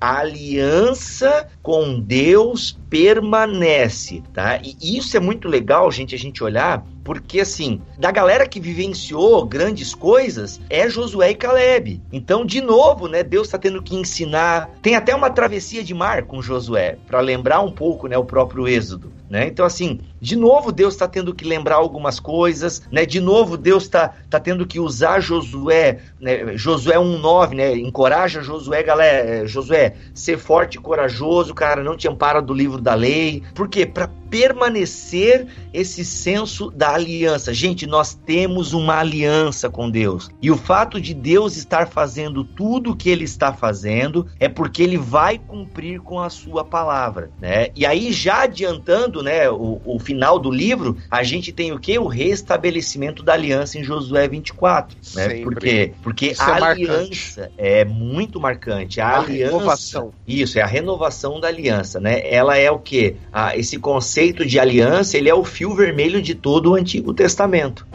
a 0.00 0.20
aliança 0.20 1.48
com 1.62 2.00
Deus 2.00 2.78
permanece, 2.88 4.22
tá? 4.32 4.60
E 4.62 4.96
isso 4.96 5.16
é 5.16 5.20
muito 5.20 5.46
legal, 5.46 5.90
gente, 5.92 6.14
a 6.14 6.18
gente 6.18 6.42
olhar, 6.42 6.84
porque 7.04 7.40
assim, 7.40 7.80
da 7.98 8.10
galera 8.10 8.48
que 8.48 8.58
vivenciou 8.58 9.44
grandes 9.46 9.94
coisas, 9.94 10.60
é 10.68 10.88
Josué 10.88 11.30
e 11.30 11.34
Caleb. 11.34 12.02
Então, 12.12 12.44
de 12.44 12.60
novo, 12.60 13.06
né, 13.06 13.22
Deus 13.22 13.46
está 13.46 13.58
tendo 13.58 13.82
que 13.82 13.94
ensinar. 13.94 14.70
Tem 14.82 14.96
até 14.96 15.14
uma 15.14 15.30
travessia 15.30 15.84
de 15.84 15.94
mar 15.94 16.24
com 16.24 16.42
Josué, 16.42 16.98
para 17.06 17.20
lembrar 17.20 17.60
um 17.60 17.70
pouco, 17.70 18.08
né, 18.08 18.16
o 18.16 18.24
próprio 18.24 18.66
Êxodo. 18.66 19.12
Né? 19.30 19.46
Então, 19.46 19.64
assim, 19.64 20.00
de 20.20 20.34
novo 20.34 20.72
Deus 20.72 20.94
está 20.94 21.06
tendo 21.06 21.32
que 21.32 21.44
lembrar 21.44 21.76
algumas 21.76 22.18
coisas, 22.18 22.82
né? 22.90 23.06
De 23.06 23.20
novo 23.20 23.56
Deus 23.56 23.84
está 23.84 24.12
tá 24.28 24.40
tendo 24.40 24.66
que 24.66 24.80
usar 24.80 25.20
Josué, 25.20 26.00
né? 26.20 26.56
Josué 26.56 26.96
1,9, 26.96 27.54
né? 27.54 27.76
Encoraja 27.76 28.42
Josué, 28.42 28.82
galera, 28.82 29.46
Josué, 29.46 29.89
ser 30.14 30.38
forte 30.38 30.76
e 30.76 30.80
corajoso, 30.80 31.54
cara, 31.54 31.82
não 31.82 31.96
te 31.96 32.08
ampara 32.08 32.40
do 32.40 32.52
livro 32.54 32.80
da 32.80 32.94
lei. 32.94 33.42
Por 33.54 33.68
quê? 33.68 33.86
Para 33.86 34.08
permanecer 34.30 35.46
esse 35.72 36.04
senso 36.04 36.70
da 36.70 36.94
aliança. 36.94 37.52
Gente, 37.52 37.86
nós 37.86 38.14
temos 38.14 38.72
uma 38.72 38.98
aliança 38.98 39.68
com 39.68 39.90
Deus. 39.90 40.30
E 40.40 40.50
o 40.50 40.56
fato 40.56 41.00
de 41.00 41.12
Deus 41.12 41.56
estar 41.56 41.88
fazendo 41.88 42.44
tudo 42.44 42.92
o 42.92 42.96
que 42.96 43.10
ele 43.10 43.24
está 43.24 43.52
fazendo 43.52 44.26
é 44.38 44.48
porque 44.48 44.82
ele 44.82 44.96
vai 44.96 45.38
cumprir 45.38 46.00
com 46.00 46.20
a 46.20 46.30
sua 46.30 46.64
palavra, 46.64 47.30
né? 47.40 47.68
E 47.74 47.84
aí 47.84 48.12
já 48.12 48.42
adiantando, 48.42 49.22
né, 49.22 49.50
o, 49.50 49.80
o 49.84 49.98
final 49.98 50.38
do 50.38 50.50
livro, 50.50 50.96
a 51.10 51.22
gente 51.22 51.52
tem 51.52 51.72
o 51.72 51.78
que? 51.78 51.98
O 51.98 52.06
restabelecimento 52.06 53.22
da 53.22 53.32
aliança 53.32 53.78
em 53.78 53.84
Josué 53.84 54.28
24, 54.28 54.96
né? 55.14 55.28
Sempre. 55.28 55.42
Por 55.42 55.56
quê? 55.56 55.92
Porque 56.02 56.26
Isso 56.28 56.42
a 56.42 56.58
é 56.58 56.62
aliança 56.62 57.40
marcante. 57.40 57.54
é 57.58 57.84
muito 57.84 58.40
marcante. 58.40 59.00
A, 59.00 59.08
a 59.08 59.18
aliança, 59.20 59.52
renovação. 59.52 60.12
Isso, 60.26 60.58
é 60.58 60.62
a 60.62 60.66
renovação 60.66 61.40
da 61.40 61.48
aliança, 61.48 61.98
né? 61.98 62.20
Ela 62.24 62.56
é 62.56 62.70
o 62.70 62.78
que? 62.78 63.16
Ah, 63.32 63.56
esse 63.56 63.78
conceito 63.78 64.19
conceito 64.20 64.44
de 64.44 64.60
aliança 64.60 65.16
ele 65.16 65.30
é 65.30 65.34
o 65.34 65.42
fio 65.42 65.74
vermelho 65.74 66.20
de 66.20 66.34
todo 66.34 66.72
o 66.72 66.74
Antigo 66.74 67.14
Testamento. 67.14 67.86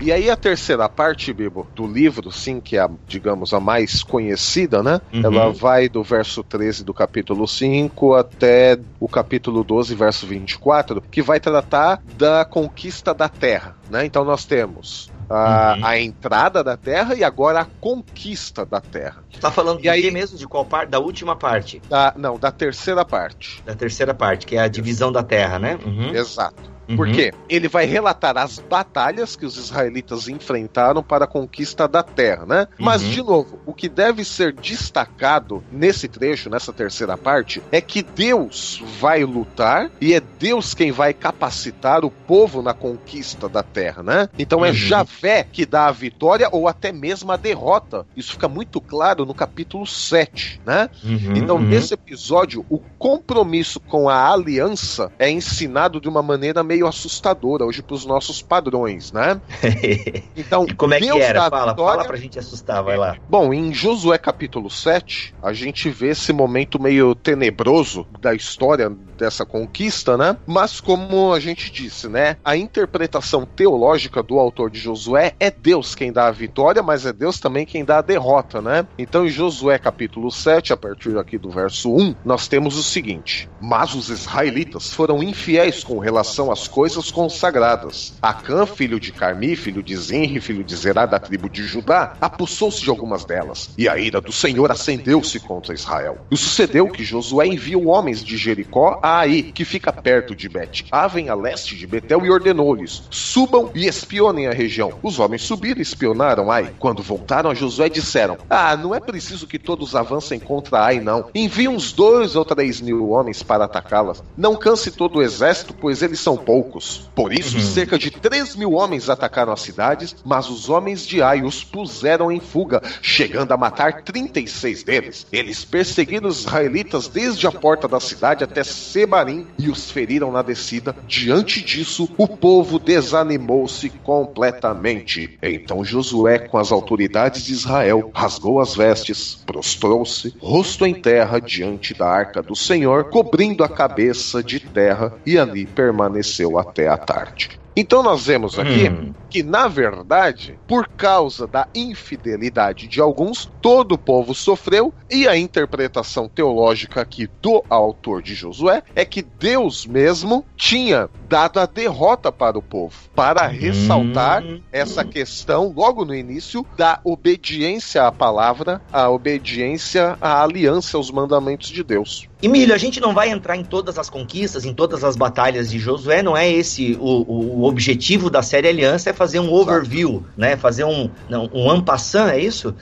E 0.00 0.12
aí 0.12 0.30
a 0.30 0.36
terceira 0.36 0.88
parte, 0.88 1.32
Bibo, 1.32 1.66
do 1.74 1.86
livro, 1.86 2.30
sim, 2.32 2.60
que 2.60 2.76
é, 2.76 2.80
a, 2.80 2.90
digamos, 3.06 3.52
a 3.52 3.60
mais 3.60 4.02
conhecida, 4.02 4.82
né? 4.82 5.00
Uhum. 5.12 5.22
Ela 5.24 5.52
vai 5.52 5.88
do 5.88 6.02
verso 6.02 6.42
13 6.42 6.84
do 6.84 6.94
capítulo 6.94 7.46
5 7.46 8.14
até 8.14 8.78
o 8.98 9.08
capítulo 9.08 9.62
12, 9.62 9.94
verso 9.94 10.26
24, 10.26 11.02
que 11.10 11.20
vai 11.20 11.38
tratar 11.38 12.02
da 12.16 12.44
conquista 12.44 13.12
da 13.12 13.28
terra, 13.28 13.76
né? 13.90 14.06
Então 14.06 14.24
nós 14.24 14.44
temos 14.44 15.10
a, 15.30 15.76
uhum. 15.76 15.86
a, 15.86 16.00
entrada 16.00 16.64
da 16.64 16.76
Terra 16.76 17.14
e 17.14 17.22
agora 17.22 17.60
a 17.60 17.64
conquista 17.64 18.66
da 18.66 18.80
Terra. 18.80 19.22
Tá 19.40 19.50
falando 19.50 19.82
e 19.82 19.88
aí 19.88 20.10
mesmo? 20.10 20.36
De 20.36 20.46
qual 20.46 20.64
parte? 20.64 20.90
Da 20.90 20.98
última 20.98 21.36
parte? 21.36 21.80
Da, 21.88 22.12
não, 22.16 22.38
da 22.38 22.50
terceira 22.50 23.04
parte. 23.04 23.62
Da 23.64 23.74
terceira 23.74 24.12
parte, 24.12 24.46
que 24.46 24.56
é 24.56 24.60
a 24.60 24.68
divisão 24.68 25.12
da 25.12 25.22
Terra, 25.22 25.58
né? 25.58 25.78
Uhum. 25.84 26.14
Exato. 26.14 26.70
Uhum. 26.90 26.96
Porque 26.96 27.32
ele 27.48 27.68
vai 27.68 27.86
relatar 27.86 28.36
as 28.36 28.58
batalhas 28.58 29.36
que 29.36 29.46
os 29.46 29.56
israelitas 29.56 30.28
enfrentaram 30.28 31.02
para 31.02 31.24
a 31.24 31.28
conquista 31.28 31.86
da 31.86 32.02
terra, 32.02 32.44
né? 32.44 32.60
Uhum. 32.78 32.84
Mas, 32.84 33.02
de 33.02 33.22
novo, 33.22 33.60
o 33.64 33.72
que 33.72 33.88
deve 33.88 34.24
ser 34.24 34.52
destacado 34.52 35.62
nesse 35.70 36.08
trecho, 36.08 36.50
nessa 36.50 36.72
terceira 36.72 37.16
parte, 37.16 37.62
é 37.70 37.80
que 37.80 38.02
Deus 38.02 38.82
vai 38.98 39.24
lutar 39.24 39.90
e 40.00 40.14
é 40.14 40.20
Deus 40.20 40.74
quem 40.74 40.90
vai 40.90 41.14
capacitar 41.14 42.04
o 42.04 42.10
povo 42.10 42.62
na 42.62 42.74
conquista 42.74 43.48
da 43.48 43.62
terra, 43.62 44.02
né? 44.02 44.28
Então 44.38 44.64
é 44.64 44.68
uhum. 44.68 44.74
Javé 44.74 45.44
que 45.44 45.64
dá 45.64 45.86
a 45.86 45.92
vitória 45.92 46.48
ou 46.50 46.66
até 46.66 46.90
mesmo 46.90 47.30
a 47.30 47.36
derrota. 47.36 48.06
Isso 48.16 48.32
fica 48.32 48.48
muito 48.48 48.80
claro 48.80 49.24
no 49.24 49.34
capítulo 49.34 49.86
7, 49.86 50.60
né? 50.66 50.88
Uhum, 51.04 51.36
então, 51.36 51.56
uhum. 51.56 51.62
nesse 51.62 51.94
episódio, 51.94 52.64
o 52.68 52.78
compromisso 52.98 53.78
com 53.78 54.08
a 54.08 54.32
aliança 54.32 55.12
é 55.18 55.30
ensinado 55.30 56.00
de 56.00 56.08
uma 56.08 56.22
maneira 56.22 56.62
meio 56.62 56.79
meio 56.80 56.86
assustadora 56.86 57.64
hoje 57.64 57.82
para 57.82 57.94
os 57.94 58.06
nossos 58.06 58.40
padrões, 58.40 59.12
né? 59.12 59.40
Então, 60.36 60.64
e 60.66 60.74
como 60.74 60.94
é 60.94 61.00
Deus 61.00 61.18
que 61.18 61.22
era? 61.22 61.50
Fala, 61.50 61.72
vitória... 61.72 61.92
fala 61.92 62.04
pra 62.08 62.16
gente 62.16 62.38
assustar, 62.38 62.82
vai 62.82 62.96
lá. 62.96 63.16
Bom, 63.28 63.52
em 63.52 63.74
Josué 63.74 64.16
capítulo 64.16 64.70
7, 64.70 65.34
a 65.42 65.52
gente 65.52 65.90
vê 65.90 66.08
esse 66.10 66.32
momento 66.32 66.80
meio 66.80 67.14
tenebroso 67.14 68.06
da 68.20 68.34
história 68.34 68.90
dessa 69.18 69.44
conquista, 69.44 70.16
né? 70.16 70.36
Mas 70.46 70.80
como 70.80 71.32
a 71.32 71.40
gente 71.40 71.70
disse, 71.70 72.08
né? 72.08 72.36
A 72.44 72.56
interpretação 72.56 73.44
teológica 73.44 74.22
do 74.22 74.38
autor 74.38 74.70
de 74.70 74.78
Josué 74.78 75.34
é 75.38 75.50
Deus 75.50 75.94
quem 75.94 76.12
dá 76.12 76.28
a 76.28 76.32
vitória, 76.32 76.82
mas 76.82 77.04
é 77.04 77.12
Deus 77.12 77.38
também 77.38 77.66
quem 77.66 77.84
dá 77.84 77.98
a 77.98 78.02
derrota, 78.02 78.62
né? 78.62 78.86
Então 78.98 79.26
em 79.26 79.30
Josué 79.30 79.78
capítulo 79.78 80.30
7, 80.30 80.72
a 80.72 80.76
partir 80.76 81.18
aqui 81.18 81.36
do 81.36 81.50
verso 81.50 81.94
1, 81.94 82.14
nós 82.24 82.48
temos 82.48 82.78
o 82.78 82.82
seguinte: 82.82 83.48
Mas 83.60 83.94
os 83.94 84.08
israelitas 84.08 84.92
foram 84.94 85.22
infiéis 85.22 85.84
com 85.84 85.98
relação 85.98 86.50
às 86.50 86.66
coisas 86.70 87.10
consagradas. 87.10 88.14
Acã, 88.22 88.64
filho 88.64 88.98
de 88.98 89.12
Carmi, 89.12 89.56
filho 89.56 89.82
de 89.82 89.96
Zinri, 89.96 90.40
filho 90.40 90.64
de 90.64 90.74
Zerá 90.74 91.04
da 91.04 91.18
tribo 91.18 91.50
de 91.50 91.64
Judá, 91.64 92.14
apossou-se 92.20 92.80
de 92.80 92.88
algumas 92.88 93.24
delas, 93.24 93.70
e 93.76 93.88
a 93.88 93.98
ira 93.98 94.20
do 94.20 94.32
Senhor 94.32 94.70
acendeu-se 94.70 95.38
contra 95.40 95.74
Israel. 95.74 96.18
E 96.30 96.36
sucedeu 96.36 96.88
que 96.88 97.04
Josué 97.04 97.46
enviou 97.46 97.88
homens 97.88 98.24
de 98.24 98.36
Jericó 98.36 98.98
a 99.02 99.20
Ai, 99.20 99.42
que 99.42 99.64
fica 99.64 99.92
perto 99.92 100.34
de 100.34 100.48
Bet 100.48 100.86
Aven, 100.90 101.28
a 101.28 101.34
leste 101.34 101.76
de 101.76 101.86
Betel, 101.86 102.24
e 102.24 102.30
ordenou-lhes: 102.30 103.02
subam 103.10 103.70
e 103.74 103.86
espionem 103.86 104.46
a 104.46 104.52
região. 104.52 104.92
Os 105.02 105.18
homens 105.18 105.42
subiram 105.42 105.80
e 105.80 105.82
espionaram 105.82 106.50
Ai. 106.50 106.72
Quando 106.78 107.02
voltaram 107.02 107.50
a 107.50 107.54
Josué, 107.54 107.88
disseram: 107.88 108.38
Ah, 108.48 108.76
não 108.76 108.94
é 108.94 109.00
preciso 109.00 109.46
que 109.46 109.58
todos 109.58 109.96
avancem 109.96 110.38
contra 110.38 110.84
Ai, 110.84 111.00
não. 111.00 111.28
Envie 111.34 111.68
uns 111.68 111.92
dois 111.92 112.36
ou 112.36 112.44
três 112.44 112.80
mil 112.80 113.10
homens 113.10 113.42
para 113.42 113.64
atacá-las. 113.64 114.22
Não 114.36 114.56
canse 114.56 114.90
todo 114.90 115.18
o 115.18 115.22
exército, 115.22 115.74
pois 115.74 116.02
eles 116.02 116.20
são 116.20 116.36
poucos. 116.50 117.08
Por 117.14 117.32
isso, 117.32 117.58
uhum. 117.58 117.62
cerca 117.62 117.96
de 117.96 118.10
três 118.10 118.56
mil 118.56 118.72
homens 118.72 119.08
atacaram 119.08 119.52
as 119.52 119.60
cidades, 119.60 120.16
mas 120.24 120.50
os 120.50 120.68
homens 120.68 121.06
de 121.06 121.22
Ai 121.22 121.42
os 121.42 121.62
puseram 121.62 122.32
em 122.32 122.40
fuga, 122.40 122.82
chegando 123.00 123.52
a 123.52 123.56
matar 123.56 124.02
36 124.02 124.82
deles. 124.82 125.26
Eles 125.30 125.64
perseguiram 125.64 126.28
os 126.28 126.40
israelitas 126.40 127.06
desde 127.06 127.46
a 127.46 127.52
porta 127.52 127.86
da 127.86 128.00
cidade 128.00 128.42
até 128.42 128.64
Sebarim 128.64 129.46
e 129.56 129.68
os 129.68 129.92
feriram 129.92 130.32
na 130.32 130.42
descida. 130.42 130.96
Diante 131.06 131.62
disso, 131.62 132.08
o 132.18 132.26
povo 132.26 132.80
desanimou-se 132.80 133.88
completamente. 133.88 135.38
Então 135.40 135.84
Josué, 135.84 136.40
com 136.40 136.58
as 136.58 136.72
autoridades 136.72 137.44
de 137.44 137.52
Israel, 137.52 138.10
rasgou 138.12 138.58
as 138.58 138.74
vestes, 138.74 139.36
prostrou-se, 139.46 140.34
rosto 140.40 140.84
em 140.84 140.94
terra 140.94 141.38
diante 141.38 141.94
da 141.94 142.08
arca 142.08 142.42
do 142.42 142.56
Senhor, 142.56 143.04
cobrindo 143.04 143.62
a 143.62 143.68
cabeça 143.68 144.42
de 144.42 144.58
terra, 144.58 145.12
e 145.24 145.38
ali 145.38 145.64
permaneceu 145.64 146.39
até 146.58 146.88
a 146.88 146.96
tarde. 146.96 147.60
Então 147.76 148.02
nós 148.02 148.26
vemos 148.26 148.58
aqui 148.58 148.88
hum. 148.88 149.14
que, 149.28 149.42
na 149.42 149.68
verdade, 149.68 150.58
por 150.66 150.88
causa 150.88 151.46
da 151.46 151.68
infidelidade 151.74 152.88
de 152.88 153.00
alguns, 153.00 153.50
todo 153.62 153.92
o 153.92 153.98
povo 153.98 154.34
sofreu, 154.34 154.92
e 155.10 155.26
a 155.26 155.36
interpretação 155.36 156.28
teológica 156.28 157.00
aqui 157.00 157.28
do 157.40 157.64
autor 157.68 158.22
de 158.22 158.34
Josué 158.34 158.82
é 158.94 159.04
que 159.04 159.22
Deus 159.22 159.86
mesmo 159.86 160.44
tinha 160.56 161.08
dado 161.28 161.60
a 161.60 161.66
derrota 161.66 162.32
para 162.32 162.58
o 162.58 162.62
povo, 162.62 162.94
para 163.14 163.46
ressaltar 163.46 164.42
hum. 164.42 164.60
essa 164.72 165.04
questão 165.04 165.72
logo 165.74 166.04
no 166.04 166.14
início 166.14 166.66
da 166.76 167.00
obediência 167.04 168.06
à 168.06 168.12
palavra, 168.12 168.80
a 168.92 169.08
obediência 169.08 170.18
à 170.20 170.42
aliança, 170.42 170.96
aos 170.96 171.10
mandamentos 171.10 171.68
de 171.68 171.82
Deus. 171.82 172.28
E 172.42 172.48
Milho, 172.48 172.74
a 172.74 172.78
gente 172.78 173.00
não 173.00 173.12
vai 173.12 173.30
entrar 173.30 173.56
em 173.56 173.62
todas 173.62 173.98
as 173.98 174.08
conquistas, 174.08 174.64
em 174.64 174.72
todas 174.72 175.04
as 175.04 175.14
batalhas 175.14 175.70
de 175.70 175.78
Josué, 175.78 176.22
não 176.22 176.36
é 176.36 176.50
esse 176.50 176.96
o, 176.98 177.24
o, 177.28 177.59
o 177.60 177.64
objetivo 177.64 178.30
da 178.30 178.42
série 178.42 178.68
Aliança, 178.68 179.10
é 179.10 179.12
fazer 179.12 179.38
um 179.38 179.52
overview, 179.52 180.24
né? 180.36 180.56
Fazer 180.56 180.84
um, 180.84 181.10
não, 181.28 181.50
um 181.52 181.70
ampassant, 181.70 182.30
é 182.30 182.40
isso? 182.40 182.74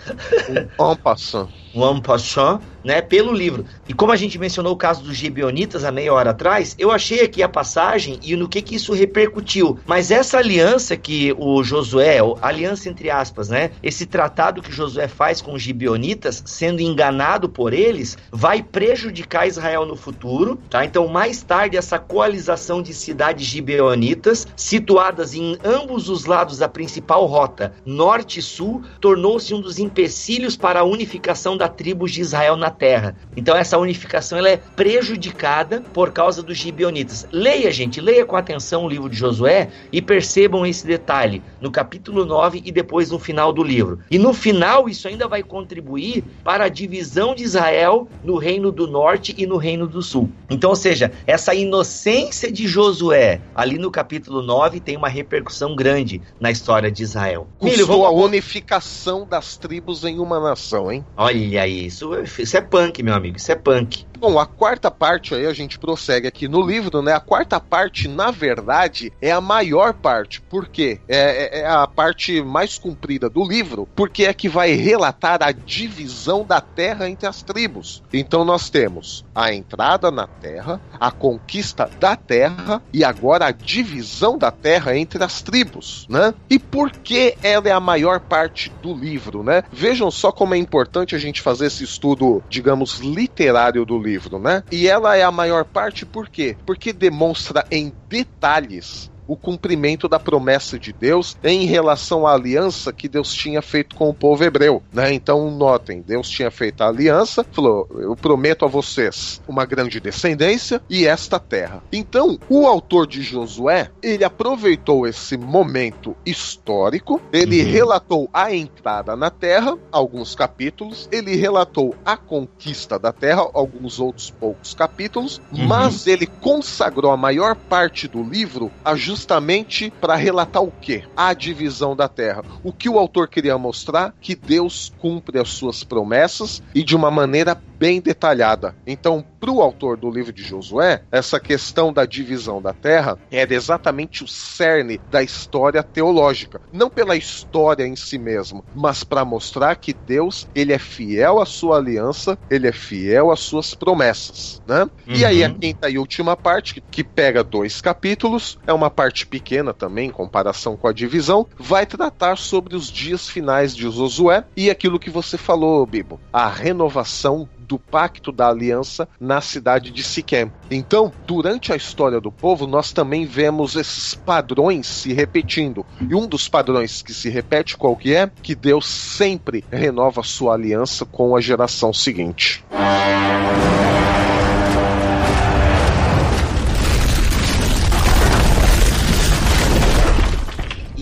Um 0.79 0.85
ampassant. 0.85 1.49
Um 1.79 1.85
ampassant 1.85 2.61
né, 2.85 3.01
pelo 3.03 3.33
livro. 3.33 3.65
E 3.89 3.93
como 3.93 4.13
a 4.13 4.17
gente 4.17 4.39
mencionou 4.39 4.73
o 4.73 4.77
caso 4.77 5.03
dos 5.03 5.17
gibeonitas 5.17 5.85
há 5.85 5.93
meia 5.93 6.13
hora 6.13 6.31
atrás, 6.31 6.75
eu 6.79 6.91
achei 6.91 7.21
aqui 7.21 7.43
a 7.43 7.49
passagem 7.49 8.19
e 8.23 8.35
no 8.37 8.49
que 8.49 8.63
que 8.63 8.77
isso 8.77 8.93
repercutiu. 8.93 9.79
Mas 9.87 10.11
essa 10.11 10.39
aliança 10.39 10.97
que 10.97 11.35
o 11.37 11.63
Josué, 11.63 12.19
aliança 12.41 12.89
entre 12.89 13.11
aspas, 13.11 13.49
né, 13.49 13.71
esse 13.83 14.07
tratado 14.07 14.63
que 14.63 14.73
Josué 14.73 15.09
faz 15.09 15.43
com 15.43 15.53
os 15.55 15.63
gibeonitas, 15.63 16.43
sendo 16.47 16.81
enganado 16.81 17.49
por 17.49 17.73
eles, 17.73 18.17
vai 18.33 18.63
prejudicar 18.63 19.47
Israel 19.47 19.85
no 19.85 19.97
futuro, 19.97 20.59
tá? 20.71 20.85
Então, 20.85 21.07
mais 21.09 21.43
tarde 21.43 21.77
essa 21.77 21.99
coalização 21.99 22.81
de 22.81 22.95
cidades 22.95 23.47
gibeonitas, 23.47 24.47
situadas 24.57 25.35
em 25.35 25.59
ambos 25.65 26.09
os 26.09 26.25
lados 26.25 26.59
da 26.59 26.69
principal 26.69 27.27
rota, 27.27 27.75
norte 27.85 28.41
e 28.41 28.43
sul, 28.43 28.83
tornou-se 29.01 29.53
um 29.53 29.61
dos 29.61 29.79
empecilhos 29.79 30.57
para 30.57 30.81
a 30.81 30.85
unificação 30.85 31.57
da 31.57 31.68
tribo 31.69 32.09
de 32.09 32.21
Israel 32.21 32.57
na 32.57 32.71
terra. 32.71 33.17
Então 33.37 33.57
essa 33.57 33.79
unificação 33.79 34.39
ela 34.39 34.51
é 34.51 34.57
prejudicada 34.57 35.83
por 35.93 36.13
causa 36.13 36.43
dos 36.43 36.57
gibeonitas. 36.57 37.27
Leia, 37.33 37.71
gente, 37.71 38.01
leia 38.01 38.25
com 38.25 38.37
atenção 38.37 38.85
o 38.85 38.89
livro 38.89 39.09
de 39.09 39.17
Josué 39.17 39.69
e 39.93 40.01
percebam 40.01 40.67
esse 40.67 40.87
detalhe 40.87 41.43
no 41.61 41.71
capítulo 41.71 42.25
9 42.25 42.63
e 42.65 42.73
depois 42.73 43.11
no 43.11 43.19
final 43.19 43.53
do 43.53 43.63
livro. 43.63 44.01
E 44.11 44.19
no 44.19 44.33
final 44.33 44.89
isso 44.89 45.09
ainda 45.09 45.29
vai 45.29 45.43
contribuir 45.43 46.25
para 46.45 46.65
a 46.65 46.69
divisão 46.69 47.35
de 47.35 47.45
Israel 47.45 48.09
no 48.23 48.37
reino 48.37 48.71
do 48.71 48.87
norte 48.87 49.35
e 49.37 49.47
no 49.47 49.57
reino 49.57 49.87
do 49.87 50.03
sul. 50.03 50.31
Então, 50.51 50.71
ou 50.71 50.77
seja, 50.77 51.13
essa 51.27 51.55
inocência 51.55 52.51
de 52.51 52.67
Josué 52.67 53.41
ali 53.55 53.79
no 53.79 53.91
capítulo 53.91 54.43
9 54.43 54.81
tem 54.81 54.97
uma 54.97 55.09
repercussão 55.09 55.75
grande 55.75 56.21
na 56.41 56.51
história 56.51 56.91
de 56.91 57.03
Israel. 57.03 57.47
Custou 57.59 57.71
Milho, 57.71 57.87
vamos... 57.87 58.07
a 58.07 58.11
unificação 58.11 59.27
das 59.27 59.57
tribos 59.57 60.05
em 60.05 60.19
uma 60.19 60.41
nação, 60.41 60.91
hein? 60.91 61.05
Olha 61.17 61.39
isso, 61.67 62.11
isso 62.39 62.57
é 62.57 62.61
punk, 62.61 63.03
meu 63.03 63.15
amigo, 63.15 63.37
isso 63.37 63.51
é 63.51 63.55
punk. 63.55 64.07
Bom, 64.19 64.37
a 64.37 64.47
quarta 64.47 64.91
parte 64.91 65.33
aí 65.33 65.47
a 65.47 65.53
gente 65.53 65.79
prossegue 65.79 66.27
aqui 66.27 66.49
no 66.49 66.61
livro, 66.61 67.01
né? 67.01 67.13
A 67.13 67.21
quarta 67.21 67.61
parte, 67.61 68.09
na 68.09 68.33
verdade, 68.33 69.13
é 69.23 69.31
a 69.31 69.41
maior 69.41 69.95
parte. 69.95 70.41
Por 70.41 70.67
quê? 70.67 71.01
É, 71.07 71.59
é, 71.59 71.61
é 71.61 71.67
a 71.69 71.87
parte 71.87 72.43
mais 72.43 72.77
comprida 72.77 73.31
do 73.31 73.47
livro, 73.47 73.89
porque 73.95 74.25
é 74.25 74.35
que 74.35 74.49
vai 74.49 74.73
relatar 74.73 75.41
a 75.41 75.53
divisão 75.53 76.45
da 76.45 76.61
terra 76.61 77.09
entre 77.09 77.29
as 77.29 77.45
tribos. 77.45 78.03
Então 78.13 78.45
nós 78.45 78.69
temos 78.69 79.25
a 79.33 79.55
entrada 79.55 80.11
na 80.11 80.27
terra, 80.27 80.81
a 80.99 81.13
conquista 81.13 81.89
da 82.01 82.17
terra 82.17 82.83
e 82.93 83.05
agora 83.05 83.47
a 83.47 83.53
divisão 83.53 84.37
da 84.37 84.51
terra 84.51 84.99
entre 84.99 85.23
as 85.23 85.43
tribos, 85.43 86.09
né? 86.11 86.35
E 86.51 86.59
por 86.59 86.91
que 86.91 87.37
ela 87.41 87.69
é 87.69 87.73
a 87.73 87.79
maior 87.79 88.19
parte 88.19 88.73
do 88.83 88.93
livro, 88.93 89.45
né? 89.45 89.63
Vejam 89.73 90.11
só 90.11 90.33
como 90.33 90.57
é 90.57 90.59
importante 90.59 91.15
a 91.15 91.19
gente 91.19 91.41
fazer 91.41 91.67
esse 91.67 91.85
estudo, 91.85 92.43
digamos, 92.49 92.99
literário 92.99 93.85
do 93.85 93.97
livro, 93.97 94.08
né? 94.39 94.63
E 94.71 94.89
ela 94.89 95.17
é 95.17 95.23
a 95.23 95.31
maior 95.31 95.65
parte 95.65 96.07
por 96.07 96.29
quê? 96.29 96.57
Porque 96.67 96.93
demonstra 96.93 97.65
em 97.71 97.93
detalhes 98.09 99.11
o 99.29 99.37
cumprimento 99.37 100.09
da 100.09 100.19
promessa 100.19 100.79
de 100.79 100.93
Deus 100.93 101.37
em 101.45 101.67
relação 101.67 102.27
à 102.27 102.33
aliança 102.33 102.93
que 102.93 103.09
Deus 103.09 103.33
tinha 103.33 103.61
feito 103.61 103.95
com 103.95 104.09
o 104.09 104.15
povo 104.15 104.43
hebreu. 104.43 104.83
Né? 104.93 105.13
Então, 105.13 105.51
notem, 105.51 106.01
Deus 106.01 106.29
tinha 106.29 106.51
feito 106.51 106.81
a 106.81 106.89
aliança, 106.89 107.45
falou: 107.53 107.87
Eu 107.93 108.17
prometo 108.17 108.65
a 108.65 108.69
vocês 108.69 109.41
uma 109.47 109.67
grande 109.67 110.01
descendência 110.01 110.81
e 110.89 111.07
esta 111.07 111.39
terra. 111.39 111.83
Então, 111.93 112.39
o 112.49 112.67
autor 112.67 113.07
de 113.07 113.23
Josué, 113.23 113.91
ele 114.03 114.25
aproveitou 114.25 115.07
esse 115.07 115.37
momento 115.37 116.17
histórico, 116.25 117.21
ele 117.31 117.63
uhum. 117.63 117.71
relatou 117.71 118.31
a 118.33 118.55
entrada 118.55 119.15
na 119.15 119.31
terra, 119.31 119.77
alguns 119.93 120.35
capítulos, 120.35 121.09
ele 121.13 121.37
relatou 121.37 121.95
a 122.05 122.17
conquista 122.17 122.99
da 122.99 123.13
terra, 123.13 123.47
alguns 123.53 124.01
outros 124.01 124.31
poucos 124.31 124.73
capítulos, 124.73 125.41
uhum. 125.53 125.67
mas 125.67 126.07
ele 126.07 126.27
consagrou 126.27 127.13
a 127.13 127.17
maior 127.17 127.55
parte 127.55 128.09
do 128.09 128.23
livro 128.23 128.71
a 128.85 128.95
justamente 129.19 129.93
para 130.01 130.15
relatar 130.15 130.63
o 130.63 130.71
quê? 130.71 131.03
A 131.17 131.35
divisão 131.35 131.97
da 131.97 132.09
terra. 132.09 132.45
O 132.63 132.73
que 132.73 132.89
o 132.89 132.99
autor 132.99 133.27
queria 133.27 133.59
mostrar? 133.59 134.15
Que 134.21 134.37
Deus 134.37 134.93
cumpre 134.99 135.41
as 135.41 135.49
suas 135.49 135.83
promessas 135.83 136.63
e 136.73 136.85
de 136.85 136.95
uma 136.95 137.11
maneira 137.11 137.61
bem 137.79 138.01
detalhada. 138.01 138.75
Então, 138.87 139.25
para 139.39 139.51
o 139.51 139.63
autor 139.63 139.97
do 139.97 140.11
livro 140.11 140.33
de 140.33 140.43
Josué, 140.43 141.03
essa 141.13 141.39
questão 141.39 141.93
da 141.93 142.05
divisão 142.05 142.61
da 142.61 142.73
terra 142.73 143.17
era 143.31 143.55
exatamente 143.55 144.25
o 144.25 144.29
cerne 144.29 145.01
da 145.11 145.23
história 145.23 145.83
teológica. 145.83 146.61
Não 146.73 146.91
pela 146.91 147.17
história 147.17 147.87
em 147.87 147.95
si 147.95 148.19
mesmo, 148.19 148.65
mas 148.75 149.05
para 149.05 149.25
mostrar 149.25 149.77
que 149.77 149.93
Deus 149.93 150.49
ele 150.55 150.73
é 150.73 150.79
fiel 150.79 151.41
à 151.41 151.47
sua 151.47 151.77
aliança, 151.77 152.37
ele 152.51 152.67
é 152.67 152.73
fiel 152.73 153.31
às 153.31 153.41
suas 153.41 153.75
promessas. 153.75 154.61
Né? 154.67 154.83
Uhum. 154.83 155.15
E 155.15 155.25
aí 155.25 155.45
a 155.45 155.51
quinta 155.51 155.89
e 155.89 155.99
última 155.99 156.37
parte, 156.37 156.75
que, 156.75 156.81
que 156.81 157.05
pega 157.05 157.45
dois 157.45 157.81
capítulos, 157.81 158.59
é 158.67 158.73
uma 158.73 158.91
parte 158.91 159.08
pequena 159.27 159.73
também 159.73 160.09
em 160.09 160.13
comparação 160.13 160.77
com 160.77 160.89
a 160.89 160.93
divisão, 160.93 161.47
vai 161.59 161.87
tratar 161.87 162.37
sobre 162.37 162.77
os 162.77 162.91
dias 162.91 163.29
finais 163.29 163.75
de 163.75 163.83
Josué 163.83 164.45
e 164.57 164.71
aquilo 164.71 164.99
que 164.99 165.11
você 165.11 165.37
falou, 165.37 165.85
Bibo, 165.87 166.21
a 166.33 166.49
renovação 166.49 167.49
do 167.69 167.79
pacto 167.79 168.33
da 168.33 168.49
aliança 168.49 169.07
na 169.21 169.43
cidade 169.43 169.91
de 169.91 170.03
Siquém. 170.03 170.51
Então, 170.71 171.13
durante 171.27 171.73
a 171.73 171.77
história 171.77 172.19
do 172.19 172.33
povo, 172.33 172.67
nós 172.67 172.93
também 172.93 173.27
vemos 173.27 173.77
esses 173.77 174.15
padrões 174.15 174.87
se 174.87 175.13
repetindo. 175.13 175.85
E 176.01 176.15
um 176.15 176.27
dos 176.27 176.49
padrões 176.49 177.03
que 177.03 177.13
se 177.13 177.29
repete 177.29 177.77
qual 177.77 177.95
que 177.95 178.15
é? 178.15 178.31
Que 178.43 178.55
Deus 178.55 178.87
sempre 178.87 179.63
renova 179.71 180.23
sua 180.23 180.55
aliança 180.55 181.05
com 181.05 181.37
a 181.37 181.41
geração 181.41 181.93
seguinte. 181.93 182.65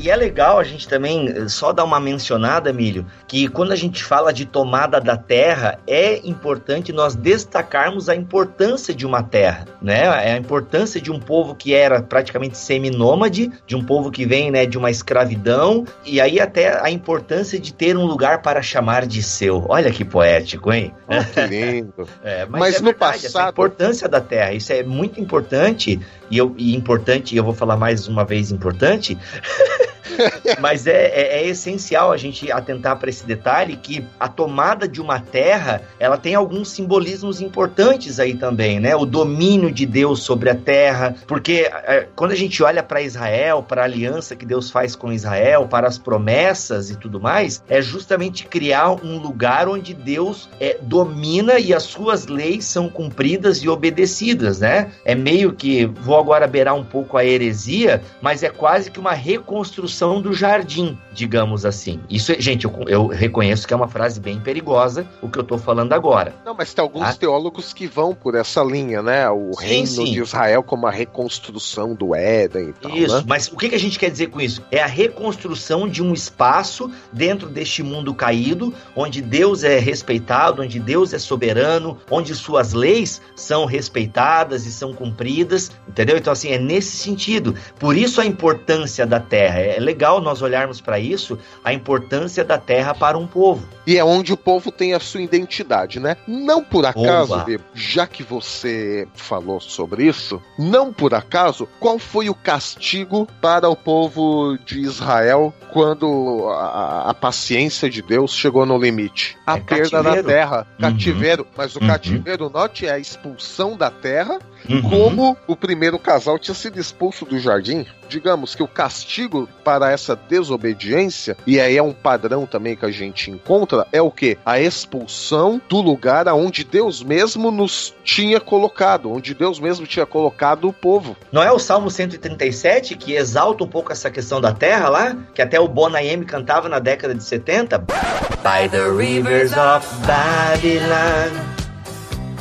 E 0.07 0.11
é 0.11 0.15
legal 0.15 0.61
a 0.61 0.63
gente 0.63 0.87
também 0.87 1.29
eh, 1.29 1.49
só 1.49 1.73
dar 1.73 1.83
uma 1.83 1.99
mencionada, 1.99 2.73
Milho, 2.73 3.05
que 3.27 3.49
quando 3.49 3.73
a 3.73 3.77
gente 3.77 4.05
fala 4.05 4.33
de 4.33 4.47
tomada 4.47 5.01
da 5.01 5.17
terra, 5.17 5.81
é 5.85 6.21
importante 6.25 6.93
nós 6.93 7.17
destacarmos 7.17 8.09
a 8.09 8.15
importância 8.15 8.95
de 8.95 9.05
uma 9.05 9.25
terra, 9.25 9.67
né? 9.83 10.05
É 10.05 10.35
a 10.35 10.37
importância 10.37 11.01
de 11.01 11.11
um 11.11 11.19
povo 11.19 11.57
que 11.57 11.75
era 11.75 12.01
praticamente 12.01 12.57
seminômade, 12.57 13.51
de 13.67 13.75
um 13.75 13.83
povo 13.83 14.13
que 14.13 14.25
vem, 14.25 14.49
né, 14.49 14.65
de 14.65 14.79
uma 14.79 14.93
escravidão, 14.93 15.85
e 16.05 16.21
aí 16.21 16.39
até 16.39 16.81
a 16.81 16.89
importância 16.89 17.59
de 17.59 17.75
ter 17.75 17.97
um 17.97 18.05
lugar 18.05 18.43
para 18.43 18.63
chamar 18.63 19.07
de 19.07 19.25
seu. 19.25 19.67
Olha 19.69 19.91
que 19.91 20.05
poético, 20.05 20.73
hein? 20.73 20.95
Oh, 21.09 21.35
que 21.35 21.47
lindo. 21.49 22.09
é, 22.23 22.47
mas, 22.47 22.61
mas 22.61 22.75
é 22.77 22.79
no 22.79 22.85
verdade, 22.85 23.23
passado, 23.25 23.47
a 23.49 23.51
importância 23.51 24.09
da 24.09 24.21
terra, 24.21 24.53
isso 24.53 24.73
é 24.73 24.85
muito 24.85 25.21
importante 25.21 25.99
e 26.31 26.39
eu 26.39 26.55
e 26.57 26.77
importante, 26.77 27.35
e 27.35 27.39
eu 27.39 27.43
vou 27.43 27.55
falar 27.55 27.77
mais 27.77 28.07
uma 28.07 28.25
vez 28.25 28.53
importante. 28.53 29.19
Mas 30.61 30.87
é, 30.87 31.07
é, 31.07 31.41
é, 31.41 31.47
essencial 31.47 32.13
a 32.13 32.17
gente 32.17 32.51
atentar 32.51 32.97
para 32.99 33.11
esse 33.11 33.25
detalhe 33.27 33.77
que 33.77 34.05
a 34.19 34.29
tomada 34.29 34.89
de 34.89 35.01
uma 35.01 35.21
terra, 35.21 35.83
ela 35.99 36.17
tem 36.17 36.35
alguns 36.35 36.69
simbolismos 36.71 37.41
importantes 37.41 38.19
aí 38.19 38.35
também, 38.35 38.81
né? 38.81 38.95
O 38.95 39.05
domínio 39.05 39.71
de 39.71 39.87
Deus 39.87 40.23
sobre 40.23 40.51
a 40.51 40.55
terra, 40.55 41.15
porque 41.27 41.69
é, 41.71 42.07
quando 42.15 42.33
a 42.33 42.37
gente 42.37 42.63
olha 42.63 42.83
para 42.83 43.03
Israel, 43.03 43.63
para 43.63 43.83
a 43.83 43.85
aliança 43.85 44.37
que 44.37 44.47
Deus 44.47 44.71
faz 44.71 44.95
com 44.95 45.13
Israel, 45.13 45.67
para 45.69 45.87
as 45.87 45.99
promessas 45.99 46.91
e 46.91 46.97
tudo 46.97 47.21
mais, 47.21 47.63
é 47.69 47.81
justamente 47.81 48.47
criar 48.47 48.91
um 48.93 49.19
lugar 49.19 49.69
onde 49.69 49.95
Deus 49.95 50.49
é, 50.61 50.79
domina 50.81 51.59
e 51.59 51.73
as 51.73 51.83
suas 51.85 52.27
leis 52.27 52.65
são 52.65 52.89
cumpridas 52.89 53.59
e 53.59 53.69
obedecidas, 53.69 54.61
né? 54.61 54.91
É 55.05 55.15
meio 55.15 55.53
que, 55.53 55.87
vou 55.87 56.19
agora 56.19 56.47
beirar 56.47 56.75
um 56.75 56.85
pouco 56.85 57.17
a 57.17 57.25
heresia, 57.25 58.03
mas 58.21 58.43
é 58.43 58.49
quase 58.49 58.91
que 58.91 59.01
uma 59.01 59.13
reconstrução 59.13 59.96
do 60.21 60.33
jardim, 60.33 60.99
digamos 61.13 61.65
assim. 61.65 62.01
Isso, 62.11 62.35
gente, 62.39 62.65
eu, 62.67 62.85
eu, 62.87 63.07
reconheço 63.07 63.67
que 63.67 63.73
é 63.73 63.77
uma 63.77 63.89
frase 63.89 64.21
bem 64.21 64.39
perigosa, 64.39 65.07
o 65.23 65.29
que 65.29 65.39
eu 65.39 65.45
tô 65.45 65.57
falando 65.57 65.93
agora. 65.93 66.35
Não, 66.45 66.55
mas 66.55 66.75
tem 66.75 66.83
alguns 66.83 67.09
ah. 67.09 67.15
teólogos 67.15 67.73
que 67.73 67.87
vão 67.87 68.15
por 68.15 68.35
essa 68.35 68.63
linha, 68.63 69.03
né? 69.03 69.29
O 69.31 69.53
sim, 69.55 69.67
reino 69.67 69.87
sim. 69.87 70.05
de 70.05 70.21
Israel 70.21 70.63
como 70.63 70.87
a 70.87 70.91
reconstrução 70.91 71.95
do 71.95 72.15
Éden 72.15 72.69
e 72.69 72.73
tal. 72.75 72.91
Isso, 72.91 73.17
né? 73.17 73.25
mas 73.27 73.49
o 73.49 73.57
que, 73.57 73.71
que 73.71 73.75
a 73.75 73.81
gente 73.81 73.99
quer 73.99 74.11
dizer 74.11 74.27
com 74.29 74.41
isso? 74.41 74.63
É 74.71 74.83
a 74.83 74.87
reconstrução 74.87 75.89
de 75.89 76.03
um 76.03 76.13
espaço 76.13 76.91
dentro 77.13 77.49
deste 77.49 77.83
mundo 77.83 78.15
caído, 78.15 78.75
onde 78.95 79.23
Deus 79.23 79.65
é 79.65 79.79
respeitado, 79.79 80.63
onde 80.63 80.79
Deus 80.79 81.15
é 81.15 81.19
soberano, 81.19 81.99
onde 82.11 82.35
suas 82.35 82.73
leis 82.73 83.23
são 83.35 83.65
respeitadas 83.65 84.67
e 84.67 84.73
são 84.73 84.93
cumpridas, 84.93 85.71
entendeu? 85.89 86.17
Então, 86.17 86.33
assim, 86.33 86.51
é 86.51 86.59
nesse 86.59 86.97
sentido. 86.97 87.55
Por 87.79 87.97
isso 87.97 88.21
a 88.21 88.27
importância 88.27 89.07
da 89.07 89.21
terra. 89.21 89.61
É 89.61 89.86
legal 89.87 90.21
nós 90.21 90.43
olharmos 90.43 90.81
para 90.81 90.99
isso, 90.99 91.39
a 91.65 91.73
importância 91.73 92.45
da 92.45 92.59
terra 92.59 92.93
para 92.93 93.17
um 93.17 93.27
povo. 93.27 93.67
E 93.87 93.97
é 93.97 94.05
onde 94.05 94.33
o 94.33 94.37
povo 94.37 94.73
tem 94.73 94.95
a 94.95 95.01
sua 95.01 95.23
identidade, 95.23 96.01
né? 96.01 96.17
Não 96.27 96.65
por 96.65 96.85
acaso, 96.85 97.45
já 97.73 98.05
que 98.07 98.25
você 98.25 99.07
falou 99.15 99.61
sobre 99.61 100.05
isso, 100.05 100.43
não 100.59 100.93
por 100.93 101.15
acaso, 101.15 101.69
qual 101.79 101.99
foi 101.99 102.29
o 102.29 102.35
castigo 102.35 103.29
para 103.41 103.69
o 103.69 103.77
povo 103.77 104.59
de 104.67 104.81
Israel 104.81 105.55
quando 105.73 106.49
a, 106.49 107.11
a 107.11 107.15
paciência 107.15 107.89
de 107.89 108.03
Deus 108.03 108.35
chegou 108.35 108.67
no 108.67 108.77
limite? 108.77 109.39
A 109.47 109.57
é 109.57 109.61
perda 109.61 110.03
cativeiro. 110.03 110.23
da 110.23 110.35
terra, 110.35 110.59
uhum. 110.59 110.81
cativeiro. 110.81 111.47
Mas 111.57 111.77
o 111.77 111.81
uhum. 111.81 111.87
cativeiro, 111.87 112.51
note, 112.51 112.87
é 112.87 112.93
a 112.93 112.99
expulsão 112.99 113.77
da 113.77 113.91
terra 113.91 114.41
Uhum. 114.69 114.83
Como 114.83 115.37
o 115.47 115.57
primeiro 115.57 115.99
casal 115.99 116.39
tinha 116.39 116.55
sido 116.55 116.79
expulso 116.79 117.25
do 117.25 117.39
jardim, 117.39 117.87
digamos 118.09 118.55
que 118.55 118.63
o 118.63 118.69
castigo 118.69 119.49
para 119.65 119.91
essa 119.91 120.17
desobediência, 120.17 121.37
e 121.47 121.61
aí 121.61 121.77
é 121.77 121.83
um 121.83 121.93
padrão 121.93 122.47
também 122.47 122.77
que 122.77 122.85
a 122.85 122.91
gente 122.91 123.31
encontra, 123.31 123.87
é 123.93 124.01
o 124.01 124.11
que? 124.11 124.39
A 124.45 124.61
expulsão 124.61 125.61
do 125.69 125.81
lugar 125.81 126.29
aonde 126.29 126.65
Deus 126.65 127.03
mesmo 127.03 127.51
nos 127.51 127.95
tinha 128.05 128.41
colocado, 128.41 129.13
onde 129.13 129.35
Deus 129.35 129.59
mesmo 129.59 129.87
tinha 129.87 130.07
colocado 130.07 130.69
o 130.69 130.73
povo. 130.73 131.17
Não 131.31 131.43
é 131.43 131.51
o 131.51 131.59
Salmo 131.59 131.91
137 131.91 132.97
que 132.97 133.15
exalta 133.15 133.65
um 133.65 133.69
pouco 133.69 133.93
essa 133.93 134.11
questão 134.11 134.41
da 134.41 134.53
terra 134.53 134.89
lá? 134.89 135.17
Que 135.35 135.43
até 135.43 135.59
o 135.61 135.69
Bonayem 135.69 136.23
cantava 136.23 136.69
na 136.69 136.79
década 136.79 137.15
de 137.15 137.23
70? 137.23 137.79
By 137.79 138.69
the 138.71 138.89
rivers 138.91 139.53
of 139.53 139.87
Babylon 140.07 141.66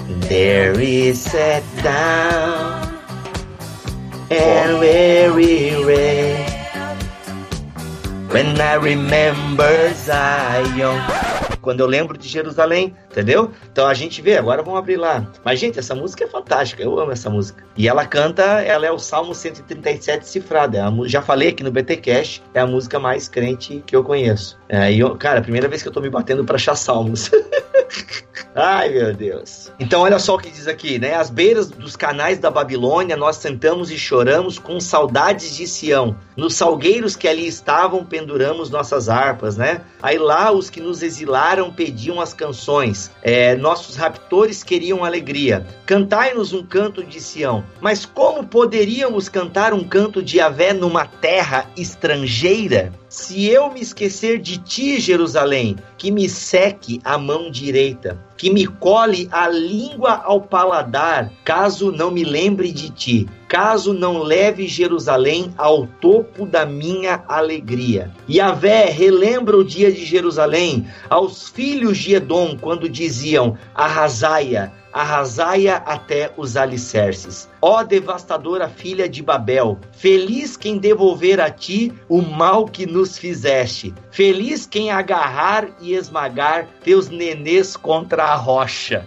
There 0.08 0.80
is 0.80 1.20
set 1.20 1.64
down 1.82 2.96
and 4.30 4.80
weary 4.80 5.84
red 5.84 6.52
when 8.32 8.62
I 8.62 8.76
remember 8.76 9.94
Zion. 9.94 11.55
Quando 11.66 11.80
eu 11.80 11.88
lembro 11.88 12.16
de 12.16 12.30
Jerusalém, 12.30 12.96
entendeu? 13.10 13.52
Então 13.72 13.88
a 13.88 13.94
gente 13.96 14.22
vê, 14.22 14.38
agora 14.38 14.62
vamos 14.62 14.78
abrir 14.78 14.98
lá. 14.98 15.26
Mas, 15.44 15.60
gente, 15.60 15.80
essa 15.80 15.96
música 15.96 16.24
é 16.24 16.28
fantástica, 16.28 16.84
eu 16.84 17.00
amo 17.00 17.12
essa 17.12 17.28
música. 17.28 17.64
E 17.76 17.90
ela 17.90 18.06
canta, 18.06 18.44
ela 18.44 18.86
é 18.86 18.92
o 18.92 19.00
Salmo 19.00 19.34
137 19.34 20.30
cifrado. 20.30 20.78
É 20.78 20.86
já 21.08 21.24
falei 21.24 21.50
aqui 21.50 21.64
no 21.64 21.72
BT 21.72 21.98
Cash, 21.98 22.44
é 22.54 22.60
a 22.60 22.68
música 22.68 23.00
mais 23.00 23.28
crente 23.28 23.84
que 23.84 23.96
eu 23.96 24.04
conheço. 24.04 24.60
É, 24.70 24.92
e 24.94 25.00
eu, 25.00 25.16
cara, 25.16 25.42
primeira 25.42 25.68
vez 25.68 25.82
que 25.82 25.88
eu 25.88 25.92
tô 25.92 26.00
me 26.02 26.10
batendo 26.10 26.46
pra 26.46 26.56
achar 26.56 26.76
salmos. 26.76 27.32
Ai, 28.58 28.90
meu 28.90 29.14
Deus. 29.14 29.72
Então, 29.80 30.02
olha 30.02 30.18
só 30.18 30.36
o 30.36 30.38
que 30.38 30.50
diz 30.50 30.66
aqui, 30.66 30.98
né? 30.98 31.16
Às 31.16 31.30
beiras 31.30 31.70
dos 31.70 31.98
canais 31.98 32.40
da 32.40 32.50
Babilônia, 32.50 33.18
nós 33.18 33.36
sentamos 33.36 33.92
e 33.92 33.98
choramos 33.98 34.58
com 34.58 34.80
saudades 34.80 35.56
de 35.56 35.68
Sião. 35.68 36.16
Nos 36.38 36.56
salgueiros 36.56 37.18
que 37.18 37.28
ali 37.28 37.46
estavam, 37.48 38.06
penduramos 38.06 38.70
nossas 38.70 39.10
harpas, 39.10 39.58
né? 39.58 39.82
Aí 40.02 40.18
lá 40.18 40.52
os 40.52 40.70
que 40.70 40.80
nos 40.80 41.04
exilaram 41.04 41.55
pediam 41.72 42.22
as 42.22 42.34
canções. 42.34 43.12
É, 43.22 43.56
nossos 43.56 43.96
raptores 43.96 44.64
queriam 44.64 45.04
alegria. 45.04 45.66
Cantai-nos 45.86 46.54
um 46.54 46.64
canto 46.64 47.04
de 47.04 47.20
Sião. 47.20 47.64
Mas 47.82 48.06
como 48.06 48.46
poderíamos 48.46 49.30
cantar 49.30 49.74
um 49.74 49.84
canto 49.84 50.22
de 50.22 50.40
Avé 50.40 50.74
numa 50.74 51.06
terra 51.06 51.70
estrangeira? 51.76 52.92
Se 53.10 53.46
eu 53.46 53.72
me 53.72 53.80
esquecer 53.80 54.40
de 54.40 54.58
ti, 54.58 55.00
Jerusalém, 55.00 55.78
que 55.98 56.12
me 56.12 56.28
seque 56.28 57.00
a 57.04 57.18
mão 57.18 57.50
direita, 57.50 58.20
que 58.36 58.50
me 58.50 58.68
cole 58.68 59.30
a 59.32 59.48
língua 59.48 60.22
ao 60.26 60.42
paladar, 60.42 61.32
caso 61.46 61.92
não 61.94 62.12
me 62.12 62.26
lembre 62.26 62.74
de 62.74 62.90
ti. 62.90 63.30
Acaso 63.56 63.94
não 63.94 64.22
leve 64.22 64.68
Jerusalém 64.68 65.54
ao 65.58 65.88
topo 65.88 66.46
da 66.46 66.66
minha 66.66 67.24
alegria. 67.26 68.12
Yahvé 68.30 68.90
relembra 68.90 69.56
o 69.56 69.64
dia 69.64 69.90
de 69.90 70.04
Jerusalém 70.04 70.86
aos 71.10 71.48
filhos 71.48 71.98
de 71.98 72.16
Edom, 72.16 72.58
quando 72.60 72.90
diziam: 72.90 73.58
Arrasaia, 73.74 74.74
arrasaia 74.96 75.76
até 75.76 76.32
os 76.38 76.56
alicerces. 76.56 77.50
Ó 77.62 77.84
devastadora 77.84 78.70
filha 78.70 79.10
de 79.10 79.22
Babel, 79.22 79.78
feliz 79.92 80.56
quem 80.56 80.78
devolver 80.78 81.42
a 81.42 81.52
ti 81.52 81.94
o 82.08 82.22
mal 82.22 82.66
que 82.66 82.86
nos 82.86 83.18
fizeste. 83.18 83.94
Feliz 84.10 84.66
quem 84.66 84.92
agarrar 84.92 85.68
e 85.82 85.94
esmagar 85.94 86.66
teus 86.82 87.10
nenês 87.10 87.76
contra 87.76 88.24
a 88.24 88.36
rocha. 88.36 89.06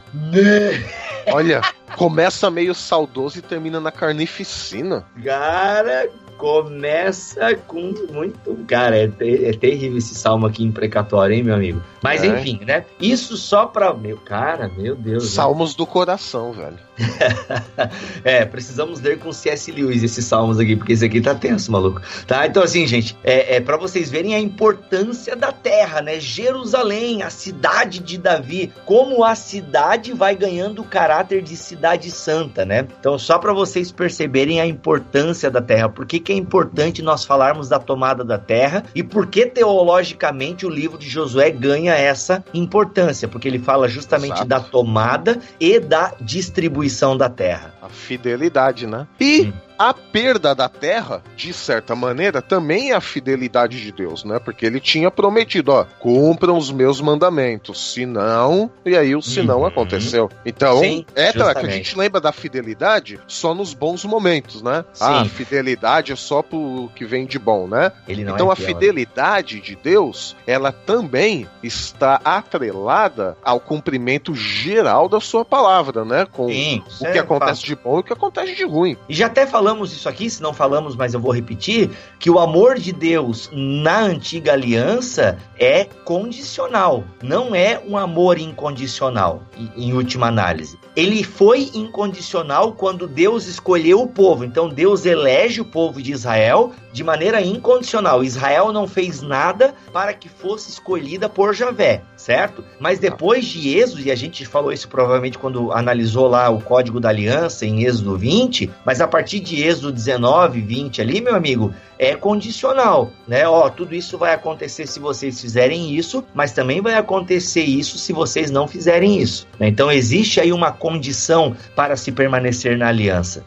Olha, 1.33 1.63
começa 1.97 2.51
meio 2.51 2.75
saudoso 2.75 3.39
e 3.39 3.43
termina 3.43 3.81
na 3.81 3.91
carnificina. 3.91 5.07
Cara, 5.25 6.11
começa 6.39 7.55
com 7.67 7.93
muito. 8.11 8.55
Cara, 8.67 8.97
é, 8.97 9.11
é, 9.21 9.53
terrível 9.53 9.99
esse 9.99 10.15
salmo 10.15 10.47
aqui 10.47 10.65
imprecatório, 10.65 11.35
hein, 11.35 11.43
meu 11.43 11.55
amigo? 11.55 11.83
Mas 12.03 12.23
é. 12.23 12.29
enfim, 12.29 12.61
né? 12.65 12.87
Isso 13.01 13.37
só 13.37 13.67
pra. 13.67 13.93
Meu, 13.93 14.17
cara, 14.17 14.71
meu 14.75 14.95
Deus. 14.95 15.25
Né? 15.25 15.31
Salmos 15.31 15.73
né? 15.73 15.77
do 15.77 15.87
coração, 15.87 16.53
velho. 16.53 16.88
é, 18.25 18.45
precisamos 18.45 19.01
ler 19.01 19.19
com 19.19 19.33
C.S. 19.33 19.71
Lewis 19.71 20.03
esses 20.03 20.25
salmos 20.25 20.59
aqui, 20.59 20.77
porque 20.77 20.93
esse 20.93 21.05
aqui 21.05 21.21
tá 21.21 21.35
tenso, 21.35 21.71
maluco. 21.71 22.01
Tá? 22.27 22.47
Então, 22.47 22.63
assim, 22.63 22.87
gente, 22.87 23.17
é, 23.23 23.57
é 23.57 23.61
para 23.61 23.77
vocês 23.77 24.11
verem 24.11 24.35
a 24.35 24.41
importância 24.41 25.37
da 25.37 25.53
terra, 25.53 26.03
né? 26.03 26.19
Jerusalém, 26.19 27.23
a 27.23 27.31
cidade 27.31 28.01
de 28.01 28.19
Davi, 28.19 28.73
como 28.85 29.25
a 29.25 29.35
cidade 29.35 30.13
vai 30.13 30.35
ganhando 30.35 30.83
o 30.83 30.85
caráter 30.85 31.43
de 31.43 31.57
cidade 31.57 32.11
santa, 32.11 32.65
né? 32.65 32.87
Então, 32.99 33.19
só 33.19 33.39
para 33.39 33.53
vocês 33.53 33.93
perceberem 33.93 34.61
a 34.61 34.67
importância 34.67 35.51
da 35.51 35.61
terra, 35.61 35.89
por 35.89 36.07
que, 36.07 36.19
que 36.19 36.33
é 36.33 36.37
importante 36.37 37.03
nós 37.03 37.25
falarmos 37.25 37.69
da 37.69 37.79
tomada 37.79 38.25
da 38.25 38.39
terra 38.39 38.85
e 38.95 39.03
por 39.03 39.27
que 39.27 39.47
teologicamente 39.47 40.67
o 40.67 40.71
livro 40.71 40.99
de 40.99 41.09
Josué 41.09 41.51
ganha 41.51 41.95
essa 41.95 42.45
importância, 42.53 43.29
porque 43.29 43.47
ele 43.47 43.59
fala 43.59 43.89
justamente 43.89 44.35
Exato. 44.35 44.49
da 44.49 44.61
tomada 44.61 45.39
e 45.61 45.79
da 45.79 46.15
distribuição 46.21 46.88
da 47.17 47.29
terra. 47.29 47.75
A 47.81 47.89
fidelidade, 47.89 48.87
né? 48.87 49.07
E 49.21 49.43
hum 49.43 49.68
a 49.79 49.95
perda 49.95 50.55
da 50.55 50.69
terra, 50.69 51.23
de 51.37 51.53
certa 51.53 51.95
maneira, 51.95 52.43
também 52.43 52.91
é 52.91 52.95
a 52.95 53.01
fidelidade 53.01 53.81
de 53.81 53.93
Deus, 53.93 54.25
né? 54.25 54.39
Porque 54.39 54.67
ele 54.67 54.81
tinha 54.81 55.11
prometido, 55.11 55.73
ó, 55.73 55.85
cumpram 56.01 56.57
os 56.57 56.71
meus 56.71 57.01
mandamentos, 57.01 57.93
senão, 57.93 58.71
e 58.85 58.97
aí 58.97 59.15
o 59.15 59.23
senão 59.23 59.61
uhum. 59.61 59.67
aconteceu. 59.67 60.29
Então, 60.45 60.81
Sim, 60.81 61.07
é 61.15 61.33
que 61.33 61.41
a 61.41 61.71
gente 61.71 61.97
lembra 61.97 62.21
da 62.21 62.33
fidelidade 62.33 63.21
só 63.29 63.55
nos 63.55 63.73
bons 63.73 64.05
momentos, 64.05 64.63
né? 64.63 64.85
Sim. 64.93 65.05
Ah, 65.05 65.25
fidelidade 65.25 66.13
é 66.13 66.17
só 66.17 66.43
pro 66.43 66.91
que 66.97 67.05
vem 67.05 67.25
de 67.27 67.39
bom, 67.39 67.69
né? 67.69 67.93
então 68.09 68.51
é 68.51 68.53
a 68.53 68.59
né? 68.59 68.67
fidelidade 68.67 69.61
de 69.61 69.77
Deus, 69.77 70.37
ela 70.47 70.73
também 70.73 71.47
está 71.63 72.21
atrelada 72.25 73.37
ao 73.45 73.61
cumprimento 73.61 74.35
geral 74.35 75.09
da 75.09 75.21
sua 75.21 75.45
palavra, 75.45 76.05
né? 76.05 76.27
Com 76.31 76.49
Sim, 76.49 76.83
o 77.01 77.05
que 77.05 77.19
é 77.19 77.21
acontece 77.21 77.63
de 77.63 77.77
bom 77.77 77.99
e 77.99 78.01
o 78.01 78.03
que 78.03 78.13
acontece 78.13 78.55
de 78.55 78.65
ruim. 78.65 78.97
E 79.09 79.15
já 79.15 79.27
até 79.27 79.47
falando 79.47 79.68
falamos 79.69 79.93
isso 79.93 80.09
aqui, 80.09 80.31
se 80.31 80.43
não 80.43 80.55
falamos, 80.55 80.97
mas 80.97 81.13
eu 81.13 81.21
vou 81.21 81.31
repetir, 81.31 81.91
que 82.19 82.31
o 82.31 82.39
amor 82.39 82.79
de 82.79 82.91
Deus 82.91 83.51
na 83.53 84.01
antiga 84.01 84.55
aliança 84.55 85.37
é 85.59 85.85
condicional, 85.85 87.05
não 87.23 87.55
é 87.55 87.79
um 87.87 87.99
amor 87.99 88.39
incondicional, 88.39 89.43
em 89.77 89.93
última 89.93 90.29
análise. 90.29 90.79
Ele 90.99 91.23
foi 91.23 91.71
incondicional 91.75 92.73
quando 92.73 93.07
Deus 93.07 93.47
escolheu 93.47 94.01
o 94.01 94.09
povo. 94.09 94.45
Então 94.45 94.69
Deus 94.69 95.07
elege 95.07 95.61
o 95.61 95.65
povo 95.65 96.03
de 96.03 96.11
Israel 96.11 96.73
de 96.93 97.05
maneira 97.05 97.41
incondicional. 97.41 98.25
Israel 98.25 98.73
não 98.73 98.89
fez 98.89 99.23
nada 99.23 99.73
para 99.93 100.13
que 100.13 100.29
fosse 100.29 100.71
escolhida 100.71 101.29
por 101.29 101.55
Javé, 101.55 102.03
certo? 102.17 102.65
Mas 102.81 102.99
depois 102.99 103.45
de 103.45 103.79
Êxodo, 103.79 104.01
e 104.01 104.11
a 104.11 104.17
gente 104.17 104.45
falou 104.45 104.73
isso 104.73 104.89
provavelmente 104.89 105.39
quando 105.39 105.71
analisou 105.71 106.27
lá 106.27 106.51
o 106.51 106.61
código 106.61 106.99
da 106.99 107.11
aliança 107.11 107.65
em 107.65 107.85
Êxodo 107.85 108.19
20, 108.19 108.69
mas 108.85 109.01
a 109.01 109.07
partir 109.07 109.39
de 109.39 109.63
Êxodo 109.63 109.93
19, 109.93 110.61
20 110.61 111.01
ali, 111.01 111.21
meu 111.21 111.37
amigo, 111.37 111.73
é 111.99 112.15
condicional, 112.15 113.11
né? 113.27 113.47
Ó, 113.47 113.69
tudo 113.69 113.95
isso 113.95 114.17
vai 114.17 114.33
acontecer 114.33 114.87
se 114.87 114.99
vocês 114.99 115.41
fizerem 115.41 115.95
isso, 115.95 116.25
mas 116.35 116.53
também 116.53 116.81
vai 116.81 116.95
acontecer 116.95 117.63
isso 117.63 117.99
se 117.99 118.13
vocês 118.13 118.51
não 118.51 118.67
fizerem 118.67 119.21
isso. 119.21 119.47
Né? 119.59 119.69
Então 119.69 119.91
existe 119.91 120.41
aí 120.41 120.53
uma 120.53 120.73
condição 120.89 121.55
para 121.77 121.97
se 121.97 122.11
permanecer 122.11 122.79
na 122.79 122.89
aliança. 122.89 123.45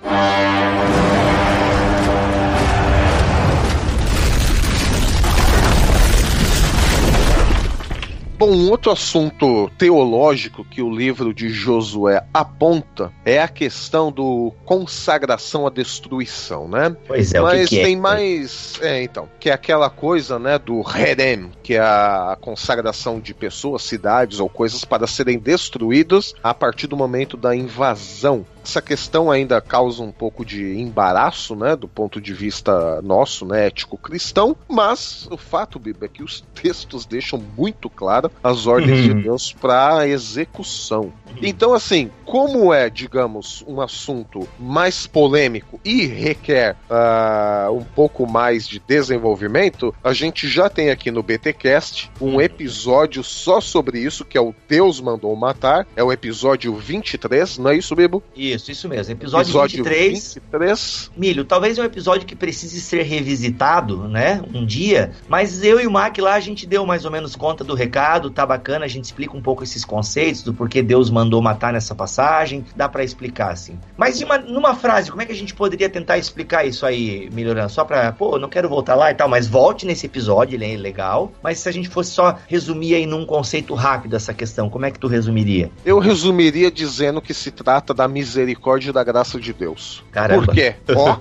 Bom, 8.41 8.53
um 8.53 8.71
outro 8.71 8.91
assunto 8.91 9.69
teológico 9.77 10.65
que 10.65 10.81
o 10.81 10.89
livro 10.89 11.31
de 11.31 11.47
Josué 11.47 12.25
aponta 12.33 13.13
é 13.23 13.39
a 13.39 13.47
questão 13.47 14.11
do 14.11 14.51
consagração 14.65 15.67
à 15.67 15.69
destruição, 15.69 16.67
né? 16.67 16.97
Pois 17.05 17.35
é, 17.35 17.39
Mas 17.39 17.67
o 17.67 17.69
que, 17.69 17.75
que 17.75 17.83
tem 17.83 17.93
é? 17.93 17.99
mais, 17.99 18.79
é, 18.81 19.03
então, 19.03 19.29
que 19.39 19.51
é 19.51 19.53
aquela 19.53 19.91
coisa, 19.91 20.39
né, 20.39 20.57
do 20.57 20.81
Herem, 20.81 21.51
que 21.61 21.75
é 21.75 21.81
a 21.81 22.35
consagração 22.41 23.19
de 23.19 23.31
pessoas, 23.31 23.83
cidades 23.83 24.39
ou 24.39 24.49
coisas 24.49 24.83
para 24.83 25.05
serem 25.05 25.37
destruídas 25.37 26.33
a 26.41 26.51
partir 26.51 26.87
do 26.87 26.97
momento 26.97 27.37
da 27.37 27.55
invasão 27.55 28.43
essa 28.63 28.81
questão 28.81 29.31
ainda 29.31 29.59
causa 29.61 30.01
um 30.03 30.11
pouco 30.11 30.45
de 30.45 30.79
embaraço, 30.79 31.55
né, 31.55 31.75
do 31.75 31.87
ponto 31.87 32.21
de 32.21 32.33
vista 32.33 33.01
nosso, 33.01 33.45
né, 33.45 33.67
ético-cristão, 33.67 34.55
mas 34.67 35.27
o 35.29 35.37
fato, 35.37 35.79
Bíblia, 35.79 36.05
é 36.05 36.15
que 36.15 36.23
os 36.23 36.41
textos 36.53 37.05
deixam 37.05 37.41
muito 37.57 37.89
claro 37.89 38.31
as 38.43 38.67
ordens 38.67 38.99
uhum. 38.99 39.15
de 39.15 39.23
Deus 39.23 39.53
para 39.53 40.07
execução. 40.07 41.11
Então, 41.41 41.73
assim, 41.73 42.11
como 42.25 42.73
é, 42.73 42.89
digamos, 42.89 43.63
um 43.67 43.81
assunto 43.81 44.47
mais 44.59 45.07
polêmico 45.07 45.79
e 45.83 46.05
requer 46.05 46.75
uh, 46.89 47.71
um 47.71 47.83
pouco 47.83 48.29
mais 48.29 48.67
de 48.67 48.79
desenvolvimento, 48.79 49.93
a 50.03 50.13
gente 50.13 50.47
já 50.47 50.69
tem 50.69 50.89
aqui 50.89 51.09
no 51.09 51.23
BTcast 51.23 52.11
um 52.19 52.39
episódio 52.39 53.23
só 53.23 53.59
sobre 53.59 53.99
isso, 53.99 54.25
que 54.25 54.37
é 54.37 54.41
o 54.41 54.53
Deus 54.67 54.99
mandou 54.99 55.35
matar, 55.35 55.87
é 55.95 56.03
o 56.03 56.11
episódio 56.11 56.75
23, 56.75 57.57
não 57.57 57.71
é 57.71 57.77
isso, 57.77 57.95
Bibo? 57.95 58.23
Isso. 58.35 58.50
Isso, 58.53 58.71
isso 58.71 58.89
mesmo. 58.89 59.13
Episódio, 59.13 59.49
episódio 59.49 59.83
23. 59.83 60.33
23. 60.35 61.11
Milho, 61.15 61.45
talvez 61.45 61.77
é 61.77 61.81
um 61.81 61.85
episódio 61.85 62.27
que 62.27 62.35
precise 62.35 62.81
ser 62.81 63.03
revisitado, 63.03 64.07
né? 64.07 64.41
Um 64.53 64.65
dia. 64.65 65.11
Mas 65.27 65.63
eu 65.63 65.79
e 65.79 65.87
o 65.87 65.91
Mac 65.91 66.17
lá, 66.17 66.35
a 66.35 66.39
gente 66.39 66.65
deu 66.67 66.85
mais 66.85 67.05
ou 67.05 67.11
menos 67.11 67.35
conta 67.35 67.63
do 67.63 67.73
recado, 67.73 68.29
tá 68.29 68.45
bacana, 68.45 68.85
a 68.85 68.87
gente 68.87 69.05
explica 69.05 69.35
um 69.35 69.41
pouco 69.41 69.63
esses 69.63 69.85
conceitos, 69.85 70.43
do 70.43 70.53
porquê 70.53 70.81
Deus 70.81 71.09
mandou 71.09 71.41
matar 71.41 71.73
nessa 71.73 71.95
passagem. 71.95 72.65
Dá 72.75 72.89
para 72.89 73.03
explicar, 73.03 73.51
assim. 73.51 73.79
Mas 73.97 74.21
uma, 74.21 74.37
numa 74.37 74.75
frase, 74.75 75.09
como 75.09 75.21
é 75.21 75.25
que 75.25 75.31
a 75.31 75.35
gente 75.35 75.53
poderia 75.53 75.89
tentar 75.89 76.17
explicar 76.17 76.65
isso 76.65 76.85
aí, 76.85 77.29
melhorando? 77.31 77.71
Só 77.71 77.85
pra, 77.85 78.11
pô, 78.11 78.37
não 78.37 78.49
quero 78.49 78.67
voltar 78.67 78.95
lá 78.95 79.11
e 79.11 79.15
tal, 79.15 79.29
mas 79.29 79.47
volte 79.47 79.85
nesse 79.85 80.05
episódio, 80.05 80.55
ele 80.55 80.73
é 80.73 80.77
legal. 80.77 81.31
Mas 81.41 81.59
se 81.59 81.69
a 81.69 81.71
gente 81.71 81.89
fosse 81.89 82.11
só 82.11 82.37
resumir 82.47 82.95
aí 82.95 83.05
num 83.05 83.25
conceito 83.25 83.73
rápido 83.73 84.15
essa 84.15 84.33
questão, 84.33 84.69
como 84.69 84.85
é 84.85 84.91
que 84.91 84.99
tu 84.99 85.07
resumiria? 85.07 85.71
Eu 85.85 85.99
resumiria 85.99 86.71
dizendo 86.71 87.21
que 87.21 87.33
se 87.33 87.51
trata 87.51 87.93
da 87.93 88.07
misericórdia 88.07 88.40
misericórdia 88.41 88.89
e 88.89 88.93
da 88.93 89.03
graça 89.03 89.39
de 89.39 89.53
Deus. 89.53 90.03
Caramba. 90.11 90.45
Por 90.45 90.53
quê? 90.53 90.75
Ó, 90.95 91.17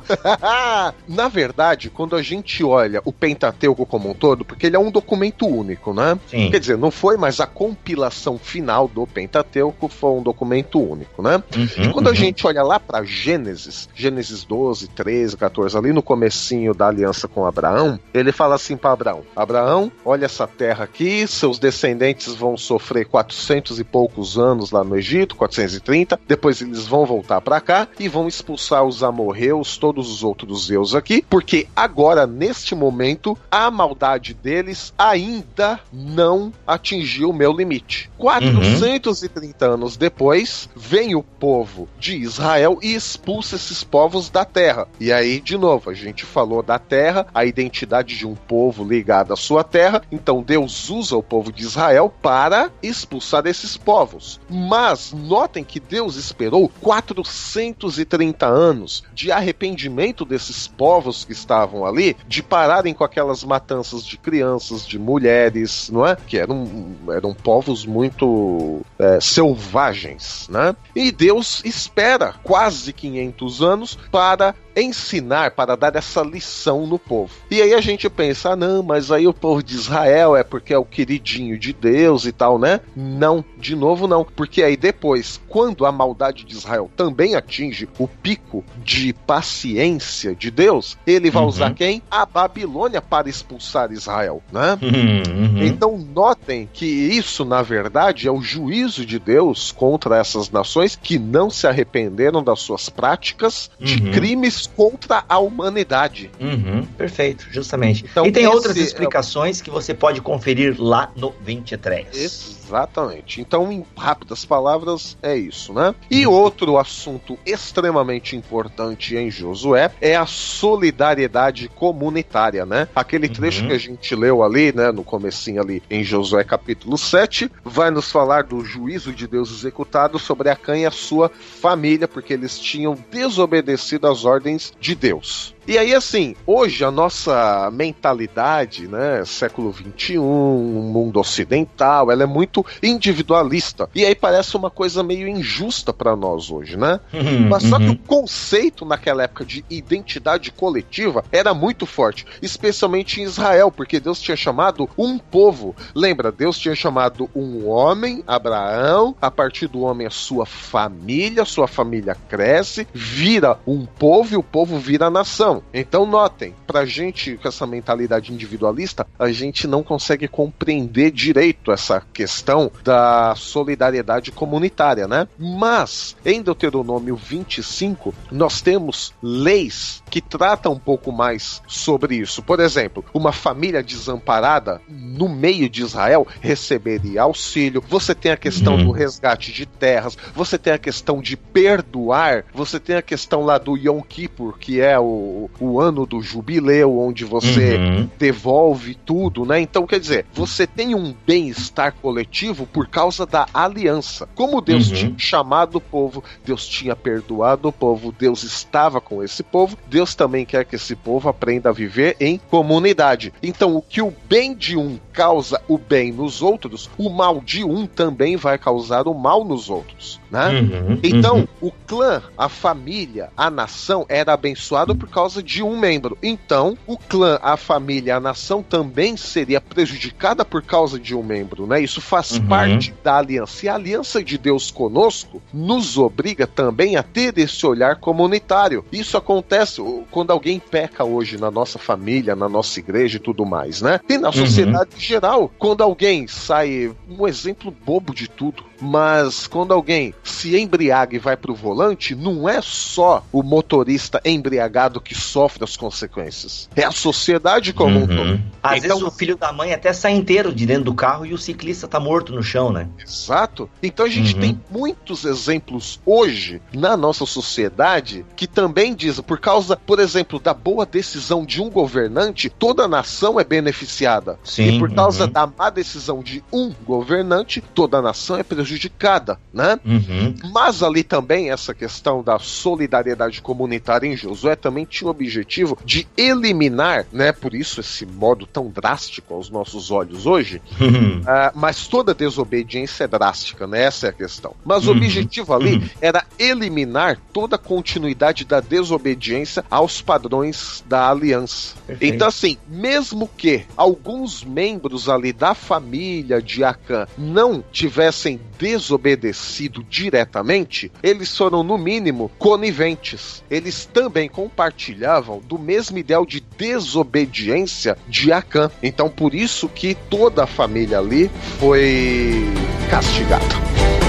na 1.07 1.29
verdade, 1.29 1.91
quando 1.91 2.16
a 2.16 2.23
gente 2.23 2.64
olha 2.64 3.01
o 3.05 3.12
Pentateuco 3.12 3.87
como 3.87 4.11
um 4.11 4.14
todo, 4.14 4.45
porque 4.45 4.66
ele 4.66 4.77
é 4.77 4.79
um 4.79 4.91
documento 4.91 5.47
único, 5.47 5.93
né? 5.93 6.18
Sim. 6.29 6.51
Quer 6.51 6.61
dizer, 6.61 6.79
não 6.79 6.91
foi, 6.91 7.16
mas 7.16 7.41
a 7.41 7.47
compilação 7.47 8.39
final 8.39 8.89
do 8.89 9.07
Pentateuco 9.07 9.89
foi 9.89 10.11
um 10.11 10.23
documento 10.23 10.81
único, 10.81 11.23
né? 11.23 11.43
Uhum, 11.57 11.85
e 11.85 11.93
quando 11.93 12.07
uhum. 12.07 12.12
a 12.12 12.14
gente 12.14 12.47
olha 12.47 12.62
lá 12.62 12.81
para 12.81 13.05
Gênesis, 13.05 13.89
Gênesis 13.95 14.45
12, 14.45 14.89
13, 14.89 15.37
14, 15.37 15.77
ali 15.77 15.93
no 15.93 16.03
comecinho 16.03 16.75
da 16.75 16.89
aliança 16.89 17.29
com 17.29 17.47
Abraão, 17.47 17.99
ele 18.12 18.33
fala 18.33 18.55
assim 18.55 18.77
para 18.77 18.93
Abraão: 18.93 19.23
Abraão, 19.35 19.93
olha 20.05 20.25
essa 20.25 20.47
terra 20.47 20.85
aqui, 20.85 21.27
seus 21.27 21.59
descendentes 21.59 22.35
vão 22.35 22.57
sofrer 22.57 23.07
400 23.07 23.79
e 23.79 23.85
poucos 23.85 24.39
anos 24.39 24.71
lá 24.71 24.83
no 24.83 24.97
Egito, 24.97 25.37
430, 25.37 26.18
depois 26.27 26.61
eles 26.61 26.87
vão 26.87 27.05
voltar 27.11 27.40
para 27.40 27.61
cá 27.61 27.88
e 27.98 28.06
vão 28.06 28.28
expulsar 28.28 28.84
os 28.84 29.02
amorreus, 29.02 29.76
todos 29.76 30.08
os 30.08 30.22
outros 30.22 30.66
zeus 30.66 30.94
aqui, 30.94 31.24
porque 31.28 31.66
agora, 31.74 32.24
neste 32.24 32.72
momento, 32.72 33.36
a 33.50 33.68
maldade 33.68 34.32
deles 34.32 34.94
ainda 34.96 35.80
não 35.92 36.52
atingiu 36.64 37.30
o 37.30 37.34
meu 37.34 37.52
limite. 37.52 38.08
430 38.16 39.66
uhum. 39.66 39.74
anos 39.74 39.96
depois, 39.96 40.68
vem 40.76 41.16
o 41.16 41.22
povo 41.22 41.88
de 41.98 42.16
Israel 42.16 42.78
e 42.80 42.94
expulsa 42.94 43.56
esses 43.56 43.82
povos 43.82 44.30
da 44.30 44.44
terra. 44.44 44.86
E 45.00 45.12
aí, 45.12 45.40
de 45.40 45.58
novo, 45.58 45.90
a 45.90 45.94
gente 45.94 46.24
falou 46.24 46.62
da 46.62 46.78
terra, 46.78 47.26
a 47.34 47.44
identidade 47.44 48.16
de 48.16 48.26
um 48.26 48.36
povo 48.36 48.84
ligado 48.84 49.32
à 49.32 49.36
sua 49.36 49.64
terra. 49.64 50.02
Então 50.12 50.42
Deus 50.42 50.88
usa 50.90 51.16
o 51.16 51.22
povo 51.22 51.50
de 51.50 51.62
Israel 51.62 52.14
para 52.22 52.70
expulsar 52.80 53.46
esses 53.46 53.76
povos. 53.76 54.40
Mas 54.48 55.12
notem 55.12 55.64
que 55.64 55.80
Deus 55.80 56.14
esperou 56.14 56.70
430 57.03 58.46
anos 58.46 59.03
de 59.14 59.32
arrependimento 59.32 60.24
desses 60.24 60.66
povos 60.68 61.24
que 61.24 61.32
estavam 61.32 61.84
ali, 61.84 62.16
de 62.28 62.42
pararem 62.42 62.94
com 62.94 63.05
aquelas 63.05 63.42
matanças 63.42 64.05
de 64.05 64.16
crianças, 64.16 64.86
de 64.86 64.98
mulheres, 64.98 65.90
não 65.90 66.07
é? 66.07 66.16
Que 66.16 66.38
eram, 66.38 66.68
eram 67.09 67.34
povos 67.34 67.86
muito 67.86 68.82
é, 68.98 69.20
selvagens, 69.20 70.48
né? 70.48 70.74
E 70.94 71.11
Deus 71.11 71.62
espera 71.64 72.34
quase 72.42 72.92
500 72.92 73.62
anos 73.62 73.98
para 74.11 74.55
ensinar, 74.77 75.53
para 75.53 75.77
dar 75.77 75.95
essa 75.97 76.23
lição 76.23 76.87
no 76.87 76.99
povo. 76.99 77.33
E 77.51 77.61
aí 77.61 77.75
a 77.75 77.81
gente 77.81 78.09
pensa, 78.09 78.51
ah, 78.51 78.57
não, 78.57 78.83
mas 78.83 79.11
aí 79.11 79.27
o 79.27 79.35
povo 79.35 79.62
de 79.62 79.75
Israel 79.75 80.37
é 80.37 80.43
porque 80.43 80.73
é 80.73 80.79
o 80.79 80.85
queridinho 80.85 81.59
de 81.59 81.73
Deus 81.73 82.25
e 82.27 82.33
tal, 82.33 82.59
né? 82.59 82.81
Não, 82.95 83.45
de 83.59 83.75
novo 83.75 84.07
não, 84.07 84.25
porque 84.25 84.62
aí 84.62 84.77
depois, 84.77 85.41
quando 85.49 85.85
a 85.85 85.93
maldade 85.93 86.45
de 86.45 86.55
Israel 86.55 86.91
também 86.97 87.35
atinge 87.35 87.89
o 87.99 88.07
pico 88.07 88.64
de 88.83 89.12
paciência 89.12 90.35
de 90.35 90.51
Deus, 90.51 90.97
ele 91.07 91.31
vai 91.31 91.43
uhum. 91.43 91.49
usar 91.49 91.75
quem? 91.75 92.03
A 92.11 92.25
Babilônia 92.25 93.03
para 93.03 93.29
expulsar 93.29 93.93
Israel, 93.93 94.43
né? 94.53 94.79
Uhum. 94.81 95.62
Então 95.62 95.99
notem 95.99 96.68
que 96.73 96.87
isso, 96.87 97.45
na 97.45 97.62
verdade, 97.62 98.29
é 98.29 98.31
o 98.31 98.41
juízo 98.41 99.05
de 99.05 99.18
Deus 99.18 99.73
contra 99.73 100.18
essas 100.18 100.51
nações 100.51 100.97
que 100.97 101.18
não 101.18 101.51
se 101.51 101.66
arrependeram 101.66 102.43
das 102.43 102.61
suas 102.61 102.89
práticas 102.89 103.71
de 103.81 104.03
uhum. 104.03 104.12
crimes 104.12 104.59
contra 104.66 105.24
a 105.28 105.38
humanidade. 105.38 106.30
Uhum. 106.40 106.84
Perfeito, 106.98 107.46
justamente. 107.50 108.04
Então, 108.11 108.26
e 108.26 108.32
tem 108.32 108.46
outras 108.46 108.76
é 108.76 108.80
explicações 108.80 109.61
é... 109.61 109.64
que 109.64 109.70
você 109.70 109.94
pode 109.94 110.20
conferir 110.20 110.76
lá 110.78 111.11
no 111.16 111.34
23. 111.42 112.59
Exatamente. 112.71 113.41
Então, 113.41 113.73
em 113.73 113.85
rápidas 113.97 114.45
palavras, 114.45 115.18
é 115.21 115.37
isso, 115.37 115.73
né? 115.73 115.93
E 116.09 116.25
uhum. 116.25 116.33
outro 116.33 116.79
assunto 116.79 117.37
extremamente 117.45 118.37
importante 118.37 119.16
em 119.16 119.29
Josué 119.29 119.91
é 120.01 120.14
a 120.14 120.25
solidariedade 120.25 121.68
comunitária, 121.68 122.64
né? 122.64 122.87
Aquele 122.95 123.29
trecho 123.29 123.62
uhum. 123.62 123.68
que 123.68 123.75
a 123.75 123.79
gente 123.79 124.14
leu 124.14 124.45
ali, 124.45 124.73
né, 124.73 124.93
no 124.93 125.03
comecinho 125.03 125.61
ali 125.61 125.83
em 125.91 126.05
Josué 126.05 126.45
capítulo 126.45 126.97
7, 126.97 127.51
vai 127.64 127.91
nos 127.91 128.11
falar 128.11 128.45
do 128.45 128.64
juízo 128.64 129.12
de 129.12 129.27
Deus 129.27 129.51
executado 129.51 130.16
sobre 130.18 130.49
Acã 130.49 130.79
e 130.79 130.87
a 130.87 130.93
sua 130.93 131.29
família, 131.29 132.07
porque 132.07 132.33
eles 132.33 132.57
tinham 132.57 132.97
desobedecido 133.11 134.07
às 134.07 134.25
ordens 134.25 134.73
de 134.81 134.95
Deus. 134.95 135.55
E 135.66 135.78
aí, 135.78 135.94
assim, 135.94 136.34
hoje 136.46 136.84
a 136.84 136.90
nossa 136.90 137.70
mentalidade, 137.72 138.88
né, 138.88 139.24
século 139.24 139.72
XXI, 139.72 140.18
mundo 140.18 141.20
ocidental, 141.20 142.11
ela 142.11 142.22
é 142.22 142.26
muito 142.26 142.64
individualista. 142.82 143.88
E 143.94 144.04
aí 144.04 144.14
parece 144.14 144.56
uma 144.56 144.70
coisa 144.70 145.02
meio 145.02 145.28
injusta 145.28 145.92
para 145.92 146.16
nós 146.16 146.50
hoje, 146.50 146.76
né? 146.76 146.98
Uhum, 147.12 147.48
Mas 147.48 147.62
só 147.64 147.76
uhum. 147.76 147.86
que 147.86 147.90
o 147.90 147.98
conceito 147.98 148.84
naquela 148.84 149.22
época 149.22 149.44
de 149.44 149.64
identidade 149.70 150.50
coletiva 150.50 151.24
era 151.30 151.52
muito 151.54 151.86
forte, 151.86 152.26
especialmente 152.42 153.20
em 153.20 153.24
Israel, 153.24 153.70
porque 153.70 154.00
Deus 154.00 154.20
tinha 154.20 154.36
chamado 154.36 154.88
um 154.96 155.18
povo. 155.18 155.76
Lembra, 155.94 156.32
Deus 156.32 156.58
tinha 156.58 156.74
chamado 156.74 157.28
um 157.34 157.68
homem, 157.68 158.24
Abraão, 158.26 159.14
a 159.20 159.30
partir 159.30 159.66
do 159.66 159.82
homem 159.82 160.06
a 160.06 160.11
sua 160.11 160.46
família, 160.46 161.44
sua 161.44 161.68
família 161.68 162.16
cresce, 162.28 162.86
vira 162.92 163.58
um 163.66 163.84
povo 163.84 164.34
e 164.34 164.36
o 164.36 164.42
povo 164.42 164.78
vira 164.78 165.11
nação. 165.11 165.49
Então 165.72 166.07
notem, 166.07 166.55
pra 166.66 166.84
gente 166.84 167.36
com 167.36 167.48
essa 167.48 167.66
mentalidade 167.66 168.32
individualista, 168.32 169.07
a 169.18 169.30
gente 169.32 169.66
não 169.66 169.82
consegue 169.82 170.28
compreender 170.28 171.11
direito 171.11 171.72
essa 171.72 172.03
questão 172.12 172.70
da 172.84 173.34
solidariedade 173.36 174.30
comunitária, 174.30 175.09
né? 175.09 175.26
Mas 175.38 176.16
em 176.24 176.42
Deuteronômio 176.42 177.16
25, 177.16 178.14
nós 178.30 178.61
temos 178.61 179.12
leis 179.22 180.03
que 180.11 180.20
tratam 180.20 180.72
um 180.72 180.78
pouco 180.78 181.11
mais 181.12 181.62
sobre 181.66 182.16
isso. 182.16 182.42
Por 182.42 182.61
exemplo, 182.61 183.05
uma 183.12 183.32
família 183.32 183.82
desamparada 183.82 184.80
no 184.88 185.28
meio 185.28 185.68
de 185.68 185.82
Israel 185.82 186.26
receberia 186.40 187.22
auxílio. 187.22 187.82
Você 187.88 188.14
tem 188.14 188.32
a 188.32 188.36
questão 188.36 188.74
uhum. 188.74 188.84
do 188.84 188.90
resgate 188.90 189.53
de 189.53 189.66
terras, 189.66 190.16
você 190.34 190.59
tem 190.59 190.72
a 190.72 190.78
questão 190.78 191.20
de 191.20 191.36
perdoar, 191.36 192.44
você 192.53 192.78
tem 192.78 192.96
a 192.96 193.03
questão 193.03 193.44
lá 193.44 193.59
do 193.59 193.76
Yom 193.76 194.01
Kippur, 194.03 194.59
que 194.59 194.80
é 194.80 194.98
o, 194.98 195.39
o, 195.61 195.80
ano 195.80 196.05
do 196.05 196.20
jubileu, 196.20 196.99
onde 196.99 197.24
você 197.24 197.76
uhum. 197.76 198.09
devolve 198.18 198.95
tudo, 198.95 199.45
né? 199.45 199.61
Então, 199.61 199.86
quer 199.86 200.01
dizer, 200.01 200.26
você 200.32 200.66
tem 200.66 200.95
um 200.95 201.14
bem-estar 201.26 201.95
coletivo 201.95 202.66
por 202.66 202.88
causa 202.88 203.24
da 203.24 203.47
aliança. 203.55 204.28
Como 204.34 204.61
Deus 204.61 204.88
uhum. 204.88 204.95
tinha 204.95 205.14
chamado 205.18 205.76
o 205.76 205.80
povo, 205.80 206.22
Deus 206.45 206.66
tinha 206.66 206.97
perdoado 206.97 207.68
o 207.68 207.72
povo, 207.72 208.14
Deus 208.16 208.43
estava 208.43 209.01
com 209.01 209.22
esse 209.22 209.43
povo, 209.43 209.78
Deus 209.86 210.14
também 210.14 210.45
quer 210.45 210.64
que 210.64 210.76
esse 210.76 210.97
povo 210.97 211.28
aprenda 211.28 211.68
a 211.68 211.72
viver 211.72 212.16
em 212.20 212.41
comunidade. 212.51 213.32
Então, 213.43 213.76
o 213.76 213.82
que 213.82 214.03
o 214.03 214.12
bem 214.28 214.55
de 214.55 214.76
um 214.76 214.99
causa 215.21 215.61
o 215.68 215.77
bem 215.77 216.11
nos 216.11 216.41
outros, 216.41 216.89
o 216.97 217.11
mal 217.11 217.43
de 217.43 217.62
um 217.62 217.87
também 217.87 218.37
vai 218.37 218.57
causar 218.57 219.07
o 219.07 219.12
mal 219.12 219.45
nos 219.45 219.68
outros, 219.68 220.18
né? 220.31 220.61
Uhum. 220.61 220.99
Então, 221.03 221.37
uhum. 221.41 221.68
o 221.68 221.71
clã, 221.87 222.23
a 222.39 222.49
família, 222.49 223.29
a 223.37 223.51
nação 223.51 224.07
era 224.09 224.33
abençoado 224.33 224.97
por 224.97 225.11
causa 225.11 225.43
de 225.43 225.62
um 225.62 225.79
membro. 225.79 226.16
Então, 226.23 226.75
o 226.87 226.97
clã, 226.97 227.39
a 227.43 227.59
família, 227.59 228.16
a 228.16 228.21
nação 228.21 228.62
também 228.62 229.14
seria 229.14 229.61
prejudicada 229.61 230.43
por 230.43 230.62
causa 230.62 230.99
de 230.99 231.14
um 231.14 231.23
membro, 231.23 231.66
né? 231.66 231.83
Isso 231.83 232.01
faz 232.01 232.31
uhum. 232.31 232.47
parte 232.47 232.95
da 233.05 233.18
aliança. 233.18 233.66
E 233.66 233.68
a 233.68 233.75
aliança 233.75 234.25
de 234.25 234.39
Deus 234.39 234.71
conosco 234.71 235.43
nos 235.53 235.99
obriga 235.99 236.47
também 236.47 236.97
a 236.97 237.03
ter 237.03 237.37
esse 237.37 237.66
olhar 237.66 237.97
comunitário. 237.97 238.87
Isso 238.91 239.18
acontece 239.18 239.83
quando 240.11 240.31
alguém 240.31 240.59
peca 240.59 241.05
hoje 241.05 241.37
na 241.37 241.51
nossa 241.51 241.79
família, 241.79 242.35
na 242.35 242.49
nossa 242.49 242.81
igreja 242.81 243.18
e 243.18 243.21
tudo 243.21 243.45
mais, 243.45 243.83
né? 243.83 244.01
E 244.09 244.16
na 244.16 244.29
uhum. 244.29 244.33
sociedade 244.33 245.09
geral, 245.11 245.50
quando 245.58 245.82
alguém 245.82 246.28
sai, 246.28 246.94
um 247.08 247.26
exemplo 247.26 247.70
bobo 247.70 248.14
de 248.14 248.28
tudo, 248.28 248.64
mas 248.80 249.46
quando 249.46 249.74
alguém 249.74 250.14
se 250.24 250.56
embriaga 250.56 251.14
e 251.14 251.18
vai 251.18 251.36
pro 251.36 251.54
volante, 251.54 252.14
não 252.14 252.48
é 252.48 252.61
só 252.62 253.24
o 253.30 253.42
motorista 253.42 254.20
embriagado 254.24 255.00
que 255.00 255.14
sofre 255.14 255.64
as 255.64 255.76
consequências. 255.76 256.68
É 256.74 256.84
a 256.84 256.90
sociedade 256.90 257.72
como 257.72 257.98
uhum. 257.98 258.04
um 258.04 258.06
todo. 258.06 258.40
Às 258.62 258.84
então, 258.84 258.98
vezes 258.98 259.02
o 259.02 259.16
filho 259.16 259.36
da 259.36 259.52
mãe 259.52 259.72
até 259.72 259.92
sai 259.92 260.12
inteiro 260.12 260.54
de 260.54 260.64
dentro 260.64 260.84
do 260.84 260.94
carro 260.94 261.26
e 261.26 261.34
o 261.34 261.38
ciclista 261.38 261.86
tá 261.86 262.00
morto 262.00 262.32
no 262.32 262.42
chão, 262.42 262.72
né? 262.72 262.88
Exato. 262.98 263.68
Então 263.82 264.06
a 264.06 264.08
gente 264.08 264.34
uhum. 264.34 264.40
tem 264.40 264.61
muitos 264.70 265.24
exemplos 265.24 266.00
hoje 266.06 266.62
na 266.72 266.96
nossa 266.96 267.26
sociedade 267.26 268.24
que 268.36 268.46
também 268.46 268.94
dizem, 268.94 269.22
por 269.22 269.38
causa, 269.38 269.76
por 269.76 269.98
exemplo, 269.98 270.38
da 270.38 270.54
boa 270.54 270.86
decisão 270.86 271.44
de 271.44 271.61
um 271.61 271.68
governante, 271.68 272.48
toda 272.48 272.84
a 272.84 272.88
nação 272.88 273.38
é 273.38 273.44
beneficiada. 273.44 274.38
Sim, 274.44 274.76
e 274.76 274.78
por 274.78 274.89
causa 274.95 275.24
uhum. 275.24 275.30
da 275.30 275.47
má 275.47 275.70
decisão 275.70 276.22
de 276.22 276.43
um 276.53 276.72
governante, 276.84 277.62
toda 277.74 277.99
a 277.99 278.03
nação 278.03 278.36
é 278.36 278.43
prejudicada 278.43 279.38
né? 279.53 279.78
Uhum. 279.84 280.34
Mas 280.53 280.82
ali 280.82 281.03
também 281.03 281.51
essa 281.51 281.74
questão 281.74 282.22
da 282.22 282.38
solidariedade 282.38 283.43
comunitária 283.43 284.07
em 284.07 284.16
Josué 284.16 284.55
também 284.55 284.84
tinha 284.84 285.09
o 285.09 285.11
objetivo 285.11 285.76
de 285.84 286.07
eliminar, 286.16 287.07
né? 287.12 287.32
Por 287.32 287.55
isso 287.55 287.80
esse 287.80 288.07
modo 288.07 288.47
tão 288.47 288.68
drástico 288.68 289.34
aos 289.34 289.51
nossos 289.51 289.91
olhos 289.91 290.26
hoje. 290.26 290.62
Uhum. 290.80 291.20
Uh, 291.20 291.24
mas 291.55 291.88
toda 291.88 292.14
desobediência 292.14 293.05
é 293.05 293.09
drástica, 293.09 293.66
né? 293.66 293.82
Essa 293.82 294.07
é 294.07 294.11
a 294.11 294.12
questão. 294.12 294.55
Mas 294.64 294.86
uhum. 294.86 294.95
o 294.95 294.97
objetivo 294.97 295.53
ali 295.53 295.76
uhum. 295.76 295.88
era 296.01 296.24
eliminar 296.38 297.18
toda 297.32 297.57
a 297.57 297.59
continuidade 297.59 298.45
da 298.45 298.61
desobediência 298.61 299.64
aos 299.70 300.01
padrões 300.01 300.84
da 300.86 301.11
aliança. 301.11 301.74
Perfeito. 301.86 302.14
Então 302.14 302.28
assim, 302.28 302.57
mesmo 302.68 303.28
que 303.36 303.64
alguns 303.76 304.45
membros 304.45 304.80
ali 305.09 305.33
da 305.33 305.55
família 305.55 306.41
de 306.41 306.64
Acã 306.64 307.07
não 307.16 307.62
tivessem 307.72 308.41
desobedecido 308.59 309.85
diretamente, 309.85 310.91
eles 311.03 311.37
foram, 311.37 311.62
no 311.62 311.78
mínimo, 311.78 312.31
coniventes. 312.39 313.43
Eles 313.51 313.87
também 313.87 314.28
compartilhavam 314.28 315.41
do 315.41 315.59
mesmo 315.59 315.99
ideal 315.99 316.24
de 316.24 316.41
desobediência 316.41 317.97
de 318.09 318.33
Acã. 318.33 318.70
Então, 318.83 319.09
por 319.09 319.35
isso 319.35 319.68
que 319.68 319.95
toda 319.95 320.45
a 320.45 320.47
família 320.47 320.99
ali 320.99 321.31
foi 321.59 322.45
castigada. 322.91 323.99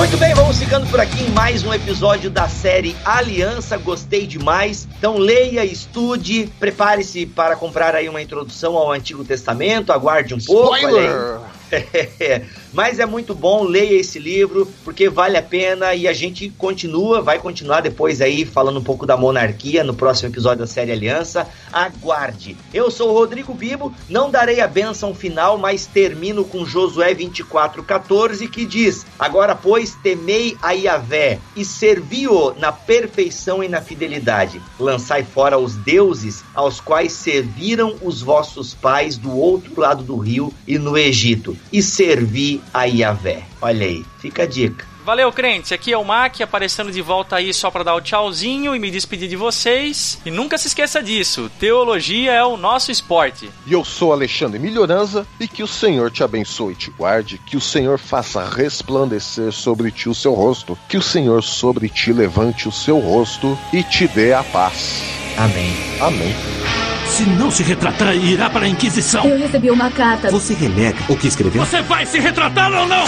Muito 0.00 0.16
bem, 0.16 0.32
vamos 0.32 0.58
ficando 0.58 0.86
por 0.86 0.98
aqui 0.98 1.24
em 1.24 1.28
mais 1.28 1.62
um 1.62 1.74
episódio 1.74 2.30
da 2.30 2.48
série 2.48 2.96
Aliança. 3.04 3.76
Gostei 3.76 4.26
demais. 4.26 4.88
Então 4.96 5.18
leia, 5.18 5.62
estude, 5.62 6.50
prepare-se 6.58 7.26
para 7.26 7.54
comprar 7.54 7.94
aí 7.94 8.08
uma 8.08 8.22
introdução 8.22 8.78
ao 8.78 8.90
Antigo 8.90 9.22
Testamento. 9.24 9.92
Aguarde 9.92 10.32
um 10.32 10.38
pouco. 10.38 10.74
Spoiler! 10.74 11.39
Mas 12.72 12.98
é 12.98 13.06
muito 13.06 13.34
bom, 13.34 13.64
leia 13.64 14.00
esse 14.00 14.18
livro, 14.18 14.72
porque 14.84 15.08
vale 15.08 15.36
a 15.36 15.42
pena 15.42 15.94
e 15.94 16.06
a 16.06 16.12
gente 16.12 16.50
continua, 16.50 17.20
vai 17.20 17.38
continuar 17.38 17.80
depois 17.80 18.20
aí 18.20 18.44
falando 18.44 18.78
um 18.78 18.84
pouco 18.84 19.06
da 19.06 19.16
monarquia 19.16 19.82
no 19.82 19.94
próximo 19.94 20.28
episódio 20.28 20.60
da 20.60 20.66
série 20.66 20.92
Aliança. 20.92 21.48
Aguarde. 21.72 22.56
Eu 22.72 22.90
sou 22.90 23.10
o 23.10 23.14
Rodrigo 23.14 23.54
Bibo, 23.54 23.94
não 24.08 24.30
darei 24.30 24.60
a 24.60 24.68
benção 24.68 25.14
final, 25.14 25.58
mas 25.58 25.86
termino 25.86 26.44
com 26.44 26.64
Josué 26.64 27.14
24:14 27.14 28.48
que 28.48 28.64
diz: 28.64 29.06
Agora, 29.18 29.54
pois, 29.54 29.94
temei 30.02 30.56
a 30.62 30.72
Yahvé 30.72 31.38
e 31.56 31.64
servi-o 31.64 32.54
na 32.54 32.72
perfeição 32.72 33.62
e 33.62 33.68
na 33.68 33.80
fidelidade. 33.80 34.60
Lançai 34.78 35.24
fora 35.24 35.58
os 35.58 35.74
deuses 35.76 36.44
aos 36.54 36.80
quais 36.80 37.12
serviram 37.12 37.96
os 38.02 38.20
vossos 38.20 38.74
pais 38.74 39.16
do 39.16 39.36
outro 39.36 39.80
lado 39.80 40.02
do 40.02 40.16
rio 40.16 40.52
e 40.66 40.78
no 40.78 40.96
Egito, 40.96 41.56
e 41.72 41.82
servi 41.82 42.60
a 42.72 42.84
Yahvé. 42.84 43.44
Olha 43.60 43.86
aí, 43.86 44.04
fica 44.18 44.42
a 44.42 44.46
dica. 44.46 44.90
Valeu, 45.04 45.32
crentes. 45.32 45.72
Aqui 45.72 45.92
é 45.92 45.98
o 45.98 46.04
Mac 46.04 46.40
aparecendo 46.40 46.92
de 46.92 47.00
volta 47.00 47.36
aí 47.36 47.54
só 47.54 47.70
para 47.70 47.82
dar 47.82 47.94
o 47.94 48.00
tchauzinho 48.00 48.76
e 48.76 48.78
me 48.78 48.90
despedir 48.90 49.28
de 49.28 49.36
vocês. 49.36 50.20
E 50.24 50.30
nunca 50.30 50.58
se 50.58 50.68
esqueça 50.68 51.02
disso: 51.02 51.50
teologia 51.58 52.32
é 52.32 52.44
o 52.44 52.56
nosso 52.56 52.92
esporte. 52.92 53.50
E 53.66 53.72
eu 53.72 53.84
sou 53.84 54.12
Alexandre 54.12 54.58
Melhoranza 54.58 55.26
e 55.38 55.48
que 55.48 55.62
o 55.62 55.66
Senhor 55.66 56.10
te 56.10 56.22
abençoe 56.22 56.74
e 56.74 56.76
te 56.76 56.90
guarde, 56.90 57.40
que 57.46 57.56
o 57.56 57.60
Senhor 57.60 57.98
faça 57.98 58.44
resplandecer 58.44 59.52
sobre 59.52 59.90
ti 59.90 60.08
o 60.08 60.14
seu 60.14 60.34
rosto, 60.34 60.78
que 60.88 60.98
o 60.98 61.02
Senhor 61.02 61.42
sobre 61.42 61.88
ti 61.88 62.12
levante 62.12 62.68
o 62.68 62.72
seu 62.72 62.98
rosto 62.98 63.58
e 63.72 63.82
te 63.82 64.06
dê 64.06 64.32
a 64.32 64.44
paz. 64.44 65.02
Amém. 65.36 65.74
Amém. 66.00 66.89
Se 67.20 67.26
não 67.26 67.50
se 67.50 67.62
retratar, 67.62 68.16
irá 68.16 68.48
para 68.48 68.64
a 68.64 68.68
Inquisição. 68.70 69.26
Eu 69.26 69.36
recebi 69.36 69.70
uma 69.70 69.90
carta. 69.90 70.30
Você 70.30 70.54
renega 70.54 70.96
o 71.06 71.14
que 71.14 71.28
escreveu? 71.28 71.62
Você 71.66 71.82
vai 71.82 72.06
se 72.06 72.18
retratar 72.18 72.72
ou 72.72 72.88
não? 72.88 73.04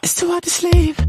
It's 0.00 0.14
too 0.14 0.30
hard 0.30 0.44
to 0.44 0.50
sleep. 0.50 1.07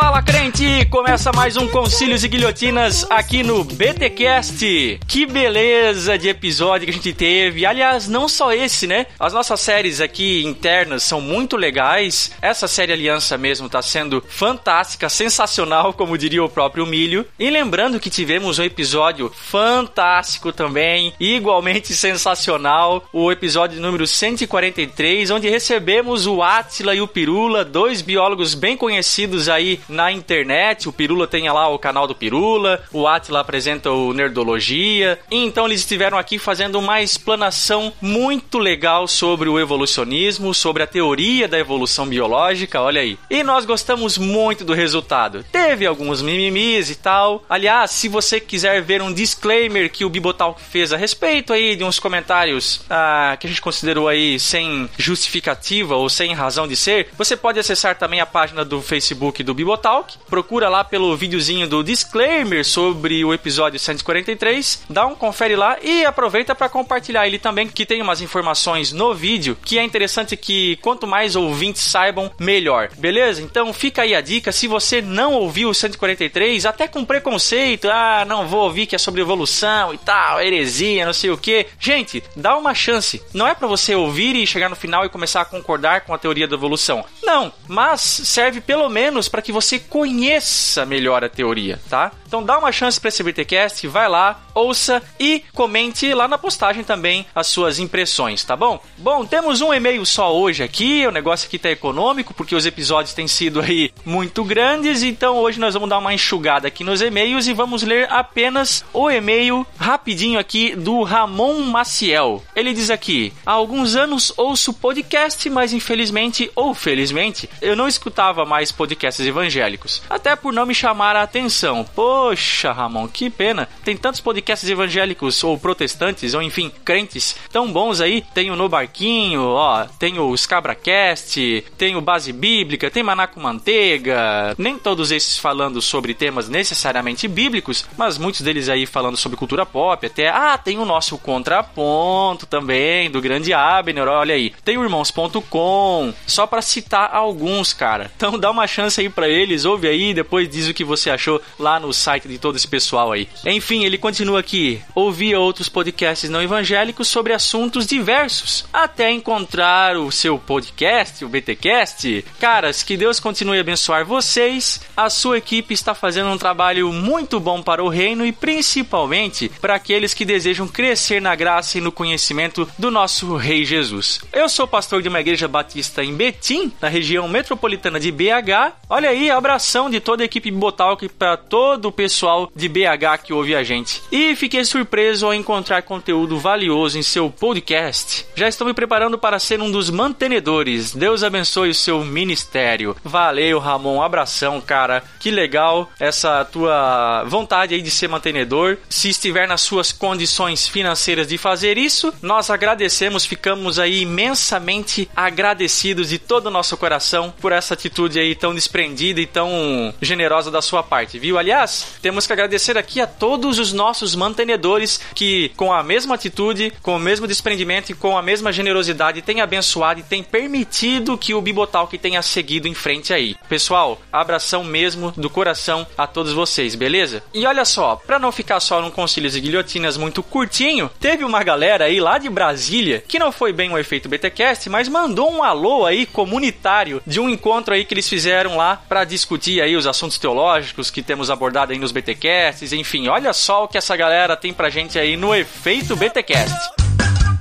Fala, 0.00 0.22
crente! 0.22 0.86
Começa 0.86 1.30
mais 1.30 1.58
um 1.58 1.68
Concílios 1.68 2.24
e 2.24 2.28
Guilhotinas 2.28 3.06
aqui 3.10 3.42
no 3.42 3.62
BTcast. 3.62 4.98
Que 5.06 5.26
beleza 5.26 6.16
de 6.16 6.26
episódio 6.26 6.86
que 6.86 6.90
a 6.90 6.94
gente 6.94 7.12
teve. 7.12 7.66
Aliás, 7.66 8.08
não 8.08 8.26
só 8.26 8.50
esse, 8.50 8.86
né? 8.86 9.04
As 9.18 9.34
nossas 9.34 9.60
séries 9.60 10.00
aqui 10.00 10.42
internas 10.42 11.02
são 11.02 11.20
muito 11.20 11.54
legais. 11.54 12.32
Essa 12.40 12.66
série 12.66 12.94
Aliança 12.94 13.36
mesmo 13.36 13.68
tá 13.68 13.82
sendo 13.82 14.24
fantástica, 14.26 15.10
sensacional, 15.10 15.92
como 15.92 16.16
diria 16.16 16.42
o 16.42 16.48
próprio 16.48 16.86
Milho. 16.86 17.26
E 17.38 17.50
lembrando 17.50 18.00
que 18.00 18.08
tivemos 18.08 18.58
um 18.58 18.64
episódio 18.64 19.30
fantástico 19.36 20.50
também, 20.50 21.12
igualmente 21.20 21.94
sensacional, 21.94 23.06
o 23.12 23.30
episódio 23.30 23.78
número 23.78 24.06
143, 24.06 25.30
onde 25.30 25.50
recebemos 25.50 26.26
o 26.26 26.42
Atila 26.42 26.94
e 26.94 27.02
o 27.02 27.06
Pirula, 27.06 27.66
dois 27.66 28.00
biólogos 28.00 28.54
bem 28.54 28.78
conhecidos 28.78 29.46
aí 29.46 29.78
na 29.90 30.10
internet. 30.10 30.88
O 30.88 30.92
Pirula 30.92 31.26
tem 31.26 31.50
lá 31.50 31.68
o 31.68 31.78
canal 31.78 32.06
do 32.06 32.14
Pirula, 32.14 32.82
o 32.92 33.06
Atila 33.06 33.40
apresenta 33.40 33.90
o 33.90 34.12
Nerdologia. 34.12 35.18
E 35.30 35.36
então 35.36 35.66
eles 35.66 35.80
estiveram 35.80 36.18
aqui 36.18 36.38
fazendo 36.38 36.78
uma 36.78 37.02
explanação 37.02 37.92
muito 38.00 38.58
legal 38.58 39.06
sobre 39.06 39.48
o 39.48 39.58
evolucionismo, 39.58 40.54
sobre 40.54 40.82
a 40.82 40.86
teoria 40.86 41.48
da 41.48 41.58
evolução 41.58 42.06
biológica, 42.06 42.80
olha 42.80 43.00
aí. 43.00 43.18
E 43.28 43.42
nós 43.42 43.64
gostamos 43.64 44.16
muito 44.16 44.64
do 44.64 44.72
resultado. 44.72 45.44
Teve 45.50 45.86
alguns 45.86 46.22
mimimis 46.22 46.90
e 46.90 46.94
tal. 46.94 47.44
Aliás, 47.48 47.90
se 47.90 48.08
você 48.08 48.40
quiser 48.40 48.82
ver 48.82 49.02
um 49.02 49.12
disclaimer 49.12 49.90
que 49.90 50.04
o 50.04 50.10
Bibotalk 50.10 50.60
fez 50.60 50.92
a 50.92 50.96
respeito 50.96 51.52
aí 51.52 51.76
de 51.76 51.84
uns 51.84 51.98
comentários 51.98 52.82
ah, 52.88 53.36
que 53.38 53.46
a 53.46 53.50
gente 53.50 53.60
considerou 53.60 54.08
aí 54.08 54.38
sem 54.38 54.88
justificativa 54.96 55.96
ou 55.96 56.08
sem 56.08 56.32
razão 56.32 56.66
de 56.66 56.76
ser, 56.76 57.08
você 57.16 57.36
pode 57.36 57.58
acessar 57.58 57.96
também 57.96 58.20
a 58.20 58.26
página 58.26 58.64
do 58.64 58.80
Facebook 58.80 59.42
do 59.42 59.54
Bibotalk. 59.80 60.18
Procura 60.28 60.68
lá 60.68 60.84
pelo 60.84 61.16
videozinho 61.16 61.66
do 61.66 61.82
disclaimer 61.82 62.64
sobre 62.64 63.24
o 63.24 63.32
episódio 63.32 63.80
143, 63.80 64.84
dá 64.88 65.06
um 65.06 65.14
confere 65.14 65.56
lá 65.56 65.78
e 65.82 66.04
aproveita 66.04 66.54
para 66.54 66.68
compartilhar 66.68 67.26
ele 67.26 67.38
também, 67.38 67.66
que 67.66 67.86
tem 67.86 68.02
umas 68.02 68.20
informações 68.20 68.92
no 68.92 69.14
vídeo 69.14 69.56
que 69.64 69.78
é 69.78 69.82
interessante 69.82 70.36
que 70.36 70.76
quanto 70.76 71.06
mais 71.06 71.34
ouvintes 71.34 71.82
saibam, 71.82 72.30
melhor. 72.38 72.90
Beleza? 72.96 73.42
Então 73.42 73.72
fica 73.72 74.02
aí 74.02 74.14
a 74.14 74.20
dica, 74.20 74.52
se 74.52 74.66
você 74.66 75.00
não 75.00 75.32
ouviu 75.32 75.70
o 75.70 75.74
143, 75.74 76.66
até 76.66 76.86
com 76.86 77.04
preconceito, 77.04 77.88
ah, 77.90 78.24
não 78.26 78.46
vou 78.46 78.64
ouvir 78.64 78.86
que 78.86 78.94
é 78.94 78.98
sobre 78.98 79.22
evolução 79.22 79.94
e 79.94 79.98
tal, 79.98 80.40
heresia, 80.40 81.06
não 81.06 81.12
sei 81.12 81.30
o 81.30 81.38
que. 81.38 81.66
Gente, 81.78 82.22
dá 82.36 82.56
uma 82.56 82.74
chance. 82.74 83.22
Não 83.32 83.48
é 83.48 83.54
para 83.54 83.66
você 83.66 83.94
ouvir 83.94 84.36
e 84.36 84.46
chegar 84.46 84.68
no 84.68 84.76
final 84.76 85.04
e 85.04 85.08
começar 85.08 85.40
a 85.40 85.44
concordar 85.44 86.02
com 86.02 86.12
a 86.12 86.18
teoria 86.18 86.46
da 86.46 86.54
evolução. 86.56 87.04
Não, 87.22 87.52
mas 87.66 88.00
serve 88.00 88.60
pelo 88.60 88.88
menos 88.88 89.28
para 89.28 89.42
que 89.42 89.52
você 89.52 89.59
conheça 89.78 90.86
melhor 90.86 91.24
a 91.24 91.28
teoria, 91.28 91.80
tá? 91.88 92.12
Então 92.26 92.42
dá 92.42 92.58
uma 92.58 92.72
chance 92.72 93.00
para 93.00 93.08
esse 93.08 93.22
BTcast, 93.22 93.86
vai 93.88 94.08
lá, 94.08 94.40
ouça 94.60 95.02
e 95.18 95.42
comente 95.54 96.12
lá 96.14 96.28
na 96.28 96.38
postagem 96.38 96.84
também 96.84 97.26
as 97.34 97.46
suas 97.46 97.78
impressões, 97.78 98.44
tá 98.44 98.54
bom? 98.54 98.80
Bom, 98.98 99.24
temos 99.24 99.60
um 99.60 99.72
e-mail 99.72 100.04
só 100.04 100.34
hoje 100.36 100.62
aqui, 100.62 101.06
o 101.06 101.10
negócio 101.10 101.46
aqui 101.46 101.58
tá 101.58 101.70
econômico 101.70 102.34
porque 102.34 102.54
os 102.54 102.66
episódios 102.66 103.14
têm 103.14 103.26
sido 103.26 103.60
aí 103.60 103.90
muito 104.04 104.44
grandes, 104.44 105.02
então 105.02 105.36
hoje 105.38 105.58
nós 105.58 105.74
vamos 105.74 105.88
dar 105.88 105.98
uma 105.98 106.14
enxugada 106.14 106.68
aqui 106.68 106.84
nos 106.84 107.00
e-mails 107.00 107.46
e 107.46 107.52
vamos 107.52 107.82
ler 107.82 108.10
apenas 108.10 108.84
o 108.92 109.10
e-mail 109.10 109.66
rapidinho 109.78 110.38
aqui 110.38 110.76
do 110.76 111.02
Ramon 111.02 111.60
Maciel. 111.60 112.42
Ele 112.54 112.74
diz 112.74 112.90
aqui: 112.90 113.32
há 113.44 113.52
alguns 113.52 113.96
anos 113.96 114.32
ouço 114.36 114.72
podcast, 114.74 115.48
mas 115.48 115.72
infelizmente 115.72 116.50
ou 116.54 116.74
felizmente 116.74 117.48
eu 117.62 117.74
não 117.74 117.88
escutava 117.88 118.44
mais 118.44 118.70
podcasts 118.70 119.26
evangélicos, 119.26 120.02
até 120.08 120.36
por 120.36 120.52
não 120.52 120.66
me 120.66 120.74
chamar 120.74 121.16
a 121.16 121.22
atenção. 121.22 121.84
Poxa, 121.94 122.72
Ramon, 122.72 123.08
que 123.08 123.30
pena. 123.30 123.68
Tem 123.84 123.96
tantos 123.96 124.20
podcasts 124.20 124.49
evangélicos 124.50 125.42
ou 125.44 125.58
protestantes, 125.58 126.34
ou 126.34 126.42
enfim, 126.42 126.70
crentes 126.84 127.36
tão 127.52 127.70
bons 127.72 128.00
aí. 128.00 128.24
Tem 128.34 128.50
o 128.50 128.56
No 128.56 128.68
Barquinho, 128.68 129.42
ó, 129.42 129.84
tem 129.98 130.18
o 130.18 130.36
Scabracast, 130.36 131.64
tem 131.76 131.96
o 131.96 132.00
Base 132.00 132.32
Bíblica, 132.32 132.90
tem 132.90 133.02
Maná 133.02 133.28
Manteiga. 133.36 134.54
Nem 134.58 134.78
todos 134.78 135.10
esses 135.10 135.38
falando 135.38 135.80
sobre 135.80 136.14
temas 136.14 136.48
necessariamente 136.48 137.28
bíblicos, 137.28 137.84
mas 137.96 138.18
muitos 138.18 138.40
deles 138.40 138.68
aí 138.68 138.86
falando 138.86 139.16
sobre 139.16 139.36
cultura 139.36 139.64
pop, 139.64 140.04
até. 140.04 140.28
Ah, 140.28 140.58
tem 140.58 140.78
o 140.78 140.84
nosso 140.84 141.16
contraponto 141.18 142.46
também, 142.46 143.10
do 143.10 143.20
grande 143.20 143.52
Abner, 143.52 144.08
olha 144.08 144.34
aí. 144.34 144.52
Tem 144.64 144.76
o 144.76 144.82
irmãos.com, 144.82 146.12
só 146.26 146.46
para 146.46 146.62
citar 146.62 147.10
alguns, 147.14 147.72
cara. 147.72 148.10
Então 148.16 148.38
dá 148.38 148.50
uma 148.50 148.66
chance 148.66 149.00
aí 149.00 149.08
para 149.08 149.28
eles, 149.28 149.64
ouve 149.64 149.88
aí, 149.88 150.14
depois 150.14 150.48
diz 150.48 150.68
o 150.68 150.74
que 150.74 150.84
você 150.84 151.10
achou 151.10 151.40
lá 151.58 151.78
no 151.78 151.92
site 151.92 152.28
de 152.28 152.38
todo 152.38 152.56
esse 152.56 152.68
pessoal 152.68 153.12
aí. 153.12 153.28
Enfim, 153.44 153.84
ele 153.84 153.98
continua 153.98 154.29
aqui. 154.36 154.80
Ouvia 154.94 155.38
outros 155.38 155.68
podcasts 155.68 156.30
não 156.30 156.42
evangélicos 156.42 157.08
sobre 157.08 157.32
assuntos 157.32 157.86
diversos, 157.86 158.64
até 158.72 159.10
encontrar 159.10 159.96
o 159.96 160.10
seu 160.10 160.38
podcast, 160.38 161.24
o 161.24 161.28
BTcast. 161.28 162.24
Caras, 162.38 162.82
que 162.82 162.96
Deus 162.96 163.20
continue 163.20 163.58
a 163.58 163.60
abençoar 163.60 164.04
vocês. 164.04 164.80
A 164.96 165.10
sua 165.10 165.38
equipe 165.38 165.74
está 165.74 165.94
fazendo 165.94 166.30
um 166.30 166.38
trabalho 166.38 166.92
muito 166.92 167.40
bom 167.40 167.62
para 167.62 167.82
o 167.82 167.88
reino 167.88 168.24
e 168.24 168.32
principalmente 168.32 169.50
para 169.60 169.74
aqueles 169.74 170.14
que 170.14 170.24
desejam 170.24 170.68
crescer 170.68 171.20
na 171.20 171.34
graça 171.34 171.78
e 171.78 171.80
no 171.80 171.92
conhecimento 171.92 172.68
do 172.78 172.90
nosso 172.90 173.36
Rei 173.36 173.64
Jesus. 173.64 174.20
Eu 174.32 174.48
sou 174.48 174.66
pastor 174.66 175.02
de 175.02 175.08
uma 175.08 175.20
igreja 175.20 175.48
batista 175.48 176.04
em 176.04 176.14
Betim, 176.14 176.72
na 176.80 176.88
região 176.88 177.28
metropolitana 177.28 177.98
de 177.98 178.10
BH. 178.12 178.72
Olha 178.88 179.10
aí, 179.10 179.30
abração 179.30 179.90
de 179.90 180.00
toda 180.00 180.22
a 180.22 180.26
equipe 180.26 180.50
Botalk 180.50 181.08
para 181.08 181.36
todo 181.36 181.86
o 181.86 181.92
pessoal 181.92 182.50
de 182.54 182.68
BH 182.68 183.24
que 183.24 183.32
ouve 183.32 183.54
a 183.54 183.62
gente. 183.62 184.02
E 184.12 184.19
fiquei 184.36 184.64
surpreso 184.64 185.26
ao 185.26 185.34
encontrar 185.34 185.82
conteúdo 185.82 186.38
valioso 186.38 186.98
em 186.98 187.02
seu 187.02 187.30
podcast. 187.30 188.26
Já 188.34 188.48
estou 188.48 188.66
me 188.66 188.74
preparando 188.74 189.18
para 189.18 189.38
ser 189.38 189.60
um 189.60 189.70
dos 189.70 189.90
mantenedores. 189.90 190.94
Deus 190.94 191.22
abençoe 191.22 191.70
o 191.70 191.74
seu 191.74 192.04
ministério. 192.04 192.96
Valeu, 193.04 193.58
Ramon. 193.58 193.96
Um 193.96 194.02
abração, 194.02 194.60
cara. 194.60 195.02
Que 195.18 195.30
legal 195.30 195.90
essa 195.98 196.44
tua 196.44 197.24
vontade 197.24 197.74
aí 197.74 197.82
de 197.82 197.90
ser 197.90 198.08
mantenedor. 198.08 198.78
Se 198.88 199.08
estiver 199.08 199.46
nas 199.46 199.60
suas 199.60 199.92
condições 199.92 200.68
financeiras 200.68 201.26
de 201.26 201.36
fazer 201.36 201.76
isso, 201.76 202.12
nós 202.22 202.50
agradecemos, 202.50 203.24
ficamos 203.24 203.78
aí 203.78 204.02
imensamente 204.02 205.08
agradecidos 205.14 206.08
de 206.08 206.18
todo 206.18 206.46
o 206.46 206.50
nosso 206.50 206.76
coração 206.76 207.32
por 207.40 207.52
essa 207.52 207.74
atitude 207.74 208.18
aí 208.18 208.34
tão 208.34 208.54
desprendida 208.54 209.20
e 209.20 209.26
tão 209.26 209.92
generosa 210.00 210.50
da 210.50 210.62
sua 210.62 210.82
parte, 210.82 211.18
viu? 211.18 211.38
Aliás, 211.38 211.86
temos 212.00 212.26
que 212.26 212.32
agradecer 212.32 212.78
aqui 212.78 213.00
a 213.00 213.06
todos 213.06 213.58
os 213.58 213.72
nossos 213.72 214.09
mantenedores 214.14 215.00
que, 215.14 215.50
com 215.56 215.72
a 215.72 215.82
mesma 215.82 216.14
atitude, 216.14 216.72
com 216.82 216.96
o 216.96 217.00
mesmo 217.00 217.26
desprendimento 217.26 217.90
e 217.90 217.94
com 217.94 218.16
a 218.16 218.22
mesma 218.22 218.52
generosidade, 218.52 219.22
têm 219.22 219.40
abençoado 219.40 220.00
e 220.00 220.04
têm 220.04 220.22
permitido 220.22 221.18
que 221.18 221.34
o 221.34 221.40
Bibotalk 221.40 221.96
tenha 221.98 222.22
seguido 222.22 222.68
em 222.68 222.74
frente 222.74 223.12
aí. 223.12 223.36
Pessoal, 223.48 224.00
abração 224.12 224.64
mesmo 224.64 225.12
do 225.16 225.30
coração 225.30 225.86
a 225.96 226.06
todos 226.06 226.32
vocês, 226.32 226.74
beleza? 226.74 227.22
E 227.32 227.46
olha 227.46 227.64
só, 227.64 227.96
pra 227.96 228.18
não 228.18 228.32
ficar 228.32 228.60
só 228.60 228.80
num 228.80 228.90
concílios 228.90 229.36
e 229.36 229.40
guilhotinas 229.40 229.96
muito 229.96 230.22
curtinho, 230.22 230.90
teve 231.00 231.24
uma 231.24 231.42
galera 231.42 231.84
aí 231.84 232.00
lá 232.00 232.18
de 232.18 232.28
Brasília 232.28 233.02
que 233.06 233.18
não 233.18 233.32
foi 233.32 233.52
bem 233.52 233.72
o 233.72 233.78
efeito 233.78 234.08
BTcast, 234.08 234.68
mas 234.68 234.88
mandou 234.88 235.30
um 235.30 235.42
alô 235.42 235.86
aí 235.86 236.06
comunitário 236.06 237.02
de 237.06 237.20
um 237.20 237.28
encontro 237.28 237.74
aí 237.74 237.84
que 237.84 237.94
eles 237.94 238.08
fizeram 238.08 238.56
lá 238.56 238.82
pra 238.88 239.04
discutir 239.04 239.60
aí 239.60 239.76
os 239.76 239.86
assuntos 239.86 240.18
teológicos 240.18 240.90
que 240.90 241.02
temos 241.02 241.30
abordado 241.30 241.72
aí 241.72 241.78
nos 241.78 241.92
BTcasts, 241.92 242.72
enfim, 242.72 243.08
olha 243.08 243.32
só 243.32 243.64
o 243.64 243.68
que 243.68 243.78
essa 243.78 243.96
galera 244.00 244.34
tem 244.34 244.50
pra 244.50 244.70
gente 244.70 244.98
aí 244.98 245.14
no 245.14 245.34
efeito 245.34 245.94
BTcast. 245.94 246.54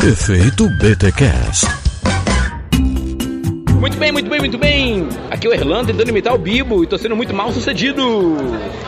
Efeito 0.06 0.68
BTcast. 0.72 1.89
Muito 3.80 3.98
bem, 3.98 4.12
muito 4.12 4.30
bem, 4.30 4.40
muito 4.40 4.58
bem. 4.58 5.08
Aqui 5.32 5.48
é 5.48 5.50
o 5.50 5.54
Erlan 5.54 5.86
tentando 5.86 6.10
imitar 6.10 6.34
o 6.34 6.38
Bibo 6.38 6.84
e 6.84 6.88
tô 6.88 6.98
sendo 6.98 7.16
muito 7.16 7.34
mal 7.34 7.50
sucedido. 7.54 8.36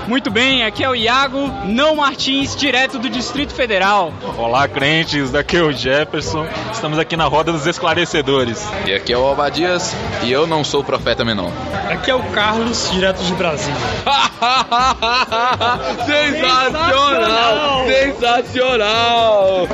Muito 0.05 0.29
bem, 0.29 0.65
aqui 0.65 0.83
é 0.83 0.89
o 0.89 0.93
Iago, 0.93 1.49
não 1.65 1.95
Martins, 1.95 2.57
direto 2.57 2.99
do 2.99 3.09
Distrito 3.09 3.53
Federal. 3.53 4.11
Olá, 4.37 4.67
crentes, 4.67 5.31
daqui 5.31 5.55
é 5.55 5.61
o 5.61 5.71
Jefferson. 5.71 6.45
Estamos 6.73 6.99
aqui 6.99 7.15
na 7.15 7.23
roda 7.25 7.53
dos 7.53 7.65
esclarecedores. 7.65 8.67
E 8.85 8.93
aqui 8.93 9.13
é 9.13 9.17
o 9.17 9.23
Obadias 9.23 9.95
e 10.23 10.31
eu 10.31 10.45
não 10.45 10.61
sou 10.61 10.83
profeta 10.83 11.23
menor. 11.23 11.53
Aqui 11.89 12.11
é 12.11 12.15
o 12.15 12.23
Carlos, 12.31 12.89
direto 12.91 13.23
de 13.23 13.33
Brasília. 13.35 13.79
Sensacional! 16.05 17.85
Sensacional! 17.87 19.67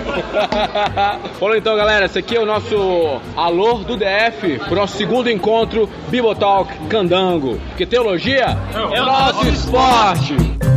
Falou 1.40 1.56
então, 1.56 1.76
galera, 1.76 2.06
esse 2.06 2.20
aqui 2.20 2.36
é 2.36 2.40
o 2.40 2.46
nosso 2.46 3.20
alô 3.36 3.80
do 3.80 3.98
DF 3.98 4.60
pro 4.68 4.76
nosso 4.76 5.07
segundo 5.08 5.30
encontro 5.30 5.90
Bibotalk 6.10 6.70
Candango. 6.90 7.58
Porque 7.70 7.86
teologia 7.86 8.58
é 8.94 9.02
o 9.02 9.06
nosso 9.06 9.48
esporte. 9.48 10.77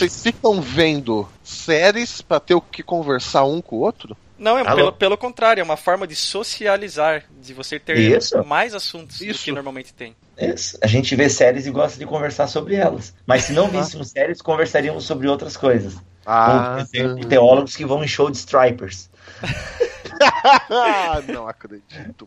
Vocês 0.00 0.22
ficam 0.22 0.62
vendo 0.62 1.28
séries 1.44 2.22
pra 2.22 2.40
ter 2.40 2.54
o 2.54 2.60
que 2.62 2.82
conversar 2.82 3.44
um 3.44 3.60
com 3.60 3.76
o 3.76 3.80
outro? 3.80 4.16
Não, 4.38 4.56
é 4.56 4.64
pelo, 4.64 4.92
pelo 4.92 5.18
contrário, 5.18 5.60
é 5.60 5.64
uma 5.64 5.76
forma 5.76 6.06
de 6.06 6.16
socializar, 6.16 7.24
de 7.38 7.52
você 7.52 7.78
ter 7.78 7.98
Isso. 7.98 8.42
mais 8.42 8.74
assuntos 8.74 9.18
do 9.18 9.26
Isso. 9.26 9.44
que 9.44 9.52
normalmente 9.52 9.92
tem. 9.92 10.16
Isso. 10.38 10.78
A 10.80 10.86
gente 10.86 11.14
vê 11.14 11.28
séries 11.28 11.66
e 11.66 11.70
gosta 11.70 11.98
de 11.98 12.06
conversar 12.06 12.46
sobre 12.46 12.76
elas. 12.76 13.12
Mas 13.26 13.44
se 13.44 13.52
não 13.52 13.68
víssemos 13.68 14.08
séries, 14.08 14.40
conversaríamos 14.40 15.04
sobre 15.04 15.28
outras 15.28 15.54
coisas. 15.54 15.98
Ah, 16.24 16.78
por 16.78 16.96
exemplo, 16.96 17.26
teólogos 17.26 17.76
que 17.76 17.84
vão 17.84 18.02
em 18.02 18.08
show 18.08 18.30
de 18.30 18.38
stripers. 18.38 19.10
não 21.28 21.46
acredito. 21.46 22.26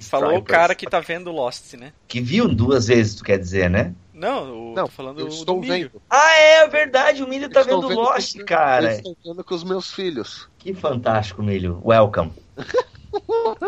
Falou 0.00 0.38
o 0.38 0.42
cara 0.42 0.74
que 0.74 0.86
tá 0.86 0.98
vendo 0.98 1.30
Lost, 1.30 1.74
né? 1.74 1.92
Que 2.08 2.20
viu 2.20 2.48
duas 2.48 2.88
vezes, 2.88 3.14
tu 3.14 3.22
quer 3.22 3.38
dizer, 3.38 3.70
né? 3.70 3.92
Não, 4.16 4.70
o, 4.70 4.74
Não, 4.74 4.86
tô 4.86 4.90
falando 4.90 5.20
eu 5.20 5.26
do 5.26 5.32
estou 5.34 5.60
milho. 5.60 5.90
vendo. 5.92 6.02
Ah, 6.08 6.32
é 6.38 6.66
verdade, 6.68 7.22
o 7.22 7.28
Milho 7.28 7.50
tá 7.50 7.60
Estou 7.60 7.82
vendo 7.82 7.88
vendo 7.90 8.00
Lost, 8.00 8.38
com- 8.38 8.44
cara. 8.46 8.86
Eu 8.86 8.96
estou 8.96 9.16
vendo 9.22 9.44
com 9.44 9.54
os 9.54 9.62
meus 9.62 9.92
filhos. 9.92 10.48
Que 10.58 10.72
fantástico, 10.72 11.42
Milho. 11.42 11.80
Welcome. 11.84 12.32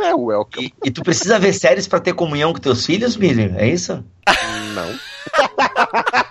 É 0.03 0.15
welcome. 0.15 0.66
E, 0.85 0.89
e 0.89 0.91
tu 0.91 1.03
precisa 1.03 1.39
ver 1.39 1.55
séries 1.55 1.89
pra 1.89 1.99
ter 1.99 2.12
comunhão 2.12 2.53
com 2.53 2.59
teus 2.59 2.85
filhos, 2.85 3.16
Milho? 3.16 3.55
É 3.57 3.66
isso? 3.66 4.05
Não. 4.75 4.99